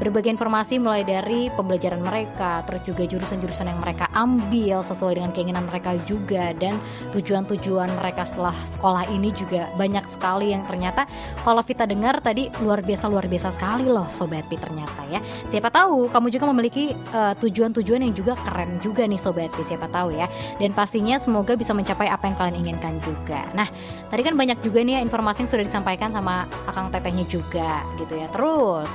berbagai 0.00 0.32
informasi 0.32 0.78
mulai 0.80 1.02
dari 1.02 1.52
pembelajaran 1.52 2.00
mereka, 2.00 2.64
terus 2.64 2.82
juga 2.86 3.04
jurusan-jurusan 3.04 3.68
yang 3.68 3.80
mereka 3.80 4.08
ambil 4.16 4.80
sesuai 4.80 5.18
dengan 5.18 5.30
keinginan 5.34 5.64
mereka 5.68 5.96
juga 6.08 6.54
dan 6.56 6.78
tujuan-tujuan 7.12 7.92
mereka 7.98 8.24
setelah 8.24 8.54
sekolah 8.64 9.08
ini 9.12 9.34
juga 9.34 9.68
banyak 9.76 10.04
sekali 10.08 10.54
yang 10.54 10.64
ternyata 10.64 11.04
kalau 11.42 11.60
Vita 11.60 11.84
dengar 11.88 12.20
tadi 12.22 12.48
luar 12.62 12.80
biasa 12.84 13.08
luar 13.08 13.26
biasa 13.26 13.54
sekali 13.54 13.86
loh 13.88 14.06
Sobat 14.08 14.46
Pi 14.46 14.56
ternyata 14.60 15.02
ya. 15.10 15.20
Siapa 15.48 15.68
tahu 15.68 16.08
kamu 16.12 16.28
juga 16.32 16.44
memiliki 16.52 16.92
uh, 17.14 17.34
tujuan-tujuan 17.38 18.04
yang 18.04 18.14
juga 18.14 18.36
keren 18.46 18.78
juga 18.84 19.06
nih 19.08 19.20
Sobat 19.20 19.50
Pi 19.54 19.62
siapa 19.64 19.88
tahu 19.88 20.14
ya. 20.14 20.26
Dan 20.60 20.76
pastinya 20.76 21.16
semoga 21.16 21.56
bisa 21.56 21.72
mencapai 21.72 22.08
apa 22.12 22.28
yang 22.28 22.36
kalian 22.36 22.56
inginkan 22.66 22.98
juga. 23.00 23.46
Nah, 23.56 23.68
tadi 24.12 24.22
kan 24.22 24.36
banyak 24.36 24.60
juga 24.60 24.84
nih 24.84 24.98
ya 24.98 25.00
informasi 25.00 25.46
yang 25.46 25.50
sudah 25.50 25.64
disampaikan 25.64 26.10
sama 26.12 26.44
Akang 26.68 26.92
Tetehnya 26.92 27.24
juga 27.26 27.80
gitu 27.96 28.14
ya. 28.18 28.28
Terus 28.30 28.90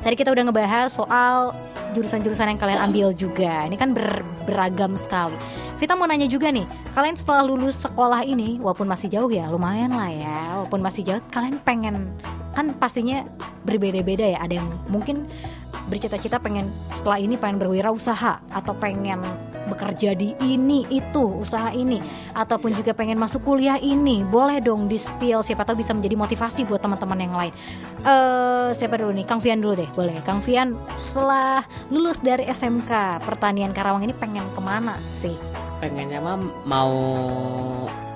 Tadi 0.00 0.14
kita 0.16 0.32
udah 0.32 0.48
ngebahas 0.48 0.88
soal 0.88 1.52
jurusan-jurusan 1.92 2.56
yang 2.56 2.60
kalian 2.60 2.80
ambil 2.80 3.12
juga. 3.12 3.68
Ini 3.68 3.76
kan 3.76 3.92
ber, 3.92 4.24
beragam 4.48 4.96
sekali. 4.96 5.36
Vita 5.76 5.96
mau 5.96 6.04
nanya 6.04 6.28
juga 6.28 6.52
nih, 6.52 6.68
kalian 6.92 7.16
setelah 7.16 7.40
lulus 7.40 7.80
sekolah 7.80 8.20
ini, 8.24 8.60
walaupun 8.60 8.84
masih 8.84 9.08
jauh 9.08 9.32
ya, 9.32 9.48
lumayan 9.48 9.92
lah 9.96 10.12
ya, 10.12 10.40
walaupun 10.60 10.80
masih 10.84 11.08
jauh, 11.08 11.24
kalian 11.32 11.56
pengen 11.64 12.12
kan 12.52 12.76
pastinya 12.76 13.24
berbeda-beda 13.64 14.36
ya. 14.36 14.38
Ada 14.44 14.60
yang 14.60 14.68
mungkin 14.92 15.24
bercita-cita 15.90 16.38
pengen 16.38 16.70
setelah 16.94 17.18
ini 17.18 17.34
pengen 17.34 17.58
berwirausaha 17.58 18.38
atau 18.54 18.72
pengen 18.78 19.18
bekerja 19.66 20.14
di 20.14 20.38
ini 20.42 20.86
itu 20.88 21.42
usaha 21.42 21.70
ini 21.74 21.98
ataupun 22.32 22.72
juga 22.72 22.94
pengen 22.94 23.18
masuk 23.18 23.42
kuliah 23.44 23.76
ini 23.76 24.22
boleh 24.22 24.62
dong 24.62 24.86
di 24.86 24.96
spill 24.96 25.42
siapa 25.42 25.66
tahu 25.66 25.82
bisa 25.82 25.90
menjadi 25.92 26.14
motivasi 26.14 26.64
buat 26.64 26.80
teman-teman 26.80 27.18
yang 27.18 27.34
lain. 27.34 27.52
Uh, 28.06 28.70
siapa 28.72 28.96
dulu 28.96 29.10
nih? 29.12 29.26
Kang 29.26 29.42
Fian 29.42 29.58
dulu 29.58 29.82
deh 29.82 29.90
boleh. 29.92 30.16
Kang 30.22 30.40
Fian 30.40 30.78
setelah 31.02 31.66
lulus 31.90 32.22
dari 32.22 32.46
SMK 32.46 33.22
pertanian 33.26 33.74
Karawang 33.74 34.06
ini 34.06 34.14
pengen 34.14 34.46
ke 34.54 34.60
mana 34.62 34.96
sih? 35.10 35.34
Pengennya 35.82 36.22
mah 36.22 36.38
mau 36.64 36.94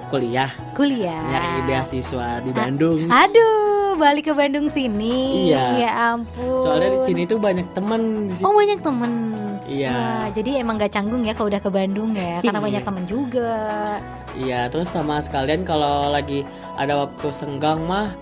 kuliah. 0.08 0.50
Kuliah. 0.78 1.26
Nyari 1.26 1.66
beasiswa 1.66 2.38
di 2.38 2.50
Bandung. 2.54 3.10
aduh 3.10 3.73
balik 3.94 4.24
ke 4.26 4.34
Bandung 4.34 4.66
sini 4.66 5.48
Iya. 5.48 5.64
ya 5.78 5.90
ampun 6.12 6.62
soalnya 6.62 6.94
di 6.94 7.00
sini 7.02 7.22
tuh 7.24 7.38
banyak 7.38 7.66
sini. 8.28 8.42
oh 8.42 8.52
banyak 8.52 8.80
temen 8.80 9.12
Iya. 9.64 9.96
Wah, 9.96 10.28
jadi 10.28 10.60
emang 10.60 10.76
gak 10.76 10.92
canggung 10.92 11.24
ya 11.24 11.32
kalau 11.32 11.48
udah 11.48 11.56
ke 11.58 11.72
Bandung 11.72 12.12
ya 12.12 12.44
karena 12.44 12.60
Iya. 12.60 12.66
banyak 12.68 12.82
temen 12.84 13.04
juga 13.04 13.54
Iya, 14.34 14.60
terus 14.66 14.90
sama 14.90 15.22
sekalian 15.22 15.62
kalau 15.62 16.10
lagi 16.10 16.44
ada 16.74 16.98
waktu 17.00 17.30
senggang 17.30 17.80
mah 17.80 18.12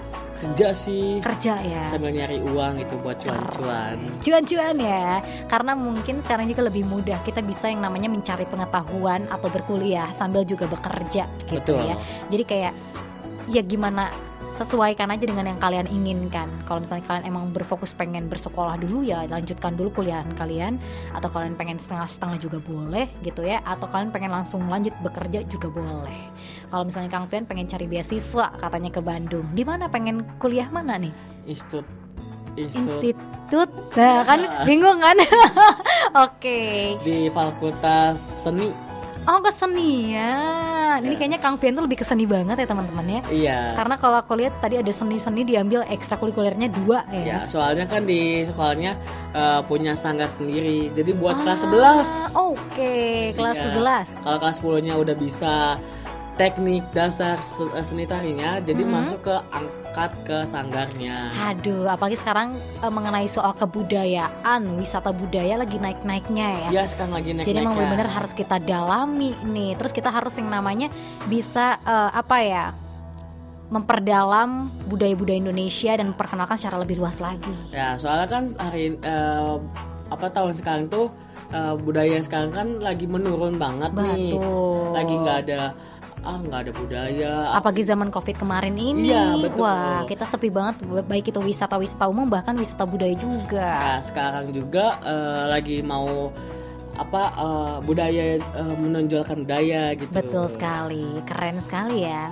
kerja 0.43 0.75
sih 0.75 1.23
kerja 1.23 1.55
ya 1.62 1.87
sambil 1.87 2.11
nyari 2.11 2.43
uang 2.43 2.83
itu 2.83 2.99
buat 2.99 3.14
cuan-cuan. 3.16 3.95
cuan-cuan 4.18 4.75
ya 4.75 5.23
karena 5.47 5.73
mungkin 5.79 6.18
sekarang 6.18 6.51
juga 6.51 6.66
lebih 6.66 6.83
mudah 6.83 7.23
kita 7.23 7.39
bisa 7.41 7.70
yang 7.70 7.79
namanya 7.79 8.11
mencari 8.11 8.43
pengetahuan 8.45 9.31
atau 9.31 9.47
berkuliah 9.47 10.11
sambil 10.11 10.43
juga 10.43 10.66
bekerja 10.66 11.31
gitu 11.47 11.79
Betul. 11.79 11.87
ya 11.87 11.95
jadi 12.27 12.43
kayak 12.43 12.73
ya 13.55 13.62
gimana 13.62 14.11
sesuaikan 14.53 15.09
aja 15.09 15.25
dengan 15.25 15.49
yang 15.49 15.61
kalian 15.61 15.89
inginkan. 15.89 16.49
Kalau 16.69 16.85
misalnya 16.85 17.05
kalian 17.09 17.25
emang 17.25 17.45
berfokus 17.51 17.97
pengen 17.97 18.29
bersekolah 18.29 18.77
dulu 18.77 19.01
ya 19.03 19.25
lanjutkan 19.27 19.75
dulu 19.75 20.05
kuliahan 20.05 20.29
kalian. 20.37 20.77
Atau 21.17 21.33
kalian 21.33 21.57
pengen 21.57 21.81
setengah-setengah 21.81 22.39
juga 22.39 22.59
boleh 22.61 23.09
gitu 23.25 23.43
ya. 23.43 23.65
Atau 23.65 23.89
kalian 23.89 24.13
pengen 24.13 24.31
langsung 24.31 24.69
lanjut 24.69 24.93
bekerja 25.01 25.43
juga 25.49 25.73
boleh. 25.73 26.31
Kalau 26.69 26.85
misalnya 26.85 27.11
Kang 27.11 27.27
Fian 27.27 27.49
pengen 27.49 27.67
cari 27.67 27.89
beasiswa 27.89 28.53
katanya 28.61 28.93
ke 28.93 29.01
Bandung. 29.01 29.49
Di 29.57 29.65
mana 29.65 29.89
pengen 29.89 30.23
kuliah 30.37 30.69
mana 30.69 31.01
nih? 31.01 31.13
Institut 31.49 31.89
Institut. 32.57 33.01
Institut. 33.01 33.71
Nah 33.97 34.21
kan 34.29 34.41
bingung 34.69 35.01
kan? 35.01 35.17
Oke. 36.29 36.97
Di 37.01 37.33
Fakultas 37.33 38.21
Seni. 38.21 38.91
Oh 39.23 39.39
kesenian 39.41 40.99
ini 41.01 41.14
kayaknya 41.14 41.39
Kang 41.39 41.55
Fian 41.55 41.73
tuh 41.73 41.81
lebih 41.81 41.95
ke 41.95 42.05
seni 42.05 42.25
banget 42.25 42.57
ya 42.57 42.66
teman-teman 42.66 43.07
ya 43.09 43.20
Iya. 43.25 43.61
karena 43.73 43.95
kalau 43.97 44.16
aku 44.16 44.35
lihat 44.35 44.55
tadi 44.59 44.77
ada 44.77 44.91
seni-seni 44.91 45.43
diambil 45.43 45.87
ekstrakurikulernya 45.87 46.68
dua 46.68 47.07
Ya, 47.09 47.23
ya 47.23 47.39
soalnya 47.47 47.87
kan 47.87 48.03
di 48.03 48.43
sekolahnya 48.45 48.93
eh, 49.33 49.61
punya 49.64 49.95
sanggar 49.95 50.29
sendiri. 50.29 50.91
Jadi 50.91 51.11
buat 51.12 51.39
kelas 51.39 51.62
Ah, 51.62 52.03
11. 52.05 52.11
oke 52.35 52.95
kelas 53.33 53.57
Iya. 53.57 53.64
11 53.70 54.07
Kalau 54.20 54.39
kelas 54.39 54.57
10-nya 54.59 54.95
udah 54.95 55.16
bisa 55.16 55.55
teknik 56.35 56.85
dasar 56.91 57.41
se- 57.41 57.68
seni 57.83 58.05
tarinya, 58.05 58.57
jadi 58.59 58.81
Mhm. 58.81 58.91
masuk 58.91 59.20
ke 59.23 59.37
angkat 59.93 60.12
ke 60.24 60.38
sanggarnya. 60.49 61.28
Aduh, 61.53 61.84
apalagi 61.84 62.16
sekarang 62.16 62.57
eh, 62.57 62.88
mengenai 62.88 63.28
soal 63.28 63.53
kebudayaan, 63.53 64.80
wisata 64.80 65.12
budaya 65.12 65.61
lagi 65.61 65.76
naik-naiknya 65.76 66.49
ya. 66.49 66.68
Iya, 66.72 66.82
sekarang 66.88 67.12
lagi 67.12 67.36
naik 67.36 67.45
Jadi 67.45 67.61
emang 67.61 67.76
benar-benar 67.76 68.09
harus 68.09 68.32
kita 68.32 68.57
dalami 68.57 69.36
nih. 69.45 69.76
Terus 69.76 69.93
kita 69.93 70.09
harus 70.09 70.32
yang 70.40 70.49
namanya 70.49 70.88
bisa 71.28 71.76
eh, 71.84 72.11
apa 72.16 72.38
ya? 72.40 72.66
memperdalam 73.72 74.68
budaya-budaya 74.84 75.40
Indonesia 75.40 75.97
dan 75.97 76.12
memperkenalkan 76.12 76.61
secara 76.61 76.76
lebih 76.84 77.01
luas 77.01 77.16
lagi. 77.24 77.57
Ya, 77.72 77.97
soalnya 77.97 78.28
kan 78.28 78.53
hari 78.61 79.01
eh, 79.01 79.57
apa 80.12 80.28
tahun 80.28 80.61
sekarang 80.61 80.93
tuh 80.93 81.09
eh, 81.49 81.72
budaya 81.80 82.20
sekarang 82.20 82.53
kan 82.53 82.68
lagi 82.84 83.09
menurun 83.09 83.57
banget 83.57 83.97
nih. 83.97 84.36
Betul. 84.36 84.93
Lagi 84.93 85.14
nggak 85.24 85.38
ada 85.49 85.62
ah 86.23 86.39
nggak 86.39 86.61
ada 86.68 86.73
budaya. 86.73 87.33
Apalagi 87.53 87.83
zaman 87.83 88.09
Covid 88.09 88.39
kemarin 88.39 88.79
ini, 88.79 89.11
Iya, 89.11 89.43
betul. 89.43 89.66
wah 89.66 90.07
kita 90.07 90.25
sepi 90.25 90.49
banget. 90.49 90.79
Baik 91.07 91.35
itu 91.35 91.41
wisata-wisata 91.43 92.07
umum 92.07 92.31
bahkan 92.31 92.55
wisata 92.55 92.87
budaya 92.87 93.14
juga. 93.18 93.68
Nah, 93.68 94.01
sekarang 94.01 94.55
juga 94.55 94.99
eh, 95.03 95.45
lagi 95.51 95.83
mau 95.83 96.31
apa 96.95 97.23
eh, 97.35 97.77
budaya 97.83 98.25
eh, 98.39 98.75
menonjolkan 98.79 99.43
budaya 99.43 99.99
gitu. 99.99 100.11
Betul 100.14 100.47
sekali, 100.47 101.07
keren 101.27 101.59
sekali 101.59 102.07
ya. 102.07 102.31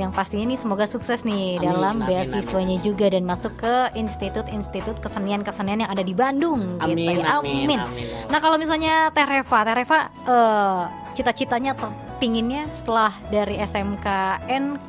Yang 0.00 0.16
pastinya 0.16 0.48
nih 0.48 0.56
semoga 0.56 0.88
sukses 0.88 1.28
nih 1.28 1.60
Amin, 1.60 1.68
dalam 1.68 1.96
amin, 2.00 2.08
beasiswanya 2.08 2.80
juga 2.80 3.12
dan 3.12 3.28
masuk 3.28 3.52
ke 3.60 3.92
institut-institut 3.92 4.96
kesenian-kesenian 4.96 5.84
yang 5.84 5.90
ada 5.92 6.00
di 6.00 6.16
Bandung 6.16 6.80
Amin, 6.80 6.96
gitu 7.04 7.20
ya. 7.20 7.36
amin, 7.36 7.76
amin. 7.84 8.08
Nah 8.32 8.40
kalau 8.40 8.56
misalnya 8.56 9.12
Teh 9.12 9.28
Reva, 9.28 9.58
Teh 9.60 9.74
Reva 9.76 9.98
eh, 10.24 10.80
cita-citanya 11.12 11.76
atau 11.76 11.92
pinginnya 12.16 12.64
setelah 12.72 13.12
dari 13.28 13.60
SMKN 13.60 14.80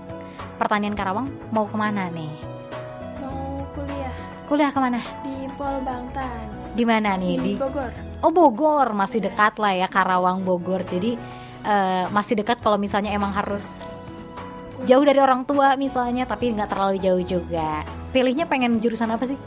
Pertanian 0.56 0.96
Karawang 0.96 1.28
mau 1.52 1.68
ke 1.68 1.76
mana 1.76 2.08
nih? 2.08 2.32
Mau 3.20 3.68
kuliah 3.76 4.16
Kuliah 4.48 4.72
ke 4.72 4.80
mana? 4.80 5.04
di 5.28 5.44
Pol 5.60 5.76
Bangtan 5.84 6.48
Di 6.72 6.88
mana 6.88 7.20
nih? 7.20 7.36
di 7.36 7.52
Di 7.52 7.60
Bogor. 7.60 7.92
Oh 8.24 8.32
Bogor 8.32 8.96
masih 8.96 9.20
dekat 9.20 9.60
lah 9.60 9.76
ya 9.76 9.92
Karawang 9.92 10.48
Bogor. 10.48 10.88
Jadi 10.88 11.20
eh, 11.68 12.06
masih 12.16 12.40
dekat 12.40 12.64
kalau 12.64 12.80
misalnya 12.80 13.12
emang 13.12 13.36
harus 13.36 13.91
jauh 14.88 15.06
dari 15.06 15.20
orang 15.22 15.46
tua 15.46 15.78
misalnya, 15.78 16.26
tapi 16.26 16.52
nggak 16.56 16.70
terlalu 16.72 16.96
jauh 16.98 17.24
juga. 17.24 17.86
Pilihnya 18.12 18.50
pengen 18.50 18.82
jurusan 18.82 19.12
apa 19.12 19.26
sih? 19.30 19.38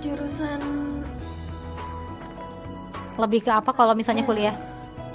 Jurusan 0.00 0.60
Lebih 3.16 3.48
ke 3.48 3.52
apa 3.52 3.72
kalau 3.72 3.96
misalnya 3.96 4.28
kuliah? 4.28 4.52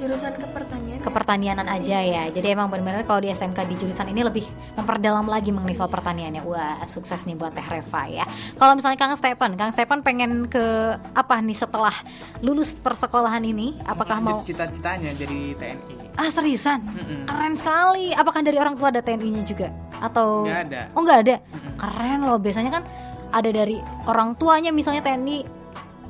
Jurusan 0.01 0.33
kepertanian. 0.33 0.97
ya? 0.97 1.05
Kepertanianan 1.05 1.67
aja 1.69 1.97
ya. 2.01 2.23
Jadi 2.33 2.47
emang 2.57 2.73
benar-benar 2.73 3.05
kalau 3.05 3.21
di 3.21 3.29
SMK 3.29 3.69
di 3.69 3.75
jurusan 3.77 4.09
ini 4.09 4.25
lebih 4.25 4.45
memperdalam 4.73 5.29
lagi 5.29 5.53
mengenai 5.53 5.77
soal 5.77 5.93
pertaniannya. 5.93 6.41
Wah 6.41 6.81
sukses 6.89 7.21
nih 7.29 7.37
buat 7.37 7.53
Teh 7.53 7.65
Reva 7.65 8.09
ya. 8.09 8.25
Kalau 8.57 8.73
misalnya 8.73 8.97
Kang 8.97 9.13
Stepan, 9.13 9.53
Kang 9.53 9.71
Stepan 9.71 10.01
pengen 10.01 10.49
ke 10.49 10.97
apa 11.13 11.37
nih 11.45 11.53
setelah 11.53 11.93
lulus 12.41 12.81
persekolahan 12.81 13.45
ini? 13.45 13.77
Apakah 13.85 14.17
mau? 14.17 14.41
Cita-citanya 14.41 15.13
jadi 15.13 15.53
TNI? 15.53 16.17
Ah 16.17 16.27
seriusan? 16.33 16.81
Mm-mm. 16.81 17.29
Keren 17.29 17.53
sekali. 17.53 18.09
Apakah 18.17 18.41
dari 18.41 18.57
orang 18.57 18.73
tua 18.75 18.89
ada 18.89 19.05
TNI-nya 19.05 19.45
juga? 19.45 19.69
Atau 20.01 20.49
Nggak 20.49 20.61
ada. 20.65 20.81
Oh 20.97 21.01
nggak 21.05 21.19
ada. 21.29 21.35
Mm-mm. 21.37 21.73
Keren 21.77 22.19
loh. 22.25 22.37
Biasanya 22.41 22.71
kan 22.73 22.83
ada 23.31 23.49
dari 23.53 23.77
orang 24.09 24.35
tuanya 24.35 24.73
misalnya 24.73 25.05
TNI 25.05 25.60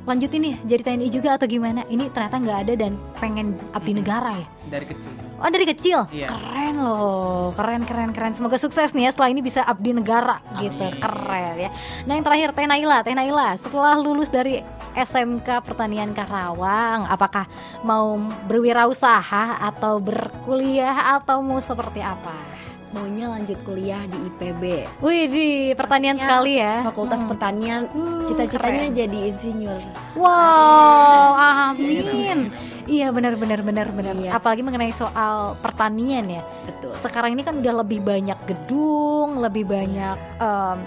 lanjutin 0.02 0.42
nih 0.42 0.54
jadi 0.66 0.82
TNI 0.82 1.08
juga 1.10 1.38
atau 1.38 1.46
gimana? 1.46 1.86
Ini 1.86 2.10
ternyata 2.10 2.36
nggak 2.42 2.58
ada 2.66 2.74
dan 2.74 2.92
pengen 3.22 3.54
abdi 3.70 3.92
negara 3.94 4.34
ya. 4.34 4.46
dari 4.70 4.86
kecil. 4.90 5.31
Oh 5.42 5.50
dari 5.50 5.66
kecil, 5.66 6.06
Iya. 6.08 6.30
keren 6.30 6.78
loh, 6.78 7.50
keren 7.52 7.82
keren 7.82 8.14
keren. 8.14 8.30
Semoga 8.30 8.54
sukses 8.56 8.94
nih 8.94 9.06
ya 9.06 9.10
setelah 9.10 9.28
ini 9.28 9.42
bisa 9.42 9.60
abdi 9.60 9.90
negara 9.90 10.38
gitu, 10.56 10.86
keren 10.96 11.58
ya. 11.58 11.70
Nah 12.06 12.14
yang 12.14 12.22
terakhir 12.22 12.54
Teh 12.54 12.62
Naila, 12.64 13.02
Teh 13.02 13.10
Naila 13.10 13.58
setelah 13.58 13.98
lulus 13.98 14.30
dari 14.30 14.62
SMK 14.94 15.66
Pertanian 15.66 16.14
Karawang, 16.14 17.10
apakah 17.10 17.50
mau 17.82 18.22
berwirausaha 18.46 19.58
atau 19.58 19.98
berkuliah 19.98 21.18
atau 21.18 21.42
mau 21.42 21.58
seperti 21.58 21.98
apa? 21.98 22.54
Maunya 22.92 23.24
lanjut 23.26 23.56
kuliah 23.64 24.04
di 24.04 24.20
IPB. 24.28 24.62
Wih 25.00 25.24
di 25.26 25.48
pertanian 25.72 26.12
Maksudnya 26.12 26.28
sekali 26.28 26.52
ya. 26.60 26.74
Fakultas 26.84 27.24
Hmm. 27.24 27.30
Pertanian. 27.32 27.82
Hmm, 27.88 28.28
Cita-citanya 28.28 28.86
jadi 28.92 29.18
insinyur. 29.32 29.80
Wow, 30.14 31.28
amin. 31.72 32.52
Iya 32.86 33.14
benar 33.14 33.38
benar 33.38 33.60
benar 33.62 33.88
benar. 33.94 34.14
Iya. 34.18 34.30
Apalagi 34.34 34.62
mengenai 34.66 34.90
soal 34.90 35.54
pertanian 35.62 36.26
ya. 36.26 36.42
Betul. 36.66 36.94
sekarang 36.98 37.32
ini 37.34 37.42
kan 37.46 37.56
udah 37.58 37.74
lebih 37.82 38.04
banyak 38.04 38.38
gedung, 38.44 39.40
lebih 39.40 39.64
banyak 39.64 40.18
em, 40.38 40.78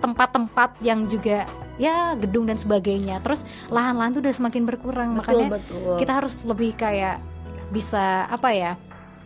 tempat-tempat 0.00 0.80
yang 0.80 1.04
juga 1.06 1.44
ya 1.80 2.16
gedung 2.16 2.48
dan 2.48 2.56
sebagainya. 2.56 3.20
Terus 3.24 3.44
lahan-lahan 3.72 4.16
tuh 4.16 4.22
udah 4.24 4.34
semakin 4.34 4.62
berkurang, 4.68 5.16
Betul, 5.16 5.20
makanya 5.20 5.48
betul. 5.60 5.96
kita 6.00 6.12
harus 6.20 6.34
lebih 6.44 6.76
kayak 6.76 7.20
bisa 7.72 8.28
apa 8.28 8.50
ya? 8.52 8.72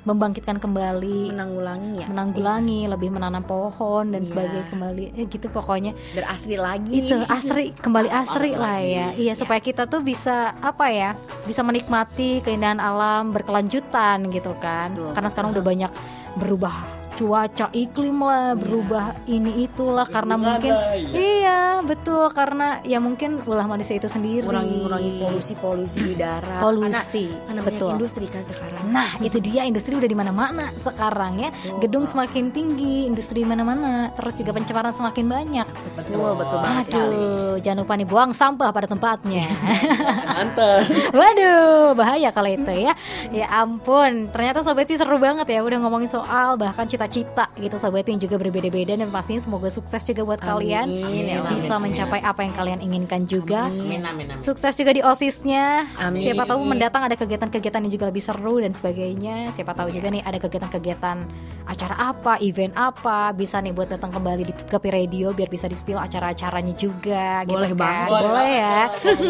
Membangkitkan 0.05 0.61
kembali 0.61 1.33
menanggulangi 1.33 2.05
ya. 2.05 2.07
menanggulangi, 2.07 2.81
lebih 2.87 3.09
menanam 3.09 3.41
pohon 3.41 4.13
dan 4.13 4.23
Iya. 4.23 4.29
sebagainya 4.31 4.65
kembali. 4.69 5.05
Eh 5.17 5.27
gitu 5.27 5.47
pokoknya. 5.49 5.93
Biar 6.13 6.27
asri 6.29 6.57
lagi. 6.57 7.09
Itu 7.09 7.17
asri, 7.27 7.73
kembali 7.73 8.09
asri 8.09 8.33
Asri 8.35 8.51
lah 8.55 8.79
ya. 8.79 9.07
lagi. 9.11 9.25
Iya, 9.25 9.33
supaya 9.33 9.61
kita 9.61 9.89
tuh 9.89 10.01
bisa 10.01 10.53
apa 10.61 10.93
ya? 10.93 11.17
Bisa 11.45 11.65
menikmati 11.65 12.41
keindahan 12.41 12.79
alam 12.79 13.33
berkelanjutan 13.33 14.29
gitu 14.29 14.53
kan. 14.61 14.93
Betul. 14.93 15.13
Karena 15.17 15.29
sekarang 15.33 15.51
udah 15.57 15.65
banyak 15.65 15.91
berubah 16.37 16.77
cuaca 17.15 17.71
iklim 17.71 18.19
lah, 18.21 18.59
berubah 18.59 19.15
ini 19.31 19.67
itulah 19.67 20.07
karena 20.07 20.35
mungkin 20.35 20.73
iya, 21.15 21.81
betul 21.83 22.27
karena 22.35 22.83
ya 22.83 22.99
mungkin 22.99 23.43
ulah 23.47 23.67
manusia 23.67 23.97
itu 23.97 24.11
sendiri. 24.11 24.43
Ngurangi 24.45 24.75
ngurangi 24.83 25.11
polusi-polusi 25.23 25.99
di 26.03 26.15
darat. 26.19 26.59
Polusi. 26.59 27.31
Karena, 27.31 27.61
betul. 27.63 27.91
industri 27.95 28.27
kan 28.27 28.43
sekarang. 28.43 28.83
Nah, 28.91 29.17
itu 29.23 29.39
dia 29.39 29.63
industri 29.65 29.95
udah 29.95 30.11
di 30.11 30.19
mana-mana 30.19 30.69
sekarang 30.83 31.39
ya. 31.39 31.51
Gedung 31.79 32.05
semakin 32.11 32.51
tinggi, 32.51 33.07
industri 33.07 33.47
mana-mana, 33.47 34.11
terus 34.19 34.35
juga 34.35 34.51
pencemaran 34.57 34.93
semakin 34.93 35.25
banyak. 35.27 35.67
betul, 35.95 36.31
betul 36.35 36.59
banget 36.59 36.85
sekali. 36.91 37.15
Aduh, 37.15 37.55
jangan 37.63 37.79
lupa 37.87 37.93
nih 37.95 38.09
buang 38.09 38.31
sampah 38.35 38.71
pada 38.75 38.87
tempatnya. 38.91 39.47
Mantap. 40.37 40.91
Waduh, 41.19 41.95
bahaya 41.95 42.29
kalau 42.35 42.51
itu 42.51 42.73
ya. 42.75 42.93
Ya 43.31 43.47
ampun, 43.51 44.29
ternyata 44.31 44.67
Sobat 44.67 44.87
Pi 44.91 44.99
seru 44.99 45.17
banget 45.17 45.47
ya 45.49 45.61
udah 45.63 45.79
ngomongin 45.81 46.11
soal 46.11 46.59
bahkan 46.59 46.87
cita-cita 47.05 47.45
gitu 47.61 47.77
Sobat 47.77 48.09
yang 48.09 48.17
juga 48.17 48.41
berbeda-beda 48.41 48.97
dan 48.97 49.09
pastinya 49.13 49.41
semoga 49.45 49.69
sukses 49.69 50.01
juga 50.09 50.25
buat 50.25 50.41
kalian 50.41 50.89
Amin, 50.89 51.29
ya 51.29 51.45
bisa 51.53 51.77
amin. 51.77 51.93
mencapai 51.93 52.21
apa 52.25 52.41
yang 52.41 52.55
kalian 52.57 52.81
inginkan 52.81 53.29
juga. 53.29 53.69
Amin 53.69 54.01
amin 54.01 54.33
amin. 54.33 54.41
Sukses 54.41 54.73
juga 54.73 54.97
di 54.97 55.05
OSISnya. 55.05 55.85
Amin. 56.01 56.25
Siapa 56.25 56.49
tahu 56.49 56.65
mendatang 56.65 57.05
ada 57.05 57.13
kegiatan-kegiatan 57.13 57.85
yang 57.85 57.93
juga 57.93 58.09
lebih 58.09 58.25
seru 58.25 58.57
dan 58.65 58.73
sebagainya. 58.73 59.53
Siapa 59.53 59.77
tahu 59.77 59.93
juga 59.93 60.09
nih 60.09 60.25
ada 60.25 60.39
kegiatan-kegiatan 60.41 61.17
acara 61.65 61.95
apa, 62.13 62.41
event 62.41 62.73
apa, 62.73 63.33
bisa 63.37 63.61
nih 63.61 63.73
buat 63.77 63.89
datang 63.93 64.13
kembali 64.13 64.43
di 64.49 64.53
Kepi 64.53 64.89
Radio 64.89 65.37
biar 65.37 65.49
bisa 65.53 65.69
di-spill 65.69 66.01
acara-acaranya 66.01 66.73
juga 66.77 67.45
Boleh 67.45 67.69
gitu 67.69 67.77
kan. 67.77 67.85
banget. 67.85 68.11
Boleh 68.11 68.51
ya. 68.57 68.79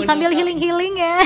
Sambil 0.07 0.31
healing-healing 0.31 0.95
ya. 0.95 1.16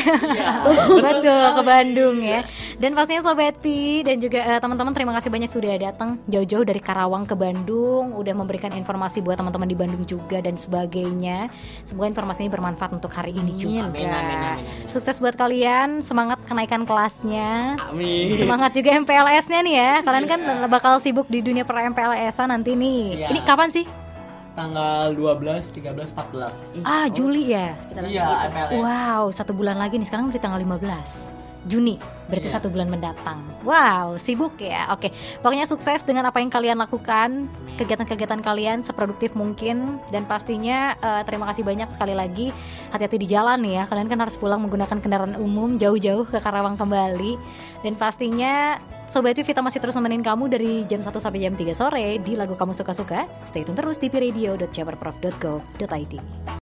Betul 1.05 1.47
ke 1.61 1.63
Bandung 1.65 2.17
ya. 2.25 2.41
Dan 2.81 2.97
pastinya 2.97 3.21
Sobat 3.25 3.61
Pi 3.61 4.01
dan 4.05 4.17
juga 4.23 4.41
eh, 4.45 4.61
teman-teman 4.61 4.93
terima 4.97 5.13
kasih 5.17 5.29
banyak 5.29 5.51
sudah 5.53 5.75
datang 5.77 6.17
jauh-jauh 6.39 6.63
dari 6.63 6.79
Karawang 6.79 7.27
ke 7.27 7.35
Bandung, 7.35 8.15
udah 8.15 8.35
memberikan 8.39 8.71
informasi 8.71 9.19
buat 9.19 9.35
teman-teman 9.35 9.67
di 9.67 9.75
Bandung 9.75 10.07
juga 10.07 10.39
dan 10.39 10.55
sebagainya. 10.55 11.51
Semoga 11.83 12.15
informasinya 12.15 12.47
bermanfaat 12.55 12.95
untuk 12.95 13.11
hari 13.11 13.35
ini 13.35 13.59
juga. 13.59 13.91
Amin, 13.91 14.07
amin, 14.07 14.15
amin, 14.15 14.39
amin. 14.63 14.65
Sukses 14.87 15.19
buat 15.19 15.35
kalian, 15.35 15.99
semangat 15.99 16.39
kenaikan 16.47 16.87
kelasnya. 16.87 17.75
Amin. 17.91 18.39
Semangat 18.39 18.71
juga 18.79 18.95
MPLS-nya 18.95 19.61
nih 19.67 19.75
ya. 19.75 19.93
Kalian 20.07 20.27
kan 20.31 20.41
bakal 20.71 21.03
sibuk 21.03 21.27
di 21.27 21.43
dunia 21.43 21.67
per 21.67 21.83
MPLS-an 21.91 22.55
nanti 22.55 22.79
nih. 22.79 23.27
Iya. 23.27 23.29
Ini 23.35 23.41
kapan 23.43 23.75
sih? 23.75 23.83
Tanggal 24.55 25.15
12, 25.15 25.71
13, 25.75 26.15
14. 26.15 26.55
Ah, 26.87 27.11
Juli 27.11 27.51
ya. 27.51 27.75
Sekitaran 27.75 28.07
Iya. 28.07 28.51
MPLS. 28.51 28.79
Wow, 28.79 29.23
satu 29.35 29.51
bulan 29.55 29.79
lagi 29.79 29.99
nih. 29.99 30.07
Sekarang 30.07 30.31
udah 30.31 30.39
tanggal 30.39 30.63
15 30.63 31.38
Juni. 31.69 32.01
Berarti 32.29 32.49
Iya. 32.49 32.61
satu 32.61 32.69
bulan 32.69 32.89
mendatang. 32.89 33.41
Wow, 33.65 34.21
sibuk 34.21 34.61
ya. 34.61 34.93
Oke, 34.93 35.13
pokoknya 35.41 35.65
sukses 35.65 36.05
dengan 36.05 36.29
apa 36.29 36.41
yang 36.41 36.53
kalian 36.53 36.77
lakukan, 36.77 37.49
kegiatan-kegiatan 37.77 38.41
kalian 38.45 38.85
seproduktif 38.85 39.37
mungkin 39.37 40.01
dan 40.13 40.25
pastinya 40.29 40.97
eh, 40.99 41.23
terima 41.25 41.47
kasih 41.49 41.65
banyak 41.65 41.89
sekali 41.93 42.13
lagi. 42.13 42.53
Hati-hati 42.93 43.19
di 43.21 43.27
jalan 43.29 43.65
ya. 43.65 43.87
Kalian 43.89 44.09
kan 44.09 44.21
harus 44.21 44.37
pulang 44.37 44.61
menggunakan 44.65 45.01
kendaraan 45.01 45.37
umum 45.37 45.79
jauh-jauh 45.79 46.27
ke 46.29 46.41
Karawang 46.41 46.77
kembali. 46.77 47.39
Dan 47.85 47.95
pastinya 47.95 48.79
Sobat 49.09 49.41
Vita 49.41 49.65
masih 49.65 49.81
terus 49.81 49.97
nemenin 49.97 50.21
kamu 50.21 50.53
dari 50.53 50.85
jam 50.85 51.01
1 51.01 51.17
sampai 51.17 51.41
jam 51.41 51.57
3 51.57 51.73
sore 51.73 52.21
di 52.21 52.37
lagu 52.37 52.53
kamu 52.53 52.77
suka-suka. 52.77 53.25
Stay 53.49 53.65
tune 53.65 53.73
terus 53.73 53.97
di 53.97 54.13
piradio.jabarprof.go.id. 54.13 56.13